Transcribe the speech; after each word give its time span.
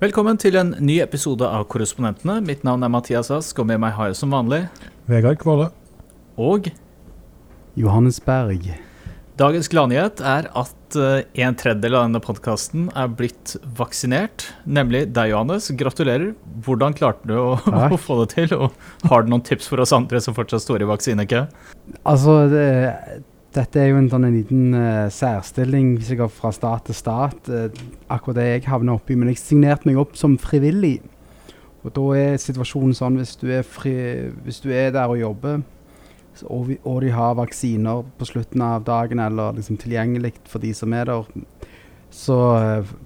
Velkommen 0.00 0.38
til 0.40 0.54
en 0.56 0.70
ny 0.80 0.94
episode 1.04 1.44
av 1.44 1.66
Korrespondentene. 1.68 2.38
Mitt 2.40 2.62
navn 2.64 2.86
er 2.86 2.88
Mathias 2.88 3.28
Ask, 3.36 3.58
og 3.60 3.66
med 3.68 3.82
meg 3.82 3.92
har 3.98 4.08
jeg 4.08 4.16
som 4.16 4.32
vanlig 4.32 4.62
Vegard 5.12 5.36
Kvåle. 5.42 5.66
Og 6.40 6.70
Johannes 7.76 8.16
Berg. 8.24 8.70
dagens 9.36 9.68
gladnyhet 9.68 10.22
er 10.24 10.48
at 10.56 10.96
eh, 10.96 11.26
en 11.44 11.58
tredjedel 11.60 11.98
av 11.98 12.06
denne 12.06 12.22
podkasten 12.24 12.88
er 12.96 13.12
blitt 13.12 13.58
vaksinert. 13.76 14.46
Nemlig 14.64 15.10
deg, 15.12 15.34
Johannes. 15.34 15.68
Gratulerer. 15.68 16.32
Hvordan 16.64 16.96
klarte 16.96 17.28
du 17.28 17.36
å, 17.36 17.50
å 17.92 18.00
få 18.00 18.22
det 18.22 18.30
til? 18.38 18.56
Og 18.56 19.12
har 19.12 19.28
du 19.28 19.34
noen 19.34 19.44
tips 19.44 19.68
for 19.68 19.84
oss 19.84 19.92
andre 19.92 20.24
som 20.24 20.32
fortsatt 20.38 20.64
står 20.64 20.86
i 20.86 20.88
vaksinekø? 20.94 21.44
Altså, 22.08 22.46
det, 22.48 22.64
dette 23.54 23.80
er 23.82 23.90
jo 23.90 23.98
en 23.98 24.10
sånn 24.10 24.28
en 24.28 24.36
liten 24.36 24.74
uh, 24.76 25.08
særstilling 25.10 25.96
hvis 25.96 26.12
jeg 26.12 26.20
går 26.20 26.30
fra 26.30 26.52
stat 26.54 26.86
til 26.86 26.96
stat. 26.96 27.50
Uh, 27.50 27.66
akkurat 28.12 28.38
det 28.38 28.46
jeg 28.46 28.68
havner 28.70 29.00
oppi. 29.00 29.16
Men 29.18 29.32
jeg 29.32 29.40
signerte 29.42 29.88
meg 29.90 29.98
opp 29.98 30.14
som 30.18 30.36
frivillig. 30.38 31.00
Og 31.82 31.90
da 31.96 32.06
er 32.20 32.38
situasjonen 32.38 32.94
sånn 32.94 33.18
hvis 33.18 33.34
du 33.40 33.48
er, 33.50 33.64
fri, 33.66 33.94
hvis 34.44 34.60
du 34.62 34.68
er 34.70 34.92
der 34.94 35.10
og 35.10 35.18
jobber, 35.18 35.62
og, 36.44 36.68
vi, 36.68 36.76
og 36.86 37.00
de 37.02 37.10
har 37.12 37.34
vaksiner 37.40 38.04
på 38.20 38.28
slutten 38.28 38.62
av 38.64 38.84
dagen, 38.86 39.20
eller 39.24 39.56
liksom 39.56 39.80
tilgjengelig 39.80 40.34
for 40.48 40.62
de 40.62 40.70
som 40.76 40.92
er 40.96 41.08
der, 41.10 41.26
så, 42.14 42.38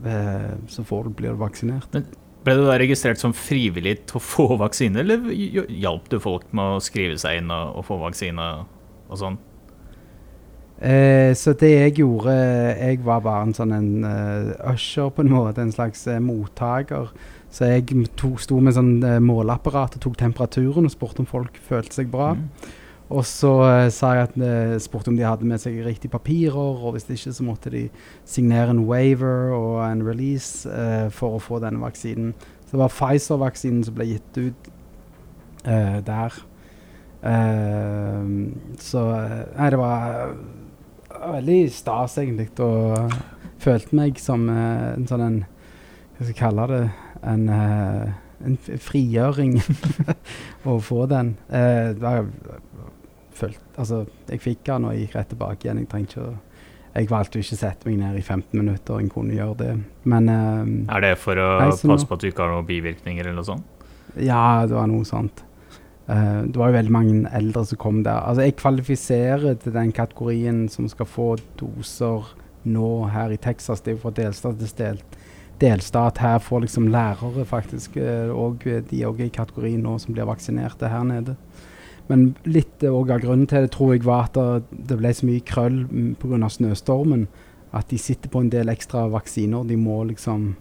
uh, 0.05 0.52
så 0.69 0.85
du, 0.85 1.11
blir 1.15 1.33
du 1.33 1.41
vaksinert. 1.41 1.97
Ble 2.45 2.59
du 2.59 2.66
da 2.66 2.77
registrert 2.77 3.23
som 3.23 3.33
frivillig 3.33 4.02
til 4.11 4.21
å 4.21 4.23
få 4.23 4.49
vaksine, 4.61 5.01
eller 5.01 5.33
hjalp 5.73 6.13
du 6.13 6.19
folk 6.21 6.51
med 6.52 6.77
å 6.77 6.85
skrive 6.85 7.16
seg 7.23 7.41
inn 7.41 7.55
og, 7.55 7.79
og 7.80 7.88
få 7.88 8.02
vaksine 8.02 8.52
og 9.09 9.21
sånn? 9.23 9.40
Eh, 10.83 11.30
så 11.39 11.53
det 11.55 11.71
jeg 11.71 11.93
gjorde 12.01 12.33
Jeg 12.35 12.99
var 13.07 13.21
bare 13.23 13.47
en 13.47 13.55
sånn 13.55 13.73
en 13.73 13.91
uh, 14.03 14.73
usher, 14.73 15.09
på 15.15 15.23
en 15.23 15.33
måte. 15.33 15.63
En 15.63 15.73
slags 15.73 16.07
uh, 16.11 16.19
mottaker. 16.21 17.13
Så 17.55 17.69
jeg 17.71 17.87
to, 18.19 18.33
sto 18.43 18.59
med 18.59 18.75
sånn 18.75 18.97
uh, 19.05 19.21
måleapparat 19.23 19.95
og 19.95 20.02
tok 20.02 20.17
temperaturen 20.19 20.89
og 20.89 20.95
spurte 20.95 21.23
om 21.23 21.29
folk 21.30 21.61
følte 21.69 22.01
seg 22.01 22.11
bra. 22.11 22.33
Mm. 22.35 22.73
Og 23.15 23.23
så 23.29 23.52
uh, 23.63 23.87
sa 23.95 24.15
jeg 24.19 24.27
at, 24.27 24.35
uh, 24.41 24.75
spurte 24.83 25.13
om 25.13 25.19
de 25.19 25.27
hadde 25.27 25.47
med 25.47 25.63
seg 25.63 25.79
riktige 25.87 26.11
papirer, 26.11 26.59
og 26.59 26.97
hvis 26.97 27.07
ikke 27.07 27.37
så 27.37 27.47
måtte 27.47 27.71
de 27.71 27.85
signere 28.27 28.75
en 28.75 28.83
waiver 28.89 29.55
og 29.55 29.79
en 29.87 30.02
release 30.07 30.67
for 31.15 31.37
å 31.37 31.43
få 31.43 31.61
denne 31.63 31.83
vaksinen. 31.85 32.35
Så 32.65 32.75
det 32.75 32.83
var 32.83 32.97
Pfizer-vaksinen 32.97 33.87
som 33.87 33.95
ble 33.95 34.09
gitt 34.09 34.41
ut 34.41 34.73
der. 35.65 36.35
Så 38.85 39.05
Nei, 39.55 39.69
det 39.73 39.79
var 39.80 40.35
veldig 41.33 41.59
stas, 41.73 42.19
egentlig, 42.19 42.51
og 42.61 43.13
følte 43.65 43.97
meg 43.97 44.19
som 44.21 44.49
eh, 44.53 44.93
en 44.97 45.07
sånn 45.09 45.23
en 45.25 45.39
Hva 46.15 46.21
skal 46.25 46.30
jeg 46.30 46.39
kalle 46.39 46.67
det? 46.71 46.83
En, 47.25 47.49
eh, 47.49 48.11
en 48.45 48.57
frigjøring 48.61 49.57
å 50.71 50.79
få 50.85 51.07
den. 51.11 51.35
Eh, 51.49 51.93
var 51.99 52.27
følt, 53.35 53.59
altså, 53.80 54.05
jeg 54.30 54.43
fikk 54.45 54.61
den 54.69 54.85
og 54.91 54.95
gikk 54.99 55.17
rett 55.17 55.33
tilbake 55.33 55.67
igjen. 55.67 55.80
Jeg 55.83 55.91
trengte 55.91 56.19
ikke 56.19 56.27
å 56.29 56.35
Jeg 56.95 57.09
valgte 57.11 57.41
å 57.41 57.43
ikke 57.43 57.57
sette 57.59 57.89
meg 57.89 57.97
ned 57.99 58.19
i 58.21 58.23
15 58.23 58.55
minutter. 58.61 59.01
Jeg 59.02 59.11
kunne 59.11 59.35
gjøre 59.35 59.57
det. 59.59 59.73
Men 60.07 60.29
eh, 60.30 60.95
Er 60.95 61.01
det 61.02 61.15
for 61.19 61.35
å 61.43 61.49
Nei, 61.65 61.71
passe 61.75 62.07
på 62.07 62.15
at 62.15 62.23
du 62.23 62.29
ikke 62.29 62.45
har 62.45 62.52
noen 62.55 62.69
bivirkninger 62.69 63.25
eller 63.27 63.41
noe 63.41 63.49
sånt? 63.49 63.71
ja, 64.15 64.62
det 64.62 64.77
var 64.77 64.87
noe 64.87 65.03
sånt. 65.09 65.41
Eh, 66.09 66.41
det 66.43 66.59
var 66.60 66.71
jo 66.71 66.78
veldig 66.78 66.93
mange 66.93 67.31
eldre 67.33 67.65
som 67.65 67.81
kom 67.81 68.03
der. 68.05 68.21
Altså, 68.21 68.44
jeg 68.44 68.56
kvalifiserer 68.60 69.55
til 69.60 69.72
den 69.72 69.93
kategorien 69.93 70.66
som 70.69 70.88
skal 70.88 71.09
få 71.09 71.34
doser 71.61 72.34
nå 72.65 72.91
her 73.12 73.33
i 73.33 73.41
Texas. 73.41 73.81
Det 73.81 73.93
er 73.93 73.97
jo 73.97 74.03
fra 74.05 74.17
delstat 74.17 74.61
til 74.61 74.75
del, 74.78 75.01
delstat. 75.61 76.21
Her 76.21 76.39
får 76.45 76.67
liksom 76.67 76.91
lærere 76.93 77.45
faktisk 77.49 77.97
eh, 77.97 78.28
og 78.31 78.65
De 78.65 79.01
er 79.01 79.09
også 79.09 79.25
i 79.25 79.33
kategorien 79.33 79.83
nå 79.83 79.99
som 79.99 80.15
blir 80.15 80.28
vaksinerte 80.28 80.93
her 80.93 81.05
nede. 81.09 81.37
Men 82.09 82.34
litt 82.45 82.84
eh, 82.84 82.93
av 82.93 83.09
grunnen 83.09 83.49
til 83.49 83.65
det 83.65 83.73
tror 83.73 83.95
jeg 83.95 84.05
var 84.05 84.28
at 84.28 84.69
det, 84.71 84.99
ble 84.99 85.15
så 85.15 85.27
mye 85.27 85.41
krøll 85.41 85.84
pga. 86.21 86.49
snøstormen 86.49 87.28
at 87.75 87.89
de 87.91 87.99
sitter 87.99 88.31
på 88.31 88.45
en 88.45 88.53
del 88.53 88.71
ekstra 88.71 89.09
vaksiner 89.11 89.65
de 89.67 89.77
må 89.77 90.05
liksom 90.05 90.55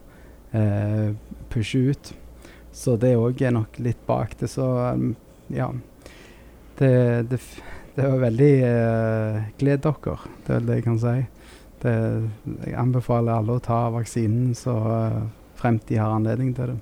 eh, 0.56 1.12
pushe 1.50 1.92
ut. 1.92 2.14
Så 2.74 2.96
det 2.98 3.14
òg 3.20 3.42
er 3.44 3.54
nok 3.54 3.78
litt 3.78 4.02
bak 4.08 4.34
det. 4.40 4.50
Så 4.50 4.66
um, 4.66 5.14
ja. 5.52 5.70
Det, 6.78 6.94
det, 7.30 7.40
det 7.96 8.10
var 8.10 8.24
veldig 8.24 8.54
uh, 8.66 9.42
Gled 9.60 9.84
dere, 9.84 10.18
det 10.48 10.56
er 10.56 10.68
det 10.68 10.80
jeg 10.80 10.88
kan 10.88 11.00
si. 11.02 11.18
Det, 11.84 11.96
jeg 12.64 12.78
anbefaler 12.80 13.36
alle 13.36 13.58
å 13.58 13.64
ta 13.64 13.86
vaksinen 13.94 14.54
så 14.58 14.78
uh, 14.80 15.20
fremt 15.60 15.86
de 15.90 16.00
har 16.00 16.16
anledning 16.16 16.56
til 16.56 16.74
det. 16.74 16.80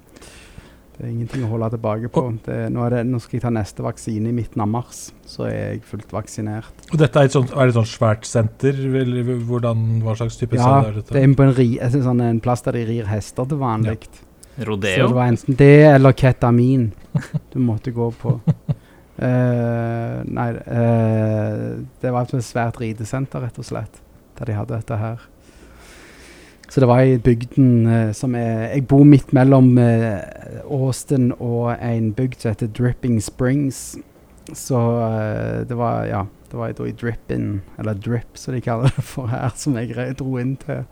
Det 1.01 1.07
er 1.07 1.13
ingenting 1.16 1.45
å 1.47 1.49
holde 1.49 1.72
tilbake 1.73 2.09
på. 2.13 2.22
Det, 2.45 2.55
nå, 2.69 2.83
det, 2.94 2.99
nå 3.09 3.17
skal 3.23 3.39
jeg 3.39 3.44
ta 3.47 3.51
neste 3.55 3.81
vaksine 3.81 4.29
i 4.29 4.35
midten 4.38 4.61
av 4.61 4.67
mars, 4.69 5.07
så 5.25 5.47
er 5.47 5.55
jeg 5.55 5.79
fullt 5.89 6.11
vaksinert. 6.13 6.83
Og 6.91 6.99
dette 7.01 7.23
er, 7.23 7.31
sånt, 7.33 7.55
er 7.55 7.66
det 7.66 7.73
et 7.73 7.79
sånt 7.79 7.89
svært 7.89 8.28
senter? 8.29 8.78
Hvordan, 9.49 9.88
hva 10.05 10.13
slags 10.19 10.38
type 10.38 10.59
Ja, 10.59 10.67
senter 10.67 10.91
er 10.91 10.99
det 11.01 11.23
er 11.23 11.33
på 11.39 11.47
en, 11.47 11.55
ri, 11.57 11.69
altså 11.81 12.03
sånn 12.05 12.22
en 12.28 12.43
plass 12.43 12.61
der 12.67 12.78
de 12.78 12.83
rir 12.91 13.09
hester 13.09 13.49
til 13.49 13.61
vanlig. 13.63 13.97
Så 14.05 14.31
Rodeo? 14.56 14.95
Så 14.95 15.07
det 15.07 15.16
var 15.16 15.28
enten 15.28 15.56
det 15.56 15.84
eller 15.85 16.12
ketamin 16.12 16.91
du 17.53 17.59
måtte 17.59 17.91
gå 17.91 18.12
på. 18.12 18.39
Uh, 19.22 20.22
nei, 20.38 20.47
uh, 20.67 21.81
det 22.01 22.13
var 22.13 22.25
et 22.25 22.45
svært 22.45 22.79
ridesenter, 22.81 23.44
rett 23.44 23.59
og 23.61 23.67
slett, 23.67 24.01
der 24.40 24.50
de 24.50 24.57
hadde 24.57 24.78
dette 24.78 25.00
her. 25.00 25.28
Så 26.72 26.79
det 26.79 26.88
var 26.88 27.03
i 27.03 27.17
bygden 27.19 27.88
uh, 27.88 28.11
som 28.16 28.35
er 28.40 28.72
Jeg 28.72 28.85
bor 28.88 29.03
midt 29.03 29.34
mellom 29.35 29.73
Austin 30.63 31.34
og 31.40 31.73
en 31.75 32.13
bygd 32.16 32.40
som 32.40 32.53
heter 32.53 32.72
Dripping 32.72 33.19
Springs. 33.22 33.97
Så 34.53 34.79
det 35.67 35.78
var 35.78 36.06
Ja, 36.06 36.25
det 36.51 36.57
var 36.57 36.72
da 36.75 36.88
i 36.88 36.91
Drippin, 36.91 37.61
eller 37.79 37.94
Drip 37.94 38.35
som 38.35 38.53
de 38.53 38.61
kaller 38.61 38.91
det 38.95 39.03
for 39.07 39.29
her, 39.31 39.51
som 39.56 39.78
jeg 39.79 40.16
dro 40.19 40.40
inn 40.40 40.57
til. 40.59 40.84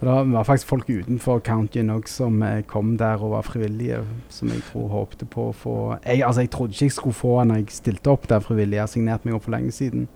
Og 0.00 0.06
Det 0.06 0.32
var 0.32 0.42
faktisk 0.42 0.68
folk 0.68 0.88
utenfor 0.90 1.38
countyen 1.46 1.92
òg 1.94 2.08
som 2.10 2.42
eh, 2.42 2.62
kom 2.68 2.96
der 2.98 3.22
og 3.22 3.30
var 3.36 3.46
frivillige, 3.46 4.02
som 4.28 4.48
jeg 4.48 4.62
tror 4.70 4.88
håpte 4.92 5.24
på 5.24 5.48
å 5.48 5.52
få 5.56 5.76
jeg, 6.04 6.24
Altså, 6.24 6.40
jeg 6.40 6.50
trodde 6.50 6.72
ikke 6.72 6.84
jeg 6.84 6.96
skulle 6.96 7.20
få 7.20 7.36
når 7.44 7.62
jeg 7.62 7.76
stilte 7.78 8.10
opp 8.10 8.28
der 8.28 8.40
frivillig. 8.44 8.76
Jeg 8.76 8.82
har 8.82 8.92
signert 8.92 9.24
meg 9.24 9.34
opp 9.34 9.46
for 9.46 9.54
lenge 9.54 9.72
siden. 9.72 10.08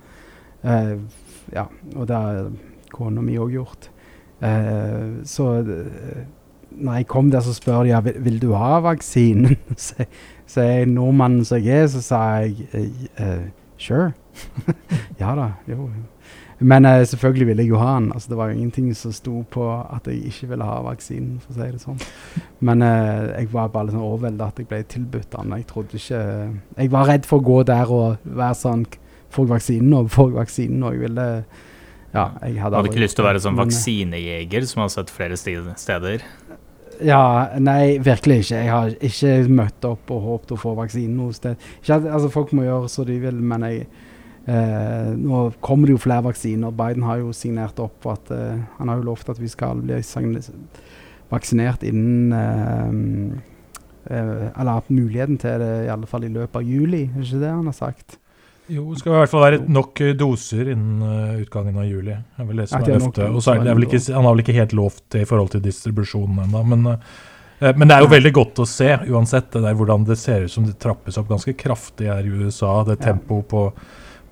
Uh, 0.64 0.98
ja, 1.54 1.68
og 1.94 2.08
det 2.08 2.16
har 2.16 2.50
kona 2.92 3.22
mi 3.22 3.38
òg 3.38 3.54
gjort. 3.54 3.90
Uh, 4.42 5.22
så 5.24 5.62
når 6.70 6.94
jeg 6.94 7.06
kom 7.06 7.30
der, 7.30 7.40
så 7.40 7.54
spør 7.54 7.82
de 7.82 7.88
ja, 7.88 8.00
vil, 8.00 8.14
vil 8.24 8.42
du 8.42 8.52
ha 8.52 8.78
vaksinen. 8.80 9.56
så, 9.76 10.04
så 10.46 10.60
jeg 10.60 10.86
nordmannen 10.86 11.44
som 11.44 11.62
jeg 11.62 11.82
er, 11.82 11.86
så 11.92 12.02
sa 12.02 12.20
jeg 12.42 12.68
eh, 13.18 13.48
sure. 13.76 14.12
ja 15.20 15.34
da. 15.36 15.50
Jo. 15.68 15.88
Men 16.58 16.84
eh, 16.84 17.04
selvfølgelig 17.06 17.46
ville 17.46 17.62
jeg 17.62 17.70
jo 17.70 17.78
ha 17.78 17.94
den. 17.98 18.10
Altså, 18.12 18.28
det 18.32 18.38
var 18.38 18.50
jo 18.50 18.56
ingenting 18.56 18.90
som 18.96 19.12
sto 19.14 19.44
på 19.50 19.66
at 19.78 20.08
jeg 20.10 20.24
ikke 20.26 20.48
ville 20.52 20.66
ha 20.66 20.80
vaksinen, 20.82 21.38
for 21.44 21.54
å 21.54 21.58
si 21.58 21.68
det 21.70 21.82
sånn. 21.82 22.00
Men 22.66 22.82
eh, 22.82 23.28
jeg 23.36 23.52
var 23.52 23.70
bare 23.74 23.88
litt 23.88 23.94
sånn 23.94 24.06
overveldet 24.06 24.46
at 24.46 24.58
jeg 24.58 24.70
ble 24.70 24.82
tilbudt 24.94 25.30
den. 25.36 25.54
Jeg 25.60 25.68
trodde 25.70 26.00
ikke 26.00 26.22
Jeg 26.80 26.92
var 26.94 27.10
redd 27.12 27.28
for 27.28 27.38
å 27.38 27.46
gå 27.46 27.62
der 27.68 27.94
og 27.94 28.24
være 28.24 28.58
sånn 28.58 28.86
Får 29.28 29.44
jeg 29.44 29.50
vaksinen 29.50 29.90
nå? 29.92 29.98
Får 30.08 30.30
jeg 30.30 30.38
vaksinen 30.38 30.78
nå? 30.82 30.92
Jeg 30.96 31.02
ville 31.04 31.26
Ja, 32.14 32.30
jeg 32.40 32.56
hadde 32.62 32.78
Hadde 32.80 32.88
ikke 32.88 33.02
lyst 33.04 33.18
til 33.18 33.26
å 33.26 33.28
være 33.28 33.42
sånn 33.44 33.58
eh, 33.58 33.62
vaksinejeger 33.62 34.66
som 34.70 34.82
har 34.82 34.92
sett 34.94 35.12
flere 35.12 35.36
steder? 35.38 36.24
Ja, 37.04 37.22
nei, 37.62 37.98
virkelig 38.02 38.40
ikke. 38.42 38.56
Jeg 38.58 38.70
har 38.72 38.94
ikke 39.06 39.34
møtt 39.54 39.84
opp 39.86 40.08
og 40.10 40.24
håpet 40.24 40.54
å 40.56 40.58
få 40.58 40.72
vaksinen 40.74 41.14
noe 41.20 41.36
sted. 41.36 41.60
Ikke 41.78 42.00
at, 42.00 42.08
altså, 42.10 42.30
folk 42.34 42.50
må 42.56 42.64
gjøre 42.66 42.88
som 42.90 43.06
de 43.06 43.20
vil, 43.22 43.38
men 43.38 43.66
jeg 43.68 43.84
eh, 44.48 45.10
Nå 45.18 45.42
kommer 45.60 45.88
det 45.90 45.96
jo 45.96 46.02
flere 46.02 46.24
vaksiner. 46.28 46.72
Biden 46.74 47.04
har 47.06 47.20
jo 47.22 47.32
signert 47.36 47.78
opp 47.84 48.00
for 48.04 48.16
at 48.18 48.32
eh, 48.34 48.60
Han 48.78 48.88
har 48.92 49.00
jo 49.00 49.10
lovt 49.10 49.28
at 49.32 49.40
vi 49.40 49.50
skal 49.52 49.82
bli 49.84 50.00
vaksinert 51.28 51.84
innen 51.84 52.32
eh, 52.32 54.16
eh, 54.16 54.46
Eller 54.60 54.78
hatt 54.78 54.88
muligheten 54.92 55.38
til 55.40 55.60
det 55.62 55.74
i 55.86 55.92
alle 55.92 56.08
fall 56.08 56.24
i 56.24 56.32
løpet 56.32 56.62
av 56.62 56.64
juli, 56.64 57.04
er 57.08 57.20
det 57.20 57.28
ikke 57.28 57.42
det 57.44 57.52
han 57.52 57.68
har 57.68 57.76
sagt? 57.76 58.18
Jo, 58.68 58.82
det 58.92 59.00
skal 59.00 59.14
i 59.14 59.20
hvert 59.22 59.32
fall 59.32 59.44
være 59.46 59.62
nok 59.72 60.00
eh, 60.04 60.14
doser 60.18 60.68
innen 60.74 61.40
utgangen 61.44 61.78
av 61.80 61.86
juli. 61.88 62.12
Er 62.12 62.48
vel 62.50 62.60
det 62.62 62.68
som 62.68 62.82
er 62.82 62.98
løftet. 62.98 63.24
Og 63.30 63.40
så 63.40 63.54
er 63.54 63.62
det, 63.62 63.70
er 63.72 63.78
vel 63.78 63.88
ikke, 63.88 64.02
han 64.12 64.28
har 64.28 64.34
vel 64.36 64.44
ikke 64.44 64.58
helt 64.58 64.74
lovt 64.76 65.04
det 65.14 65.22
i 65.24 65.28
forhold 65.28 65.54
til 65.54 65.62
distribusjonen 65.64 66.42
ennå. 66.44 66.64
Men, 66.68 66.84
men 67.64 67.88
det 67.88 67.96
er 67.96 68.04
jo 68.04 68.10
veldig 68.12 68.34
godt 68.36 68.60
å 68.60 68.66
se, 68.68 68.90
uansett, 69.08 69.48
det 69.54 69.64
der 69.64 69.78
hvordan 69.78 70.04
det 70.08 70.18
ser 70.20 70.44
ut 70.44 70.52
som 70.52 70.66
det 70.68 70.76
trappes 70.84 71.16
opp 71.16 71.30
ganske 71.32 71.56
kraftig 71.56 72.10
her 72.12 72.28
i 72.28 72.34
USA. 72.44 72.74
Det 72.84 72.98
Ja. 72.98 73.06
tempoet 73.08 73.48
på, 73.48 73.62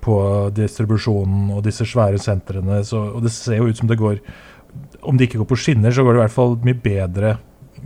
på 0.07 0.17
distribusjonen 0.55 1.51
og 1.55 1.65
disse 1.65 1.85
svære 1.87 2.21
sentrene. 2.21 2.79
Så, 2.87 3.01
og 3.17 3.25
det 3.25 3.33
ser 3.35 3.59
jo 3.59 3.67
ut 3.67 3.79
som 3.79 3.89
det 3.89 3.99
går 3.99 4.21
Om 5.01 5.17
det 5.17 5.27
ikke 5.27 5.39
går 5.41 5.47
på 5.49 5.57
skinner, 5.57 5.91
så 5.91 6.03
går 6.03 6.13
det 6.13 6.19
i 6.19 6.25
hvert 6.25 6.35
fall 6.35 6.57
mye 6.61 6.77
bedre 6.83 7.37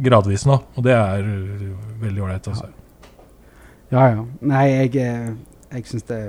gradvis 0.03 0.43
nå. 0.49 0.57
Og 0.75 0.83
det 0.83 0.95
er 0.95 1.23
uh, 1.23 1.67
veldig 2.01 2.23
ålreit. 2.25 2.47
Altså. 2.51 2.67
Ja, 3.91 4.07
ja. 4.09 4.25
Nei, 4.47 4.65
jeg, 4.71 4.95
eh, 4.99 5.29
jeg 5.71 5.87
syns 5.87 6.07
det 6.09 6.19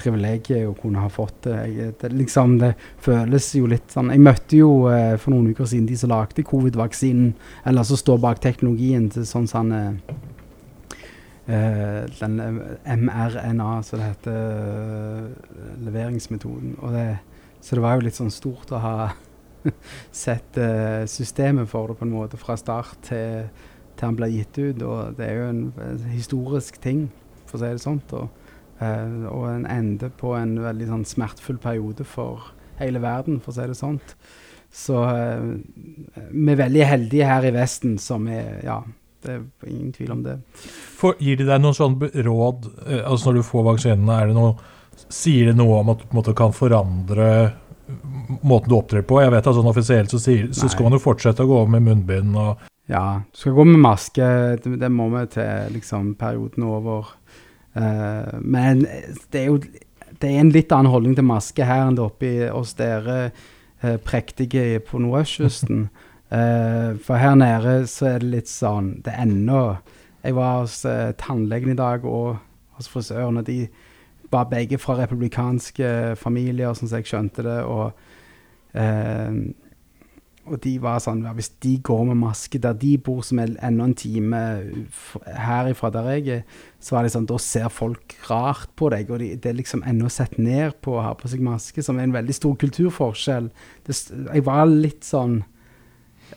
privilegiet 0.00 0.68
å 0.68 0.74
kunne 0.78 1.02
ha 1.02 1.10
fått 1.12 1.44
det. 1.46 1.56
Jeg, 1.74 1.94
det. 2.00 2.12
Liksom, 2.16 2.56
det 2.62 2.72
føles 3.02 3.48
jo 3.58 3.68
litt 3.70 3.92
sånn 3.92 4.12
Jeg 4.14 4.22
møtte 4.24 4.60
jo 4.60 4.70
eh, 4.92 5.16
for 5.20 5.34
noen 5.34 5.50
uker 5.52 5.68
siden 5.68 5.88
de 5.90 5.98
som 6.00 6.12
lagde 6.12 6.46
covid-vaksinen, 6.46 7.32
eller 7.68 7.86
som 7.86 8.00
står 8.00 8.20
bak 8.22 8.42
teknologien 8.42 9.08
til 9.12 9.26
sånn 9.28 9.48
sånn 9.50 9.74
eh, 9.76 9.88
eh 9.90 10.29
Den 11.46 12.40
eh, 12.40 12.96
mRNA, 12.96 13.82
som 13.82 13.98
det 13.98 14.06
heter, 14.06 14.36
uh, 14.36 15.84
leveringsmetoden. 15.84 16.76
Det, 16.92 17.18
så 17.60 17.76
det 17.76 17.84
var 17.84 17.96
jo 17.96 18.06
litt 18.06 18.18
sånn 18.18 18.32
stort 18.32 18.72
å 18.72 18.82
ha 18.82 18.94
sett 20.24 20.56
systemet 21.10 21.68
for 21.68 21.90
det 21.90 21.98
på 21.98 22.06
en 22.06 22.14
måte 22.14 22.38
fra 22.40 22.56
start 22.56 23.02
til, 23.08 23.48
til 23.96 24.06
han 24.06 24.16
ble 24.16 24.30
gitt 24.32 24.60
ut. 24.60 24.84
Og 24.84 25.18
det 25.18 25.26
er 25.26 25.40
jo 25.40 25.48
en, 25.50 25.64
historisk 26.12 26.80
ting, 26.80 27.08
for 27.44 27.58
å 27.58 27.64
si 27.64 27.72
det 27.74 27.84
sånt. 27.84 28.14
Og, 28.16 28.30
og 28.80 29.44
en 29.50 29.66
ende 29.68 30.08
på 30.16 30.32
en 30.38 30.54
veldig 30.62 30.88
sånn 30.88 31.04
smertefull 31.08 31.60
periode 31.60 32.06
for 32.08 32.54
hele 32.80 33.02
verden, 33.04 33.42
for 33.44 33.52
å 33.52 33.58
si 33.58 33.68
det 33.68 33.76
sånt. 33.76 34.16
Så 34.72 35.02
vi 35.02 36.54
er 36.54 36.62
veldig 36.62 36.86
heldige 36.86 37.28
her 37.28 37.48
i 37.48 37.54
Vesten 37.58 37.98
som 38.00 38.28
er 38.30 38.62
Ja, 38.64 38.80
det 39.24 39.36
er 39.36 39.70
ingen 39.70 39.92
tvil 39.96 40.12
om 40.16 40.22
det. 40.26 40.36
For, 40.98 41.18
gir 41.22 41.40
de 41.40 41.48
deg 41.48 41.62
noen 41.62 41.76
sånn 41.76 41.98
råd 41.98 42.70
altså 43.00 43.30
når 43.30 43.40
du 43.40 43.48
får 43.50 43.66
vaksinene? 43.72 44.20
er 44.20 44.30
det 44.30 44.38
noe 44.38 44.78
Sier 45.10 45.48
det 45.48 45.56
noe 45.56 45.78
om 45.80 45.88
at 45.94 46.02
du 46.02 46.04
på 46.04 46.12
en 46.12 46.18
måte 46.18 46.32
kan 46.36 46.52
forandre 46.52 47.26
måten 48.44 48.68
du 48.68 48.74
opptrer 48.76 49.04
på? 49.06 49.16
Jeg 49.22 49.32
vet 49.32 49.46
at 49.48 49.56
sånn 49.56 49.70
Offisielt 49.70 50.12
så, 50.12 50.20
sier, 50.20 50.50
så 50.54 50.68
skal 50.68 50.86
man 50.86 50.98
jo 50.98 51.02
fortsette 51.02 51.46
å 51.46 51.48
gå 51.48 51.62
med 51.72 51.86
munnbind. 51.86 52.36
og 52.36 52.60
ja, 52.90 53.22
du 53.32 53.38
skal 53.38 53.54
gå 53.54 53.64
med 53.64 53.80
maske. 53.84 54.26
Det, 54.62 54.74
det 54.80 54.90
må 54.90 55.06
vi 55.12 55.22
til 55.30 55.76
liksom, 55.76 56.14
perioden 56.18 56.66
over. 56.66 57.12
Uh, 57.76 58.34
men 58.42 58.82
det 59.30 59.44
er 59.44 59.48
jo 59.48 59.60
det 60.20 60.26
er 60.28 60.40
en 60.40 60.50
litt 60.52 60.72
annen 60.74 60.90
holdning 60.90 61.14
til 61.16 61.24
maske 61.28 61.64
her 61.64 61.84
enn 61.86 61.94
det 61.96 62.02
oppe 62.02 62.30
hos 62.50 62.74
dere 62.78 63.18
uh, 63.30 63.96
prektige 64.04 64.82
på 64.86 65.02
nordøstkysten. 65.02 65.86
uh, 66.32 66.98
for 67.02 67.20
her 67.20 67.34
nede 67.38 67.86
så 67.90 68.14
er 68.14 68.22
det 68.22 68.30
litt 68.34 68.50
sånn 68.50 69.00
Det 69.04 69.12
er 69.12 69.24
ennå 69.26 69.62
Jeg 70.22 70.36
var 70.36 70.60
hos 70.62 70.82
tannlegen 71.18 71.72
i 71.72 71.78
dag 71.78 72.04
og 72.04 72.36
hos 72.76 72.88
frisøren, 72.92 73.40
og 73.40 73.46
de 73.46 73.64
var 74.30 74.50
begge 74.50 74.78
fra 74.78 74.98
republikanske 74.98 76.14
familier, 76.20 76.74
sånn 76.76 76.90
som 76.90 77.00
jeg 77.00 77.08
skjønte 77.08 77.44
det. 77.44 77.56
og 77.64 77.96
og 80.50 80.58
de 80.64 80.72
var 80.82 81.00
sånn 81.02 81.22
Hvis 81.36 81.52
de 81.62 81.76
går 81.84 82.06
med 82.10 82.20
maske 82.22 82.60
der 82.62 82.76
de 82.78 82.94
bor, 82.98 83.22
som 83.26 83.40
er 83.42 83.54
ennå 83.66 83.90
en 83.90 83.96
time 83.98 84.40
herifra 85.26 85.92
der 85.94 86.10
jeg 86.16 86.40
er, 86.40 86.42
så 86.82 86.96
var 86.96 87.06
det 87.06 87.12
sånn, 87.14 87.28
da 87.30 87.38
ser 87.42 87.68
folk 87.72 88.16
rart 88.28 88.72
på 88.78 88.90
deg. 88.92 89.10
Og 89.12 89.22
de, 89.22 89.30
det 89.36 89.52
er 89.52 89.58
liksom 89.58 89.84
ennå 89.86 90.10
sett 90.12 90.38
ned 90.40 90.78
på 90.84 90.96
å 90.96 91.04
ha 91.04 91.14
på 91.18 91.30
seg 91.30 91.44
maske, 91.44 91.84
som 91.84 91.98
er 91.98 92.08
en 92.08 92.16
veldig 92.16 92.36
stor 92.36 92.56
kulturforskjell. 92.60 93.50
Det, 93.86 93.96
jeg 94.10 94.46
var 94.48 94.64
litt 94.70 95.06
sånn 95.06 95.42
eh, 95.42 95.58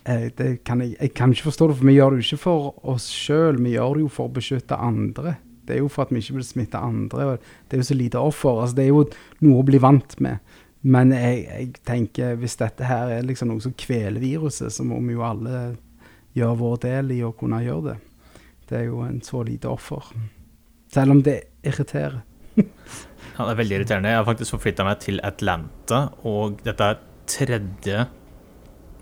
kan 0.03 0.83
jeg, 0.83 0.95
jeg, 0.97 1.13
kan 1.15 1.31
ikke 1.31 1.47
forstå 1.47 1.69
det, 1.69 1.77
for 1.79 1.87
vi 1.87 1.95
gjør 1.95 2.11
det 2.11 2.19
jo 2.19 2.27
ikke 2.27 2.43
for 2.43 2.73
oss 2.91 3.07
sjøl, 3.07 3.59
vi 3.63 3.75
gjør 3.77 3.97
det 3.97 4.03
jo 4.03 4.11
for 4.11 4.27
å 4.27 4.35
beskytte 4.35 4.79
andre. 4.79 5.37
Det 5.63 5.77
er 5.77 5.79
jo 5.79 5.91
for 5.91 6.03
at 6.03 6.11
vi 6.11 6.19
ikke 6.19 6.35
vil 6.37 6.45
smitte 6.47 6.81
andre. 6.81 7.37
Det 7.69 7.77
er 7.77 7.83
jo 7.83 7.87
så 7.87 7.95
lite 7.95 8.19
offer. 8.19 8.59
altså 8.61 8.75
Det 8.75 8.83
er 8.83 8.91
jo 8.91 9.05
noe 9.45 9.61
å 9.61 9.67
bli 9.67 9.79
vant 9.79 10.17
med. 10.23 10.55
Men 10.83 11.13
jeg, 11.15 11.45
jeg, 11.47 11.69
tenker 11.87 12.35
hvis 12.41 12.57
dette 12.59 12.87
her 12.87 13.13
er 13.15 13.23
liksom 13.23 13.53
noe 13.53 13.63
som 13.63 13.75
kveler 13.79 14.19
viruset, 14.19 14.73
så 14.75 14.83
må 14.83 14.99
vi 15.05 15.15
jo 15.15 15.23
alle 15.23 15.77
gjøre 16.35 16.59
vår 16.59 16.81
del 16.83 17.13
i 17.15 17.21
å 17.23 17.31
kunne 17.37 17.61
gjøre 17.63 17.93
det. 17.93 17.97
Det 18.67 18.79
er 18.81 18.89
jo 18.89 18.99
en 19.05 19.21
så 19.23 19.43
lite 19.47 19.71
offer. 19.71 20.11
Selv 20.91 21.15
om 21.15 21.23
det 21.23 21.37
irriterer. 21.63 22.19
ja, 22.57 22.65
det 23.39 23.47
er 23.53 23.61
veldig 23.61 23.79
irriterende. 23.79 24.11
Jeg 24.11 24.19
har 24.19 24.27
faktisk 24.27 24.57
forflytta 24.57 24.87
meg 24.87 24.99
til 25.05 25.23
Atlanta, 25.23 26.03
og 26.27 26.59
dette 26.67 26.91
er 26.91 26.99
tredje 27.29 28.03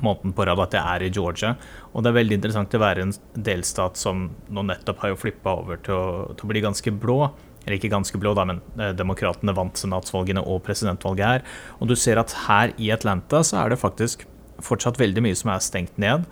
måneden 0.06 0.34
på 0.36 0.46
rad 0.48 0.60
at 0.64 0.76
jeg 0.78 0.82
er 0.82 1.06
i 1.06 1.12
Georgia. 1.14 1.54
Og 1.92 2.04
det 2.04 2.12
er 2.12 2.20
veldig 2.20 2.38
interessant 2.40 2.76
å 2.78 2.84
være 2.84 3.06
en 3.06 3.16
delstat 3.36 4.00
som 4.00 4.28
nå 4.50 4.66
nettopp 4.68 5.02
har 5.04 5.14
jo 5.14 5.22
flippa 5.22 5.56
over 5.62 5.82
til 5.86 5.98
å, 5.98 6.12
til 6.36 6.48
å 6.48 6.52
bli 6.52 6.64
ganske 6.64 6.94
blå 7.02 7.24
eller 7.62 7.78
ikke 7.78 7.92
ganske 7.94 8.18
blå, 8.18 8.34
da, 8.34 8.46
men 8.50 8.62
eh, 8.82 8.94
demokratene 8.98 9.54
vant 9.54 9.78
senatsvalgene 9.78 10.42
og 10.50 10.64
presidentvalget 10.66 11.28
her. 11.28 11.44
Og 11.78 11.92
du 11.92 11.96
ser 12.00 12.18
at 12.18 12.34
her 12.48 12.74
i 12.82 12.90
Atlanta 12.94 13.44
så 13.46 13.60
er 13.62 13.74
det 13.74 13.82
faktisk 13.82 14.26
fortsatt 14.66 15.00
veldig 15.02 15.24
mye 15.26 15.38
som 15.38 15.52
er 15.54 15.62
stengt 15.62 16.00
ned, 16.02 16.26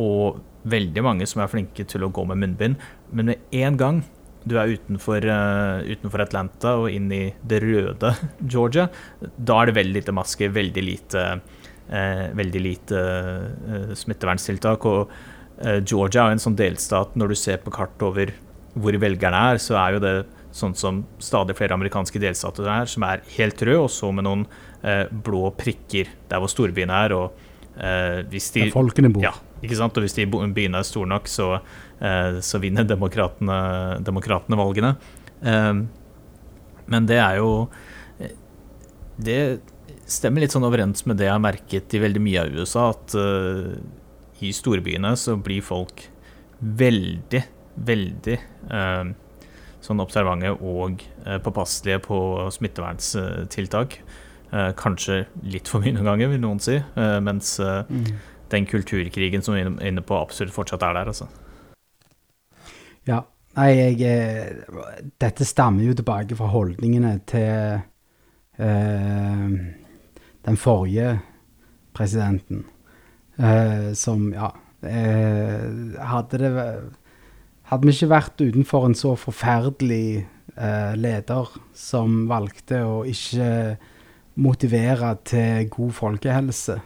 og 0.00 0.40
veldig 0.68 1.04
mange 1.04 1.26
som 1.28 1.42
er 1.42 1.50
flinke 1.50 1.86
til 1.88 2.06
å 2.06 2.10
gå 2.14 2.24
med 2.30 2.40
munnbind. 2.42 2.82
Men 3.14 3.32
med 3.32 3.54
en 3.62 3.78
gang 3.78 4.02
du 4.48 4.56
er 4.58 4.72
utenfor, 4.74 5.22
uh, 5.22 5.82
utenfor 5.86 6.24
Atlanta 6.24 6.74
og 6.80 6.90
inn 6.90 7.10
i 7.14 7.24
det 7.46 7.60
røde 7.62 8.14
Georgia, 8.54 8.88
da 9.20 9.60
er 9.60 9.70
det 9.70 9.78
veldig 9.78 10.00
lite 10.00 10.14
masker, 10.16 10.54
veldig 10.54 10.84
lite, 10.86 11.22
uh, 11.22 11.61
veldig 11.88 12.60
lite 12.62 12.98
uh, 12.98 13.90
smitteverntiltak. 13.98 14.86
Og 14.88 15.10
Georgia 15.86 16.24
er 16.24 16.36
en 16.36 16.40
sånn 16.42 16.56
delstat, 16.56 17.12
når 17.18 17.34
du 17.34 17.36
ser 17.38 17.58
på 17.62 17.72
kart 17.74 18.00
over 18.02 18.32
hvor 18.72 18.96
velgerne 19.02 19.42
er, 19.52 19.60
så 19.60 19.76
er 19.76 19.96
jo 19.96 20.02
det 20.02 20.14
sånn 20.56 20.74
som 20.76 21.00
stadig 21.22 21.56
flere 21.56 21.76
amerikanske 21.76 22.20
delstater 22.20 22.68
er, 22.68 22.88
som 22.90 23.04
er 23.08 23.24
helt 23.36 23.60
røde, 23.64 23.86
og 23.86 23.90
så 23.92 24.10
med 24.14 24.26
noen 24.26 24.44
eh, 24.84 25.06
blå 25.08 25.48
prikker 25.56 26.10
der 26.30 26.42
hvor 26.42 26.52
storbyene 26.52 26.98
er. 27.06 27.16
og 27.16 27.40
eh, 27.76 28.20
hvis 28.32 28.50
de, 28.56 28.66
Der 28.68 28.74
folkene 28.74 29.12
bor. 29.12 29.24
Ja, 29.24 29.32
ikke 29.64 29.78
sant? 29.80 29.96
Og 29.96 30.06
hvis 30.06 30.16
de 30.18 30.28
byene 30.28 30.80
er 30.80 30.88
store 30.88 31.08
nok, 31.14 31.30
så, 31.30 31.54
eh, 32.00 32.40
så 32.44 32.60
vinner 32.62 32.88
demokratene, 32.88 33.58
demokratene 34.04 34.60
valgene. 34.60 34.94
Eh, 35.40 35.72
men 36.92 37.08
det 37.08 37.20
er 37.22 37.38
jo 37.38 37.50
eh, 38.20 38.32
Det 39.16 39.38
stemmer 40.08 40.44
litt 40.44 40.54
sånn 40.54 40.66
overens 40.66 41.04
med 41.08 41.18
det 41.20 41.28
jeg 41.28 41.34
har 41.34 41.42
merket 41.42 41.94
i 41.96 42.02
veldig 42.02 42.22
mye 42.22 42.44
av 42.44 42.56
USA, 42.56 42.88
at 42.92 43.16
uh, 43.18 43.76
i 44.42 44.52
storbyene 44.54 45.14
så 45.18 45.36
blir 45.40 45.64
folk 45.64 46.04
veldig, 46.62 47.42
veldig 47.88 48.38
uh, 48.72 49.12
sånn 49.82 50.02
observante 50.02 50.52
og 50.58 51.02
uh, 51.26 51.38
påpasselige 51.42 52.02
på 52.08 52.18
smittevernstiltak. 52.58 54.02
Eh, 54.52 54.66
kanskje 54.76 55.22
litt 55.48 55.70
for 55.70 55.80
mye 55.80 55.94
noen 55.96 56.10
ganger, 56.10 56.28
vil 56.28 56.40
noen 56.42 56.58
si. 56.60 56.74
Mens 57.24 57.54
mm. 57.56 58.02
den 58.52 58.66
kulturkrigen 58.68 59.40
som 59.40 59.54
vi 59.56 59.62
er 59.62 59.70
inne 59.88 60.02
på, 60.04 60.12
absolutt 60.12 60.52
fortsatt 60.52 60.84
er 60.84 60.98
der, 60.98 61.08
altså. 61.08 61.24
Ja. 63.08 63.22
Nei, 63.56 63.70
jeg 63.72 64.66
Dette 65.20 65.46
stammer 65.48 65.88
jo 65.88 65.96
tilbake 65.96 66.36
fra 66.36 66.50
holdningene 66.52 67.14
til 67.32 67.80
den 68.58 70.56
forrige 70.60 71.20
presidenten, 71.94 72.64
eh, 73.38 73.92
som, 73.94 74.32
ja 74.34 74.50
eh, 74.82 75.98
Hadde 75.98 76.38
det 76.38 76.50
hadde 77.72 77.88
vi 77.88 77.94
ikke 77.94 78.12
vært 78.12 78.42
utenfor 78.42 78.84
en 78.84 78.94
så 78.98 79.14
forferdelig 79.16 80.20
eh, 80.20 80.92
leder 80.98 81.54
som 81.72 82.26
valgte 82.28 82.82
å 82.84 82.98
ikke 83.08 83.78
motivere 84.42 85.14
til 85.28 85.70
god 85.72 85.94
folkehelse, 85.96 86.76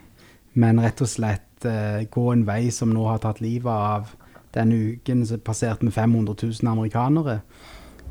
men 0.63 0.79
rett 0.83 1.03
og 1.03 1.11
slett 1.11 1.67
eh, 1.67 2.07
gå 2.07 2.29
en 2.31 2.47
vei 2.47 2.69
som 2.75 2.95
nå 2.95 3.03
har 3.09 3.19
tatt 3.25 3.43
livet 3.43 3.73
av 3.73 4.15
denne 4.55 4.79
uken 4.95 5.25
så 5.27 5.41
passerte 5.43 5.89
vi 5.89 5.93
500 5.93 6.39
000 6.39 6.71
amerikanere, 6.71 7.41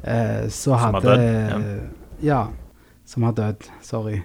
eh, 0.03 0.51
så 0.51 0.75
hadde 0.81 1.05
dødd? 1.05 1.23
Ja. 2.19 2.33
ja. 2.33 2.41
Som 3.05 3.23
har 3.27 3.35
dødd. 3.37 3.67
Sorry. 3.85 4.19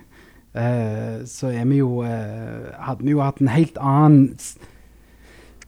Eh, 0.54 1.22
så 1.30 1.52
er 1.54 1.66
vi 1.70 1.78
jo 1.78 2.00
eh, 2.02 2.72
Hadde 2.82 3.06
vi 3.06 3.12
jo 3.14 3.20
hatt 3.22 3.38
en 3.38 3.52
helt 3.52 3.76
annen 3.78 4.32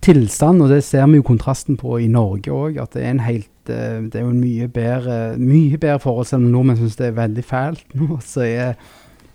tilstand, 0.02 0.62
og 0.64 0.72
det 0.72 0.80
ser 0.82 1.06
vi 1.06 1.20
jo 1.20 1.26
kontrasten 1.26 1.78
på 1.78 2.00
i 2.02 2.08
Norge 2.10 2.50
òg, 2.50 2.80
at 2.82 2.96
det 2.96 3.04
er 3.04 3.12
en 3.12 3.22
helt 3.22 3.70
uh, 3.70 4.02
Det 4.02 4.18
er 4.18 4.24
jo 4.24 4.32
en 4.32 4.40
mye 4.42 4.66
bedre, 4.66 5.18
mye 5.38 5.78
bedre 5.78 6.00
forhold, 6.02 6.26
selv 6.26 6.42
om 6.42 6.50
nordmenn 6.56 6.80
syns 6.80 6.98
det 6.98 7.06
er 7.12 7.20
veldig 7.20 7.44
fælt 7.46 7.94
nå. 7.94 8.18
Så 8.32 8.42
er, 8.48 8.74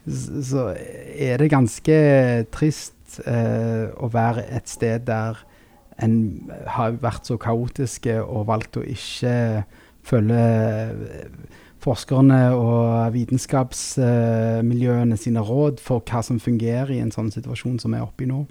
så 0.07 0.73
er 0.75 1.39
det 1.39 1.49
ganske 1.51 1.95
trist 2.51 3.21
eh, 3.27 3.87
å 3.95 4.07
være 4.11 4.45
et 4.55 4.67
sted 4.71 5.07
der 5.07 5.39
en 6.03 6.13
har 6.69 6.99
vært 7.01 7.27
så 7.27 7.39
kaotiske 7.41 8.19
og 8.21 8.45
valgt 8.47 8.77
å 8.77 8.85
ikke 8.85 9.63
følge 10.07 10.43
forskerne 11.87 12.41
og 12.57 13.15
vitenskapsmiljøene 13.15 15.17
sine 15.19 15.41
råd 15.45 15.81
for 15.83 16.03
hva 16.07 16.21
som 16.25 16.39
fungerer 16.43 16.91
i 16.95 17.01
en 17.03 17.13
sånn 17.13 17.31
situasjon 17.33 17.79
som 17.81 17.95
vi 17.95 18.01
er 18.01 18.07
oppe 18.07 18.27
i 18.27 18.29
nå. 18.29 18.45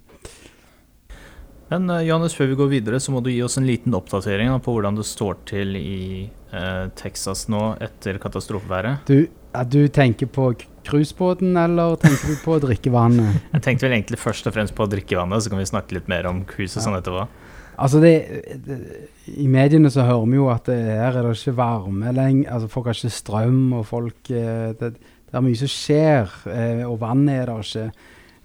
Men 1.68 1.90
uh, 1.90 1.98
Johannes, 2.06 2.34
før 2.38 2.52
vi 2.52 2.58
går 2.60 2.68
videre, 2.76 3.00
så 3.02 3.12
må 3.12 3.20
du 3.24 3.32
gi 3.32 3.40
oss 3.42 3.58
en 3.58 3.66
liten 3.66 3.94
oppdatering 3.98 4.52
da, 4.52 4.60
på 4.62 4.76
hvordan 4.76 4.98
det 4.98 5.06
står 5.08 5.40
til 5.50 5.74
i 5.78 6.28
eh, 6.54 6.84
Texas 6.98 7.48
nå 7.50 7.62
etter 7.82 8.20
katastrofeværet. 8.22 9.10
Du, 9.10 9.26
du 9.72 9.80
tenker 9.90 10.30
på 10.30 10.52
cruisebåten, 10.86 11.56
eller 11.58 11.98
tenker 11.98 12.30
du 12.30 12.38
på 12.44 12.60
drikkevannet? 12.62 13.40
Jeg 13.56 13.66
tenkte 13.66 13.88
vel 13.88 13.96
egentlig 13.98 14.22
først 14.22 14.46
og 14.46 14.54
fremst 14.54 14.76
på 14.78 14.86
drikkevannet, 14.92 15.42
så 15.42 15.50
kan 15.50 15.62
vi 15.62 15.68
snakke 15.72 15.98
litt 15.98 16.12
mer 16.12 16.30
om 16.30 16.44
cruise 16.46 16.78
og 16.78 16.86
sånn 16.86 17.00
etterpå. 17.00 17.26
Altså, 17.76 18.00
det, 18.00 18.14
det 18.64 18.78
I 19.36 19.46
mediene 19.50 19.90
så 19.92 20.06
hører 20.06 20.26
vi 20.30 20.38
jo 20.38 20.48
at 20.52 20.68
det, 20.70 20.78
her 20.80 21.18
er 21.18 21.26
det 21.26 21.36
ikke 21.36 21.56
varme 21.58 22.12
lenger. 22.14 22.50
Altså, 22.54 22.68
folk 22.72 22.88
har 22.88 22.98
ikke 22.98 23.12
strøm, 23.12 23.72
og 23.76 23.86
folk 23.86 24.30
eh, 24.30 24.72
det, 24.80 24.92
det, 24.96 25.32
er 25.32 25.44
mye 25.44 25.58
som 25.60 25.72
skjer, 25.72 26.36
eh, 26.52 26.84
og 26.86 27.00
vann 27.02 27.26
er 27.28 27.50
det 27.50 27.58
ikke. 27.66 27.88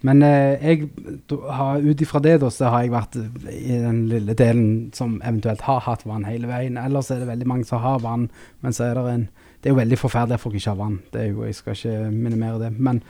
Men 0.02 0.24
eh, 0.26 0.64
jeg, 0.66 0.90
ut 1.30 2.04
ifra 2.04 2.20
det 2.22 2.38
da, 2.42 2.50
så 2.50 2.72
har 2.74 2.84
jeg 2.84 2.92
vært 2.92 3.18
i 3.54 3.78
den 3.78 4.04
lille 4.10 4.36
delen 4.38 4.72
som 4.96 5.20
eventuelt 5.22 5.62
har 5.68 5.84
hatt 5.86 6.04
vann 6.08 6.26
hele 6.28 6.50
veien. 6.50 6.80
Ellers 6.80 7.12
er 7.14 7.22
det 7.22 7.30
veldig 7.30 7.48
mange 7.48 7.68
som 7.68 7.80
har 7.84 8.02
vann, 8.02 8.28
men 8.60 8.76
så 8.76 8.90
er 8.90 9.00
det 9.00 9.14
en 9.14 9.30
Det 9.62 9.70
er 9.70 9.76
jo 9.76 9.78
veldig 9.78 9.96
forferdelig 9.98 10.34
at 10.34 10.42
folk 10.42 10.54
ikke 10.58 10.72
har 10.72 10.78
vann. 10.80 10.96
Det 11.12 11.20
er 11.20 11.28
jo, 11.30 11.44
Jeg 11.44 11.54
skal 11.54 11.76
ikke 11.76 12.10
minimere 12.10 12.58
det. 12.58 12.72
men 12.78 13.02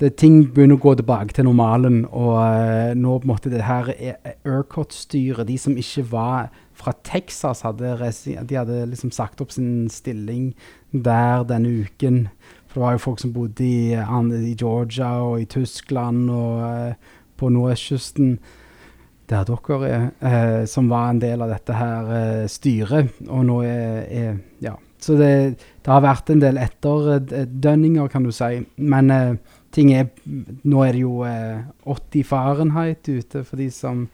det, 0.00 0.12
ting 0.20 0.42
begynner 0.52 0.76
å 0.76 0.82
gå 0.82 0.92
tilbake 0.98 1.36
til 1.36 1.46
normalen. 1.48 2.02
Og 2.10 2.34
uh, 2.36 2.92
nå 2.98 3.16
på 3.16 3.26
en 3.26 3.32
måte 3.32 3.52
det 3.52 3.64
her 3.64 3.88
Urcot-styret, 4.44 5.46
de 5.48 5.56
som 5.60 5.76
ikke 5.80 6.04
var 6.12 6.50
fra 6.76 6.92
Texas, 7.06 7.64
hadde, 7.64 7.94
de 7.96 8.58
hadde 8.58 8.82
liksom 8.90 9.14
sagt 9.14 9.40
opp 9.40 9.54
sin 9.54 9.88
stilling 9.92 10.50
der 10.92 11.46
denne 11.48 11.86
uken. 11.86 12.26
For 12.68 12.76
det 12.76 12.84
var 12.84 12.96
jo 12.98 13.04
folk 13.06 13.24
som 13.24 13.32
bodde 13.32 13.64
i, 13.64 13.96
i 13.96 14.54
Georgia 14.58 15.14
og 15.24 15.40
i 15.40 15.48
Tyskland 15.48 16.28
og 16.28 16.60
uh, 16.60 17.18
på 17.40 17.52
nordøstkysten. 17.52 18.38
Der 19.26 19.42
dere 19.42 19.88
er, 19.90 20.02
eh, 20.22 20.64
som 20.70 20.86
var 20.86 21.08
en 21.10 21.18
del 21.18 21.40
av 21.42 21.50
dette 21.50 21.74
her 21.74 22.44
styret. 22.46 23.08
Og 23.26 23.42
nå 23.48 23.56
er, 23.66 24.04
er 24.06 24.36
Ja. 24.62 24.76
Så 25.02 25.16
det, 25.18 25.58
det, 25.82 25.90
har 25.90 26.00
vært 26.00 26.30
en 26.30 26.40
del 26.40 26.56
etterdønninger, 26.56 28.06
kan 28.08 28.24
du 28.24 28.30
si. 28.32 28.62
Men 28.76 29.10
ting 29.76 29.92
er 29.92 30.08
Nå 30.66 30.82
er 30.84 30.96
det 30.96 31.02
jo 31.02 31.20
eh, 31.28 31.66
80 31.86 32.26
Fahrenheit 32.28 33.08
ute 33.08 33.44
for 33.44 33.60
de 33.60 33.68
som 33.74 34.06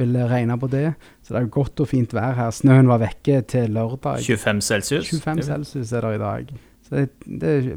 vil 0.00 0.16
regne 0.30 0.56
på 0.56 0.68
det. 0.70 0.94
Så 1.22 1.34
det 1.34 1.42
er 1.42 1.52
godt 1.52 1.82
og 1.82 1.90
fint 1.90 2.14
vær 2.16 2.36
her. 2.38 2.52
Snøen 2.54 2.88
var 2.88 3.02
vekke 3.02 3.42
til 3.50 3.74
lørdag. 3.76 4.22
25 4.24 4.62
celsius? 4.64 5.10
25 5.10 5.42
celsius 5.50 5.92
er 5.92 6.06
det 6.06 6.14
i 6.14 6.22
dag. 6.22 6.52
Så 6.86 6.94
det, 6.96 7.08
det 7.42 7.50
er 7.50 7.70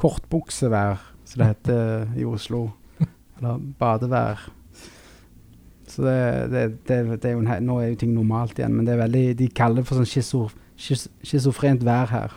kortbuksevær, 0.00 1.02
som 1.24 1.42
det 1.42 1.50
heter 1.52 2.16
i 2.16 2.24
Oslo. 2.24 2.68
Eller 3.36 3.60
badevær. 3.78 4.46
Så 5.86 6.02
det, 6.02 6.50
det, 6.52 6.62
det, 6.88 7.22
det, 7.22 7.28
er 7.28 7.36
jo 7.36 7.42
en, 7.44 7.52
Nå 7.64 7.80
er 7.80 7.92
jo 7.92 8.00
ting 8.00 8.14
normalt 8.14 8.58
igjen, 8.58 8.74
men 8.74 8.86
det 8.86 8.96
er 8.96 9.04
veldig, 9.04 9.26
de 9.38 9.48
kaller 9.54 9.82
det 9.82 9.88
for 9.88 10.00
sånn 10.00 10.48
schizofrent 10.76 11.84
vær 11.86 12.10
her. 12.10 12.34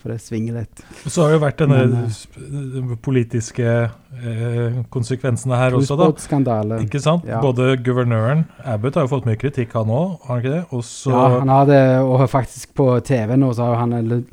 For 0.00 0.12
det 0.12 0.20
svinger 0.24 0.56
litt. 0.62 0.82
Så 1.04 1.22
har 1.22 1.30
det 1.30 1.36
jo 1.36 1.42
vært 1.44 1.60
denne 1.60 1.80
Men, 1.90 2.94
politiske 3.04 3.66
eh, 3.68 4.78
konsekvensene 4.92 5.58
her 5.60 5.76
også, 5.76 5.98
da. 6.00 6.08
Skandale. 6.22 6.80
Ikke 6.86 7.02
sant? 7.02 7.28
Ja. 7.28 7.42
Både 7.44 7.74
guvernøren 7.84 8.46
Abbott 8.64 8.96
har 8.96 9.06
jo 9.06 9.12
fått 9.12 9.28
mye 9.28 9.40
kritikk, 9.40 9.76
han 9.76 9.92
òg, 9.92 10.16
har 10.24 10.32
han 10.32 10.42
ikke 10.42 10.54
det? 10.56 10.62
Også 10.76 11.12
ja, 11.12 11.26
han 11.36 11.52
har 11.52 11.68
det, 11.68 11.82
og 12.06 12.24
faktisk 12.32 12.74
på 12.80 12.88
TV 13.06 13.36
nå 13.40 13.52
så 13.56 13.70
har 13.70 13.84
han 13.84 14.24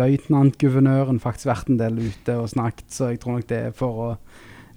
løytnantguvernøren 0.00 1.20
faktisk 1.22 1.52
vært 1.52 1.72
en 1.72 1.80
del 1.80 2.00
ute 2.08 2.40
og 2.40 2.50
snakket, 2.52 2.88
så 2.92 3.12
jeg 3.12 3.22
tror 3.22 3.38
nok 3.38 3.48
det 3.52 3.62
er 3.68 3.76
for 3.76 4.04
å 4.06 4.10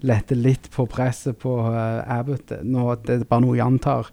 lette 0.05 0.35
litt 0.35 0.69
på 0.71 0.85
presset 0.87 1.37
på 1.39 1.57
uh, 1.65 2.03
Abbott. 2.07 2.53
Nå, 2.63 2.93
det 3.03 3.17
er 3.17 3.27
bare 3.27 3.43
noe 3.43 3.57
jeg 3.57 3.65
antar. 3.67 4.07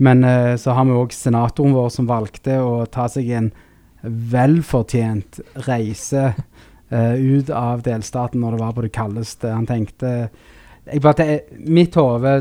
Men 0.00 0.24
uh, 0.24 0.56
så 0.60 0.74
har 0.76 0.88
vi 0.88 0.96
òg 0.96 1.14
senatoren 1.16 1.76
vår 1.76 1.90
som 1.94 2.08
valgte 2.08 2.58
å 2.60 2.84
ta 2.90 3.08
seg 3.12 3.30
en 3.36 3.50
velfortjent 4.02 5.40
reise 5.66 6.30
uh, 6.92 7.14
ut 7.14 7.50
av 7.50 7.84
delstaten 7.86 8.40
når 8.40 8.56
det 8.56 8.62
var 8.64 8.76
på 8.76 8.86
det 8.86 8.94
kaldeste. 8.94 9.52
Han 9.52 9.68
tenkte 9.68 10.14
jeg 10.90 11.02
bare, 11.04 11.14
det, 11.20 11.40
Mitt 11.70 11.94
hode 11.94 12.38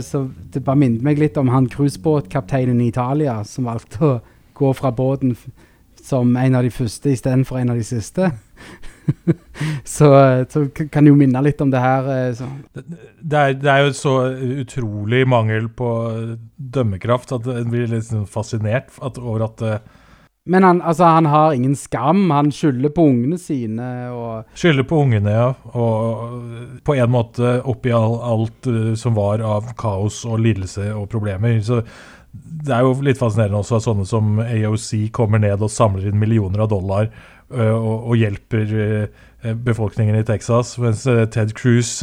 Det 0.50 0.62
bare 0.64 0.80
minnet 0.80 1.04
meg 1.06 1.20
litt 1.20 1.38
om 1.38 1.52
han 1.52 1.68
cruisebåtkapteinen 1.70 2.80
i 2.82 2.88
Italia 2.90 3.42
som 3.46 3.68
valgte 3.70 4.06
å 4.06 4.14
gå 4.60 4.72
fra 4.74 4.92
båten 4.96 5.36
som 6.04 6.32
en 6.38 6.56
av 6.56 6.64
de 6.66 6.72
første 6.74 7.12
istedenfor 7.14 7.60
en 7.60 7.74
av 7.74 7.80
de 7.80 7.86
siste. 7.86 8.32
så, 9.96 10.10
så, 10.50 10.64
kan 10.76 11.06
det 11.06 11.12
jo 11.12 11.20
minne 11.20 11.42
litt 11.46 11.62
om 11.62 11.72
det 11.72 11.82
her. 11.84 12.10
Eh, 12.14 12.42
det 13.20 13.40
er, 13.40 13.56
det, 13.60 13.70
er, 13.70 13.86
jo 13.86 13.96
så 13.98 14.16
utrolig 14.64 15.26
mangel 15.30 15.70
på 15.70 15.92
dømmekraft 16.56 17.36
at 17.38 17.50
en 17.54 17.72
blir 17.72 17.90
litt 17.92 18.10
sånn 18.10 18.28
fascinert 18.30 18.96
at, 19.06 19.20
over 19.22 19.48
at 19.50 19.66
uh, 19.66 19.99
men 20.50 20.64
han, 20.64 20.82
altså, 20.82 21.04
han, 21.04 21.26
har 21.26 21.54
ingen 21.54 21.76
skam. 21.76 22.30
Han 22.32 22.52
skylder 22.52 22.90
på 22.90 23.06
ungene 23.12 23.38
sine. 23.38 23.86
Skylder 24.58 24.88
på 24.90 25.04
ungene, 25.04 25.34
ja. 25.36 25.50
Og 25.78 26.82
på 26.86 26.96
en 26.98 27.12
måte 27.14 27.60
oppi 27.70 27.94
alt 27.94 28.70
uh, 28.70 28.96
som 28.98 29.18
var 29.18 29.44
av 29.46 29.70
kaos 29.78 30.24
og 30.26 30.42
lidelse 30.42 30.90
og 30.96 31.06
problemer. 31.12 31.60
Så 31.62 31.84
det 32.34 32.74
er 32.74 32.86
jo 32.86 32.98
litt 33.06 33.22
fascinerende 33.22 33.62
også 33.62 33.78
at 33.78 33.86
sånne 33.86 34.08
som 34.10 34.42
AOC 34.42 35.12
kommer 35.14 35.42
ned 35.42 35.62
og 35.62 35.74
samler 35.74 36.10
inn 36.10 36.18
millioner 36.22 36.66
av 36.66 36.74
dollar 36.74 37.12
uh, 37.54 37.76
og, 37.76 38.10
og, 38.10 38.18
hjelper 38.18 38.74
uh, 38.74 39.24
befolkningen 39.70 40.18
i 40.18 40.26
Texas. 40.26 40.74
Mens 40.82 41.06
Ted 41.06 41.54
Cruz, 41.62 41.94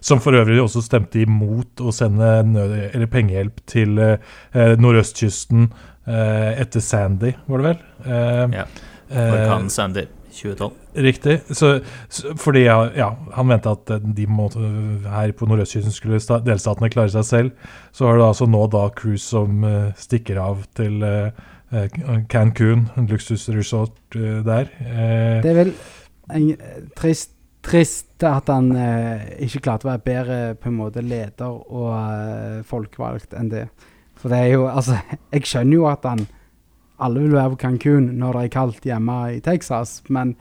som 0.00 0.24
for 0.24 0.40
øvrig 0.40 0.56
også 0.64 0.82
stemte 0.88 1.20
imot 1.20 1.84
å 1.84 1.92
sende 1.94 2.32
nød, 2.48 3.04
pengehjelp 3.12 3.60
til 3.70 3.94
nordøstkysten 4.50 5.68
Eh, 5.70 5.99
etter 6.10 6.82
Sandy, 6.84 7.34
var 7.46 7.62
det 7.62 7.68
vel? 7.70 7.84
Eh, 8.06 8.46
ja. 8.60 8.64
Orkanen 9.10 9.68
eh, 9.68 9.74
Sandy. 9.74 10.06
2012. 10.30 10.72
Riktig. 10.94 11.40
Så, 11.50 11.80
så, 12.08 12.34
fordi 12.36 12.60
ja, 12.62 13.08
han 13.34 13.46
mente 13.46 13.72
at 13.74 13.90
de 14.16 14.26
måtte, 14.30 14.62
her 15.10 15.32
på 15.36 15.48
nordøstkysten 15.50 15.94
skulle 15.94 16.20
delstatene 16.46 16.90
klare 16.92 17.10
seg 17.12 17.26
selv. 17.26 17.72
Så 17.92 18.06
har 18.06 18.18
det 18.18 18.28
altså 18.28 18.46
nå 18.46 18.62
da 18.72 18.86
Cruise 18.94 19.26
som 19.26 19.64
uh, 19.66 19.90
stikker 19.98 20.38
av 20.40 20.62
til 20.78 21.02
uh, 21.02 21.34
Cancún, 22.30 22.88
en 22.96 23.10
luksusresort 23.10 24.16
uh, 24.16 24.40
der. 24.46 24.70
det 25.42 25.50
er 25.50 25.58
vel 25.58 25.74
en, 26.30 26.48
trist, 26.98 27.34
trist, 27.66 28.08
at 28.22 28.48
han 28.50 28.70
ikke 29.42 29.64
klarte 29.66 29.88
å 29.88 29.92
være 29.92 30.06
bedre 30.06 30.40
på 30.62 30.70
en 30.70 30.78
måte 30.78 31.02
leder 31.02 31.50
og 31.50 32.64
folkevalgt 32.70 33.34
enn 33.34 33.50
det. 33.50 33.66
For 34.20 34.32
det 34.32 34.38
er 34.38 34.54
jo 34.54 34.68
Altså, 34.68 35.00
jeg 35.34 35.48
skjønner 35.48 35.76
jo 35.76 35.90
at 35.90 36.06
han 36.08 36.26
Alle 37.00 37.24
vil 37.24 37.36
være 37.36 37.54
på 37.54 37.60
Cancún 37.64 38.10
når 38.20 38.36
det 38.36 38.46
er 38.46 38.56
kaldt 38.56 38.88
hjemme 38.88 39.20
i 39.36 39.40
Texas, 39.40 40.02
men 40.08 40.34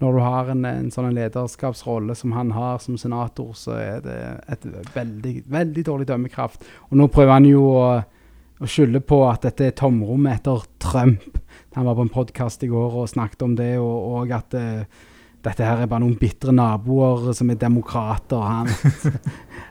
når 0.00 0.16
du 0.16 0.20
har 0.24 0.48
en, 0.48 0.64
en 0.64 0.88
sånn 0.90 1.12
lederskapsrolle 1.12 2.14
som 2.16 2.32
han 2.32 2.50
har 2.56 2.78
som 2.80 2.96
senator, 2.98 3.52
så 3.54 3.74
er 3.76 4.00
det 4.02 4.16
et 4.48 4.64
veldig, 4.94 5.34
veldig 5.52 5.84
dårlig 5.86 6.08
dømmekraft. 6.08 6.64
Og 6.88 6.96
nå 6.96 7.06
prøver 7.12 7.34
han 7.36 7.46
jo 7.46 7.66
å, 7.68 7.84
å 8.00 8.70
skylde 8.70 9.02
på 9.04 9.20
at 9.28 9.44
dette 9.44 9.68
er 9.68 9.76
tomrommet 9.76 10.40
etter 10.40 10.64
Trump. 10.80 11.36
Han 11.76 11.86
var 11.86 11.98
på 11.98 12.08
en 12.08 12.14
podkast 12.16 12.64
i 12.64 12.70
går 12.72 12.96
og 13.02 13.12
snakket 13.12 13.44
om 13.44 13.58
det, 13.60 13.74
og, 13.78 14.08
og 14.16 14.32
at 14.34 14.56
uh, 14.56 15.04
dette 15.44 15.64
her 15.64 15.80
er 15.80 15.88
bare 15.88 16.02
noen 16.04 16.18
bitre 16.20 16.52
naboer 16.52 17.30
som 17.36 17.50
er 17.52 17.58
demokrater. 17.60 18.42
Han, 18.44 18.68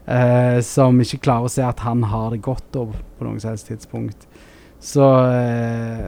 uh, 0.09 0.57
som 0.75 1.01
ikke 1.03 1.21
klarer 1.27 1.49
å 1.49 1.53
se 1.53 1.65
at 1.65 1.83
han 1.85 2.03
har 2.09 2.33
det 2.33 2.41
godt 2.45 2.73
på 2.73 3.27
noe 3.27 3.37
som 3.37 3.53
helst 3.53 3.69
tidspunkt. 3.69 4.25
Så 4.79 5.03
uh, 5.03 6.07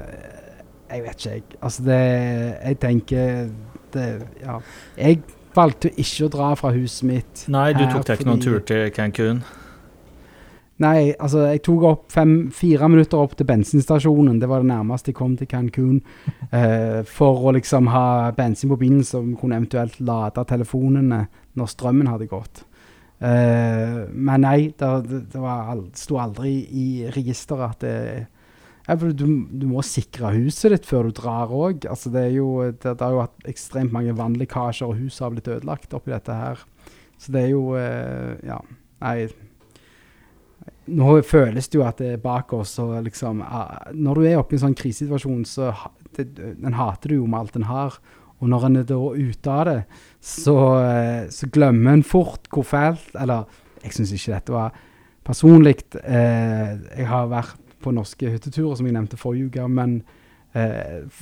Jeg 0.92 1.04
vet 1.04 1.20
ikke, 1.20 1.36
jeg. 1.36 1.44
Altså, 1.62 1.84
det 1.84 2.02
Jeg 2.02 2.80
tenker 2.80 3.50
det 3.94 4.08
Ja. 4.42 4.60
Jeg 4.98 5.22
valgte 5.56 5.92
ikke 6.00 6.28
å 6.28 6.32
dra 6.32 6.54
fra 6.56 6.72
huset 6.72 7.08
mitt. 7.08 7.46
Nei, 7.52 7.72
du 7.76 7.84
tok 7.84 8.06
deg 8.08 8.20
ikke 8.20 8.30
noen 8.30 8.44
tur 8.44 8.62
til 8.66 8.88
Cancún? 8.96 9.44
Nei, 10.82 11.12
altså 11.22 11.44
jeg 11.46 11.62
tok 11.66 11.84
opp 11.86 12.08
fem, 12.14 12.34
fire 12.56 12.88
minutter 12.90 13.22
opp 13.22 13.36
til 13.38 13.48
bensinstasjonen. 13.50 14.40
Det 14.42 14.50
var 14.50 14.64
det 14.64 14.72
nærmeste 14.72 15.12
jeg 15.12 15.20
kom 15.20 15.36
til 15.38 15.50
Cancún. 15.52 16.00
Uh, 16.50 17.02
for 17.18 17.46
å 17.46 17.54
liksom 17.58 17.92
ha 17.92 18.32
bensin 18.38 18.72
på 18.72 18.80
bilen 18.82 19.06
som 19.06 19.36
kunne 19.38 19.60
eventuelt 19.60 20.00
lade 20.02 20.46
telefonene 20.50 21.26
når 21.60 21.72
strømmen 21.76 22.10
hadde 22.10 22.30
gått. 22.32 22.64
Uh, 23.22 24.10
men 24.10 24.42
nei, 24.42 24.72
det, 24.78 25.20
det 25.34 25.42
all, 25.46 25.86
sto 25.98 26.18
aldri 26.22 26.56
i 26.74 26.88
registeret 27.14 27.68
at 27.68 27.86
det 27.86 27.98
ja, 28.88 28.96
du, 28.98 29.14
du, 29.14 29.68
må 29.70 29.84
sikre 29.86 30.34
huset 30.34 30.74
ditt 30.74 30.88
før 30.90 31.08
du 31.08 31.14
drar 31.22 31.54
òg. 31.54 31.86
Altså, 31.86 32.10
det, 32.10 32.26
det, 32.34 32.82
det, 32.82 32.98
har 32.98 33.14
jo 33.14 33.22
hatt 33.22 33.46
ekstremt 33.48 33.94
mange 33.94 34.16
vannlekkasjer, 34.18 34.90
og 34.90 34.98
huset 34.98 35.22
har 35.28 35.36
blitt 35.36 35.52
ødelagt 35.54 35.94
oppi 35.96 36.12
dette 36.16 36.36
her. 36.36 36.66
Så 37.22 37.32
det 37.36 37.46
er 37.46 37.52
jo 37.54 37.62
eh, 37.78 38.42
Ja, 38.48 38.58
nei 39.06 39.30
nå 40.92 41.14
føles 41.28 41.70
det 41.70 41.78
jo 41.78 41.84
at 41.86 42.02
det 42.02 42.16
er 42.16 42.22
bak 42.22 42.54
oss. 42.58 42.78
og 42.82 42.96
liksom, 43.06 43.42
uh, 43.42 43.92
Når 43.94 44.16
du 44.16 44.28
er 44.28 44.40
oppe 44.40 44.56
i 44.56 44.60
en 44.60 44.66
sånn 44.66 44.78
krisesituasjon, 44.78 45.44
så 45.48 45.72
det, 46.18 46.32
den 46.36 46.78
hater 46.78 47.14
du 47.14 47.22
jo 47.22 47.30
med 47.30 47.40
alt 47.40 47.58
den 47.58 47.70
har. 47.70 47.98
Og 48.42 48.50
når 48.50 48.68
en 48.68 48.80
er 48.82 48.88
da 48.90 48.98
ute 48.98 49.54
av 49.54 49.68
det, 49.70 49.80
så, 50.18 50.56
uh, 50.82 51.28
så 51.32 51.50
glemmer 51.54 51.98
en 51.98 52.06
fort 52.06 52.50
hvor 52.52 52.66
fælt 52.66 53.14
Eller 53.22 53.46
jeg 53.84 53.96
syns 53.98 54.16
ikke 54.18 54.36
dette 54.36 54.56
var 54.56 54.74
personlig. 55.26 55.78
Eh, 56.02 56.74
jeg 56.98 57.06
har 57.10 57.30
vært 57.30 57.58
på 57.82 57.94
norske 57.94 58.30
hytteturer, 58.30 58.76
som 58.78 58.86
jeg 58.86 58.94
nevnte 58.94 59.18
forrige 59.18 59.50
uke. 59.50 59.66
Men 59.70 60.02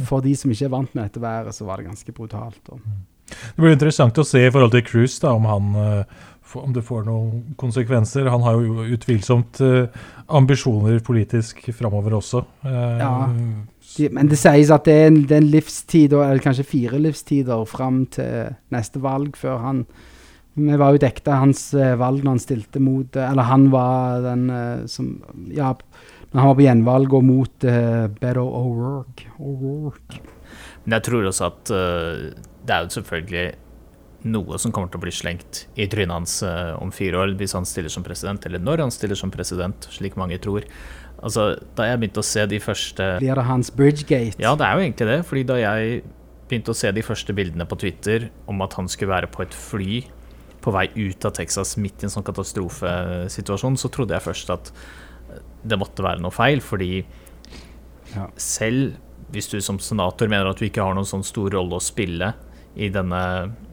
for 0.08 0.24
de 0.26 0.34
som 0.36 0.52
ikke 0.52 0.66
er 0.66 0.72
vant 0.74 0.96
med 0.96 1.06
dette 1.06 1.22
været, 1.22 1.56
så 1.56 1.68
var 1.68 1.80
det 1.80 1.86
ganske 1.86 2.12
brutalt. 2.16 2.60
Og. 2.74 2.80
Det 3.30 3.62
blir 3.62 3.76
interessant 3.76 4.18
å 4.18 4.26
se 4.28 4.42
i 4.44 4.52
forhold 4.52 4.74
til 4.74 4.84
Cruise, 4.88 5.20
da, 5.22 5.36
om 5.38 5.46
han 5.48 5.78
om 6.58 6.74
det 6.74 6.84
får 6.86 7.06
noen 7.08 7.56
konsekvenser. 7.60 8.30
Han 8.32 8.44
har 8.46 8.60
jo 8.64 8.86
utvilsomt 8.96 9.60
uh, 9.62 9.86
ambisjoner 10.40 11.00
politisk 11.06 11.62
framover 11.76 12.18
også. 12.18 12.44
Uh, 12.66 13.00
ja. 13.00 13.12
De, 13.96 14.10
men 14.16 14.30
det 14.32 14.40
sies 14.42 14.72
at 14.74 14.88
det 14.88 14.96
er, 14.96 15.10
en, 15.12 15.22
det 15.30 15.38
er 15.38 15.44
en 15.44 15.52
livstid, 15.54 16.14
eller 16.14 16.44
kanskje 16.44 16.68
fire 16.68 17.02
livstider, 17.02 17.66
fram 17.70 18.04
til 18.14 18.54
neste 18.74 19.02
valg, 19.04 19.38
før 19.38 19.62
han 19.66 19.84
Vi 20.60 20.76
var 20.76 20.92
jo 20.92 21.00
dekta 21.00 21.38
hans 21.40 21.70
uh, 21.78 21.94
valg 22.00 22.24
når 22.24 22.36
han 22.36 22.42
stilte 22.44 22.82
mot 22.84 23.16
Eller 23.16 23.46
han 23.48 23.70
var 23.72 24.26
den 24.26 24.50
som 24.92 25.14
Ja, 25.54 25.76
når 26.34 26.42
han 26.42 26.50
var 26.50 26.58
på 26.58 26.66
gjenvalg 26.66 27.14
og 27.14 27.24
mot 27.26 27.66
uh, 27.66 28.10
Better 28.20 28.44
O'Rourke. 28.44 29.30
Men 30.84 30.98
jeg 30.98 31.06
tror 31.06 31.30
også 31.30 31.50
at 31.50 31.72
det 32.70 32.76
er 32.76 32.86
jo 32.86 32.94
selvfølgelig 33.00 33.48
noe 34.28 34.58
som 34.60 34.74
kommer 34.76 34.92
til 34.92 35.00
å 35.00 35.04
bli 35.06 35.14
slengt 35.16 35.64
i 35.80 35.88
trynet 35.88 36.12
hans 36.12 36.40
uh, 36.44 36.76
om 36.82 36.92
fire 36.92 37.22
år 37.22 37.36
hvis 37.40 37.56
han 37.56 37.68
stiller 37.68 37.92
som 37.94 38.04
president, 38.04 38.44
eller 38.46 38.62
når 38.64 38.84
han 38.84 38.94
stiller 38.94 39.20
som 39.20 39.32
president, 39.32 39.88
slik 39.94 40.18
mange 40.20 40.40
tror. 40.44 40.68
Altså, 41.24 41.54
Da 41.76 41.88
jeg 41.88 42.00
begynte 42.02 42.24
å 42.24 42.28
se 42.28 42.46
de 42.48 42.62
første 42.64 43.10
Blir 43.20 43.36
det 43.36 43.48
hans 43.48 43.72
Bridgegate? 43.76 44.40
Ja, 44.40 44.56
det 44.60 44.68
er 44.68 44.78
jo 44.78 44.86
egentlig 44.86 45.10
det. 45.10 45.20
fordi 45.28 45.44
da 45.48 45.58
jeg 45.60 46.04
begynte 46.50 46.72
å 46.72 46.80
se 46.80 46.92
de 46.96 47.04
første 47.06 47.36
bildene 47.36 47.68
på 47.68 47.78
Twitter 47.80 48.30
om 48.50 48.64
at 48.66 48.74
han 48.80 48.88
skulle 48.88 49.14
være 49.14 49.30
på 49.32 49.44
et 49.44 49.56
fly 49.56 50.00
på 50.60 50.72
vei 50.76 50.88
ut 50.96 51.26
av 51.28 51.36
Texas 51.38 51.78
midt 51.80 52.04
i 52.04 52.08
en 52.08 52.12
sånn 52.12 52.26
katastrofesituasjon, 52.28 53.78
så 53.80 53.92
trodde 53.94 54.16
jeg 54.16 54.26
først 54.26 54.50
at 54.52 54.72
det 55.64 55.78
måtte 55.80 56.04
være 56.04 56.24
noe 56.24 56.34
feil, 56.34 56.60
fordi 56.64 57.04
ja. 58.16 58.26
selv 58.40 58.98
hvis 59.32 59.50
du 59.52 59.60
som 59.62 59.80
senator 59.80 60.28
mener 60.32 60.50
at 60.50 60.60
du 60.60 60.66
ikke 60.68 60.84
har 60.84 60.96
noen 60.98 61.08
sånn 61.08 61.24
stor 61.24 61.52
rolle 61.54 61.78
å 61.78 61.84
spille 61.84 62.34
i, 62.76 62.90
denne, 62.94 63.24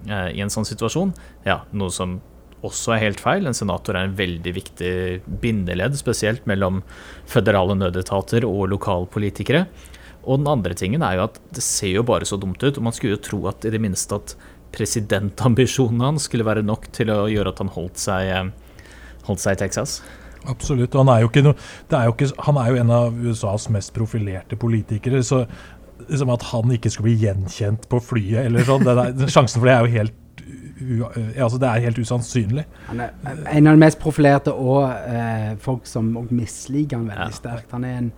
eh, 0.09 0.31
i 0.37 0.43
en 0.45 0.53
sånn 0.53 0.69
situasjon. 0.69 1.12
Ja, 1.47 1.62
noe 1.76 1.93
som 1.95 2.21
også 2.67 2.95
er 2.95 3.05
helt 3.05 3.21
feil. 3.23 3.47
En 3.47 3.57
senator 3.57 3.97
er 3.97 4.09
en 4.09 4.17
veldig 4.19 4.55
viktig 4.57 4.95
bindeledd, 5.43 5.97
spesielt 5.99 6.47
mellom 6.49 6.83
føderale 7.31 7.76
nødetater 7.79 8.47
og 8.49 8.71
lokalpolitikere. 8.73 9.67
Og 10.26 10.41
den 10.41 10.50
andre 10.50 10.75
tingen 10.75 11.05
er 11.07 11.19
jo 11.19 11.26
at 11.29 11.41
det 11.55 11.62
ser 11.62 12.00
jo 12.00 12.07
bare 12.07 12.26
så 12.26 12.38
dumt 12.41 12.62
ut. 12.62 12.76
og 12.76 12.83
Man 12.83 12.95
skulle 12.97 13.17
jo 13.17 13.23
tro 13.23 13.45
at 13.50 13.65
i 13.65 13.73
det 13.75 13.83
minste 13.83 14.19
at 14.19 14.35
presidentambisjonene 14.76 16.11
hans 16.11 16.26
skulle 16.26 16.47
være 16.47 16.67
nok 16.67 16.91
til 16.95 17.12
å 17.15 17.26
gjøre 17.31 17.55
at 17.55 17.62
han 17.62 17.73
holdt 17.76 18.03
seg, 18.03 18.33
eh, 18.35 18.88
holdt 19.29 19.45
seg 19.45 19.57
i 19.57 19.62
Texas. 19.65 20.00
Absolutt. 20.47 20.95
og 20.95 21.07
han 21.07 21.15
er, 21.17 21.43
no, 21.43 21.55
er 21.91 22.11
ikke, 22.11 22.29
han 22.47 22.59
er 22.61 22.69
jo 22.71 22.83
en 22.83 22.93
av 22.95 23.17
USAs 23.31 23.69
mest 23.75 23.95
profilerte 23.95 24.59
politikere. 24.59 25.23
så 25.23 25.47
liksom 26.05 26.31
at 26.35 26.47
han 26.53 26.76
ikke 26.76 26.93
skulle 26.93 27.11
bli 27.11 27.26
gjenkjent 27.26 27.88
på 27.91 28.00
flyet 28.05 28.47
eller 28.47 28.67
sånn. 28.67 28.87
der, 28.87 29.26
sjansen 29.33 29.61
for 29.61 29.69
det 29.69 29.75
er 29.75 29.85
jo 29.87 29.99
helt 30.00 30.23
altså 31.41 31.59
det 31.59 31.69
er 31.69 31.85
helt 31.87 31.99
usannsynlig. 31.99 32.67
Han 32.91 33.00
er 33.00 33.15
en 33.25 33.67
av 33.67 33.76
de 33.76 33.81
mest 33.81 33.99
profilerte 34.03 34.53
og 34.53 34.85
eh, 34.93 35.55
folk 35.62 35.88
som 35.88 36.11
misliker 36.29 37.00
han 37.00 37.09
veldig 37.09 37.33
ja. 37.33 37.38
sterkt. 37.38 37.73
Han 37.73 37.87
er 37.88 38.00
en 38.03 38.11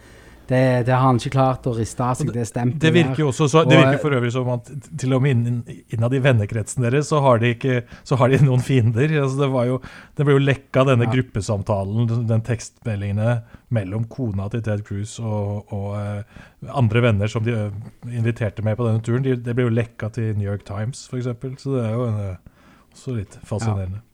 det, 0.48 0.60
det, 0.86 0.92
har 0.94 1.02
han 1.04 1.18
ikke 1.20 1.34
klart 1.34 1.66
å 1.68 1.74
riste 1.76 2.00
av 2.00 2.16
seg, 2.16 2.30
det 2.32 2.46
stempelet. 2.48 2.80
Det 2.80 2.92
virker 2.94 3.20
jo 3.20 3.26
også 3.28 3.50
så, 3.52 3.64
det 3.68 3.76
virker 3.76 4.00
for 4.00 4.16
øvrig 4.16 4.30
som 4.32 4.48
at 4.54 4.70
til 4.96 5.12
og 5.12 5.20
med 5.20 5.68
innad 5.92 6.16
i 6.16 6.20
vennekretsen 6.24 6.86
deres 6.86 7.10
så 7.12 7.20
har 7.24 7.42
de, 7.42 7.50
ikke, 7.52 7.82
så 8.08 8.16
har 8.16 8.32
de 8.32 8.40
noen 8.46 8.64
fiender. 8.64 9.12
Altså 9.20 9.42
det, 9.42 9.50
var 9.52 9.68
jo, 9.68 9.76
det 10.16 10.24
ble 10.24 10.38
jo 10.38 10.44
lekka, 10.46 10.86
denne 10.88 11.04
ja. 11.04 11.12
gruppesamtalen, 11.12 12.08
den 12.30 12.46
tekstmeldingene 12.48 13.36
mellom 13.76 14.08
kona 14.08 14.48
til 14.54 14.64
Ted 14.64 14.86
Cruz 14.88 15.18
og, 15.20 15.68
og 15.76 15.92
uh, 16.00 16.42
andre 16.80 17.04
venner 17.04 17.28
som 17.28 17.44
de 17.44 17.52
uh, 17.52 17.88
inviterte 18.08 18.64
med 18.64 18.80
på 18.80 18.88
denne 18.88 19.04
turen. 19.04 19.26
De, 19.26 19.36
det 19.36 19.52
ble 19.52 19.68
jo 19.68 19.76
lekka 19.82 20.08
til 20.16 20.32
New 20.32 20.48
York 20.48 20.64
Times, 20.68 21.04
f.eks. 21.12 21.28
Så 21.60 21.76
det 21.76 21.84
er 21.84 21.92
jo 21.92 22.08
en, 22.08 22.20
uh, 22.24 22.92
også 22.96 23.20
litt 23.20 23.36
fascinerende. 23.44 24.00
Ja. 24.00 24.07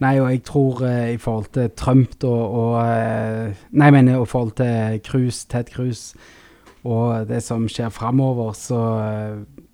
Nei, 0.00 0.16
og 0.20 0.30
jeg 0.32 0.42
tror 0.48 0.82
uh, 0.84 1.08
i 1.12 1.18
forhold 1.20 1.50
til 1.52 1.70
Trump 1.76 2.24
og, 2.24 2.54
og 2.60 2.76
uh, 2.80 3.64
Nei, 3.70 3.88
jeg 3.90 3.92
mener 3.92 4.22
i 4.22 4.28
forhold 4.28 4.54
til 4.56 5.00
Cruz, 5.04 5.44
Ted 5.44 5.72
Cruz 5.74 6.14
og 6.84 7.28
det 7.28 7.42
som 7.44 7.66
skjer 7.68 7.90
framover, 7.92 8.54
så 8.56 8.78
uh, 8.80 9.66